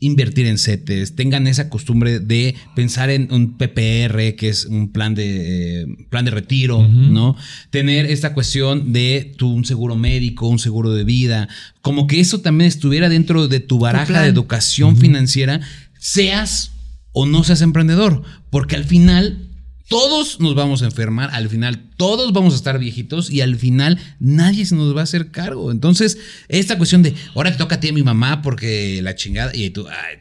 invertir 0.00 0.46
en 0.46 0.58
CETES, 0.58 1.14
tengan 1.14 1.46
esa 1.46 1.68
costumbre 1.68 2.20
de 2.20 2.56
pensar 2.74 3.10
en 3.10 3.32
un 3.32 3.58
PPR, 3.58 4.34
que 4.34 4.48
es 4.48 4.64
un 4.64 4.90
plan 4.90 5.14
de, 5.14 5.82
eh, 5.82 5.86
plan 6.08 6.24
de 6.24 6.30
retiro, 6.30 6.86
¿no? 6.88 7.36
Tener 7.70 8.06
esta 8.06 8.32
cuestión 8.32 8.92
de 8.92 9.34
tu, 9.36 9.52
un 9.52 9.66
seguro 9.66 9.96
médico, 9.96 10.48
un 10.48 10.58
seguro 10.58 10.92
de 10.92 11.04
vida, 11.04 11.48
como 11.82 12.06
que 12.06 12.20
eso 12.20 12.40
también 12.40 12.68
estuviera 12.68 13.08
dentro 13.10 13.46
de 13.46 13.60
tu 13.60 13.78
baraja 13.78 14.22
de 14.22 14.28
educación 14.28 14.96
financiera, 14.96 15.60
seas 15.98 16.72
o 17.12 17.26
no 17.26 17.44
seas 17.44 17.60
emprendedor, 17.60 18.22
porque 18.48 18.76
al 18.76 18.84
final 18.84 19.49
todos 19.90 20.38
nos 20.38 20.54
vamos 20.54 20.82
a 20.82 20.84
enfermar, 20.84 21.30
al 21.32 21.48
final 21.48 21.82
todos 21.96 22.32
vamos 22.32 22.52
a 22.52 22.56
estar 22.56 22.78
viejitos 22.78 23.28
y 23.28 23.40
al 23.40 23.56
final 23.56 23.98
nadie 24.20 24.64
se 24.64 24.76
nos 24.76 24.94
va 24.94 25.00
a 25.00 25.02
hacer 25.02 25.32
cargo. 25.32 25.72
Entonces, 25.72 26.16
esta 26.46 26.78
cuestión 26.78 27.02
de, 27.02 27.12
ahora 27.34 27.50
te 27.50 27.58
toca 27.58 27.74
a 27.74 27.80
ti 27.80 27.88
a 27.88 27.92
mi 27.92 28.04
mamá 28.04 28.40
porque 28.40 29.00
la 29.02 29.16
chingada, 29.16 29.50
y 29.52 29.68
tú, 29.70 29.88
ay, 29.88 30.18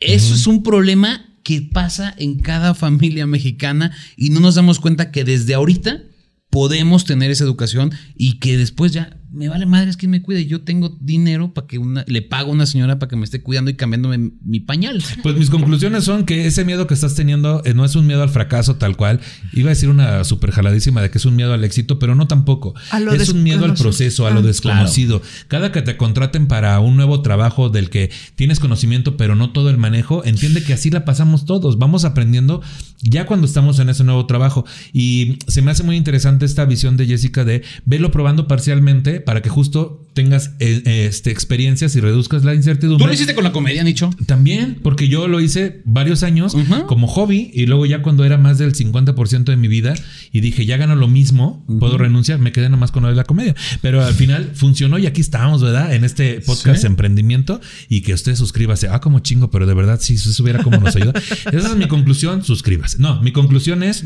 eso 0.00 0.34
es 0.34 0.46
un 0.46 0.62
problema 0.62 1.26
que 1.42 1.60
pasa 1.60 2.14
en 2.16 2.38
cada 2.38 2.74
familia 2.74 3.26
mexicana 3.26 3.94
y 4.16 4.30
no 4.30 4.40
nos 4.40 4.54
damos 4.54 4.80
cuenta 4.80 5.10
que 5.10 5.22
desde 5.22 5.52
ahorita 5.52 6.04
podemos 6.48 7.04
tener 7.04 7.30
esa 7.30 7.44
educación 7.44 7.92
y 8.16 8.38
que 8.38 8.56
después 8.56 8.92
ya 8.92 9.17
me 9.30 9.48
vale 9.48 9.66
madre 9.66 9.90
es 9.90 9.96
que 9.96 10.08
me 10.08 10.22
cuide. 10.22 10.46
Yo 10.46 10.62
tengo 10.62 10.96
dinero 11.00 11.52
para 11.52 11.66
que 11.66 11.78
una, 11.78 12.04
le 12.06 12.22
pago 12.22 12.50
a 12.50 12.54
una 12.54 12.66
señora 12.66 12.98
para 12.98 13.10
que 13.10 13.16
me 13.16 13.24
esté 13.24 13.42
cuidando 13.42 13.70
y 13.70 13.74
cambiándome 13.74 14.32
mi 14.44 14.60
pañal. 14.60 15.02
Pues 15.22 15.36
mis 15.36 15.50
conclusiones 15.50 16.04
son 16.04 16.24
que 16.24 16.46
ese 16.46 16.64
miedo 16.64 16.86
que 16.86 16.94
estás 16.94 17.14
teniendo 17.14 17.60
eh, 17.64 17.74
no 17.74 17.84
es 17.84 17.96
un 17.96 18.06
miedo 18.06 18.22
al 18.22 18.30
fracaso 18.30 18.76
tal 18.76 18.96
cual. 18.96 19.20
Iba 19.52 19.68
a 19.68 19.74
decir 19.74 19.88
una 19.88 20.24
súper 20.24 20.52
jaladísima 20.52 21.02
de 21.02 21.10
que 21.10 21.18
es 21.18 21.26
un 21.26 21.36
miedo 21.36 21.52
al 21.52 21.64
éxito, 21.64 21.98
pero 21.98 22.14
no 22.14 22.28
tampoco. 22.28 22.74
Es 23.12 23.28
un 23.28 23.42
miedo 23.42 23.64
al 23.64 23.74
proceso, 23.74 24.26
a 24.26 24.30
lo 24.30 24.38
Ah, 24.38 24.42
desconocido. 24.42 25.20
Cada 25.48 25.72
que 25.72 25.82
te 25.82 25.96
contraten 25.96 26.46
para 26.46 26.78
un 26.80 26.96
nuevo 26.96 27.20
trabajo 27.20 27.68
del 27.68 27.90
que 27.90 28.10
tienes 28.36 28.60
conocimiento, 28.60 29.16
pero 29.16 29.34
no 29.34 29.50
todo 29.50 29.70
el 29.70 29.76
manejo, 29.76 30.24
entiende 30.24 30.62
que 30.62 30.72
así 30.72 30.90
la 30.90 31.04
pasamos 31.04 31.44
todos. 31.44 31.78
Vamos 31.78 32.04
aprendiendo 32.04 32.62
ya 33.02 33.26
cuando 33.26 33.46
estamos 33.46 33.78
en 33.78 33.88
ese 33.88 34.04
nuevo 34.04 34.26
trabajo. 34.26 34.64
Y 34.92 35.38
se 35.46 35.62
me 35.62 35.70
hace 35.70 35.82
muy 35.82 35.96
interesante 35.96 36.46
esta 36.46 36.64
visión 36.64 36.96
de 36.96 37.06
Jessica 37.06 37.44
de 37.44 37.62
velo 37.84 38.10
probando 38.10 38.46
parcialmente 38.46 39.17
para 39.20 39.42
que 39.42 39.48
justo 39.48 40.04
tengas 40.14 40.50
eh, 40.58 40.82
eh, 40.84 41.06
este, 41.06 41.30
experiencias 41.30 41.94
y 41.94 42.00
reduzcas 42.00 42.44
la 42.44 42.54
incertidumbre. 42.54 43.04
¿Tú 43.04 43.06
lo 43.06 43.14
hiciste 43.14 43.36
con 43.36 43.44
la 43.44 43.52
comedia, 43.52 43.84
Nicho? 43.84 44.10
También, 44.26 44.78
porque 44.82 45.06
yo 45.08 45.28
lo 45.28 45.40
hice 45.40 45.80
varios 45.84 46.24
años 46.24 46.56
como 46.88 47.06
hobby 47.06 47.52
y 47.54 47.66
luego 47.66 47.86
ya 47.86 48.02
cuando 48.02 48.24
era 48.24 48.36
más 48.36 48.58
del 48.58 48.74
50% 48.74 49.44
de 49.44 49.56
mi 49.56 49.68
vida 49.68 49.94
y 50.32 50.40
dije, 50.40 50.66
ya 50.66 50.76
gano 50.76 50.96
lo 50.96 51.06
mismo, 51.06 51.64
puedo 51.78 51.98
renunciar, 51.98 52.40
me 52.40 52.50
quedé 52.50 52.68
nada 52.68 52.80
más 52.80 52.90
con 52.90 53.04
lo 53.04 53.10
de 53.10 53.14
la 53.14 53.24
comedia. 53.24 53.54
Pero 53.80 54.04
al 54.04 54.14
final 54.14 54.50
funcionó 54.54 54.98
y 54.98 55.06
aquí 55.06 55.20
estamos, 55.20 55.62
¿verdad? 55.62 55.94
En 55.94 56.04
este 56.04 56.40
podcast 56.40 56.80
Sí. 56.80 56.86
Emprendimiento 56.86 57.60
y 57.88 58.00
que 58.02 58.12
usted 58.12 58.34
suscríbase. 58.34 58.88
Ah, 58.88 59.00
como 59.00 59.20
chingo, 59.20 59.50
pero 59.50 59.66
de 59.66 59.74
verdad, 59.74 60.00
si 60.00 60.14
eso 60.14 60.42
hubiera 60.42 60.62
como 60.62 60.78
nos 60.78 60.96
ayuda. 60.96 61.12
Esa 61.52 61.68
es 61.68 61.76
mi 61.76 61.86
conclusión, 61.86 62.42
suscríbase. 62.44 62.98
No, 62.98 63.22
mi 63.22 63.32
conclusión 63.32 63.82
es... 63.82 64.04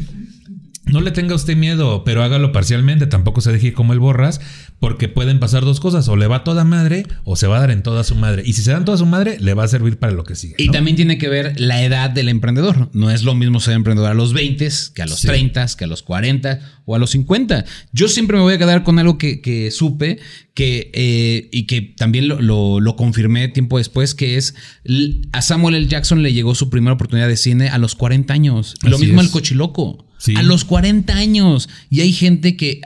No 0.84 1.00
le 1.00 1.12
tenga 1.12 1.36
usted 1.36 1.56
miedo, 1.56 2.02
pero 2.04 2.24
hágalo 2.24 2.50
parcialmente. 2.50 3.06
Tampoco 3.06 3.40
se 3.40 3.52
deje 3.52 3.72
como 3.72 3.92
el 3.92 4.00
borras, 4.00 4.40
porque 4.80 5.08
pueden 5.08 5.38
pasar 5.38 5.64
dos 5.64 5.78
cosas: 5.78 6.08
o 6.08 6.16
le 6.16 6.26
va 6.26 6.42
toda 6.42 6.64
madre, 6.64 7.06
o 7.22 7.36
se 7.36 7.46
va 7.46 7.58
a 7.58 7.60
dar 7.60 7.70
en 7.70 7.84
toda 7.84 8.02
su 8.02 8.16
madre. 8.16 8.42
Y 8.44 8.54
si 8.54 8.62
se 8.62 8.72
dan 8.72 8.84
toda 8.84 8.98
su 8.98 9.06
madre, 9.06 9.36
le 9.38 9.54
va 9.54 9.62
a 9.62 9.68
servir 9.68 9.98
para 9.98 10.12
lo 10.12 10.24
que 10.24 10.34
sigue. 10.34 10.56
Y 10.58 10.70
también 10.70 10.96
tiene 10.96 11.18
que 11.18 11.28
ver 11.28 11.58
la 11.60 11.84
edad 11.84 12.10
del 12.10 12.28
emprendedor. 12.28 12.90
No 12.94 13.12
es 13.12 13.22
lo 13.22 13.34
mismo 13.36 13.60
ser 13.60 13.74
emprendedor 13.74 14.10
a 14.10 14.14
los 14.14 14.32
20 14.32 14.68
que 14.92 15.02
a 15.02 15.06
los 15.06 15.20
Sí. 15.20 15.28
30, 15.28 15.66
que 15.78 15.84
a 15.84 15.86
los 15.86 16.02
40 16.02 16.58
o 16.84 16.96
a 16.96 16.98
los 16.98 17.10
50. 17.10 17.64
Yo 17.92 18.08
siempre 18.08 18.36
me 18.36 18.42
voy 18.42 18.54
a 18.54 18.58
quedar 18.58 18.82
con 18.82 18.98
algo 18.98 19.18
que, 19.18 19.40
que 19.40 19.70
supe 19.70 20.18
que, 20.52 20.90
eh, 20.94 21.48
y 21.52 21.66
que 21.66 21.80
también 21.96 22.26
lo, 22.26 22.40
lo- 22.42 22.80
lo 22.80 22.96
confirmé 22.96 23.46
tiempo 23.48 23.78
después, 23.78 24.14
que 24.16 24.36
es 24.36 24.56
a 25.32 25.42
Samuel 25.42 25.76
L. 25.76 25.86
Jackson 25.86 26.22
le 26.24 26.32
llegó 26.32 26.56
su 26.56 26.70
primera 26.70 26.94
oportunidad 26.94 27.28
de 27.28 27.36
cine 27.36 27.68
a 27.68 27.78
los 27.78 27.94
40 27.94 28.34
años. 28.34 28.74
lo 28.82 28.98
mismo 28.98 29.20
al 29.20 29.30
cochiloco. 29.30 30.06
A 30.36 30.42
los 30.42 30.64
40 30.64 31.14
años. 31.14 31.68
Y 31.90 32.00
hay 32.00 32.12
gente 32.12 32.56
que... 32.56 32.80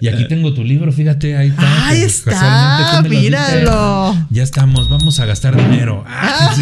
Y 0.00 0.08
aquí 0.08 0.26
tengo 0.28 0.52
tu 0.54 0.64
libro, 0.64 0.92
fíjate, 0.92 1.36
ahí 1.36 1.48
está. 1.48 1.88
Ahí 1.88 2.02
está, 2.02 3.02
míralo. 3.02 4.16
Ya 4.30 4.42
estamos, 4.42 4.88
vamos 4.88 5.20
a 5.20 5.26
gastar 5.26 5.56
dinero. 5.56 6.04
Ah, 6.14 6.54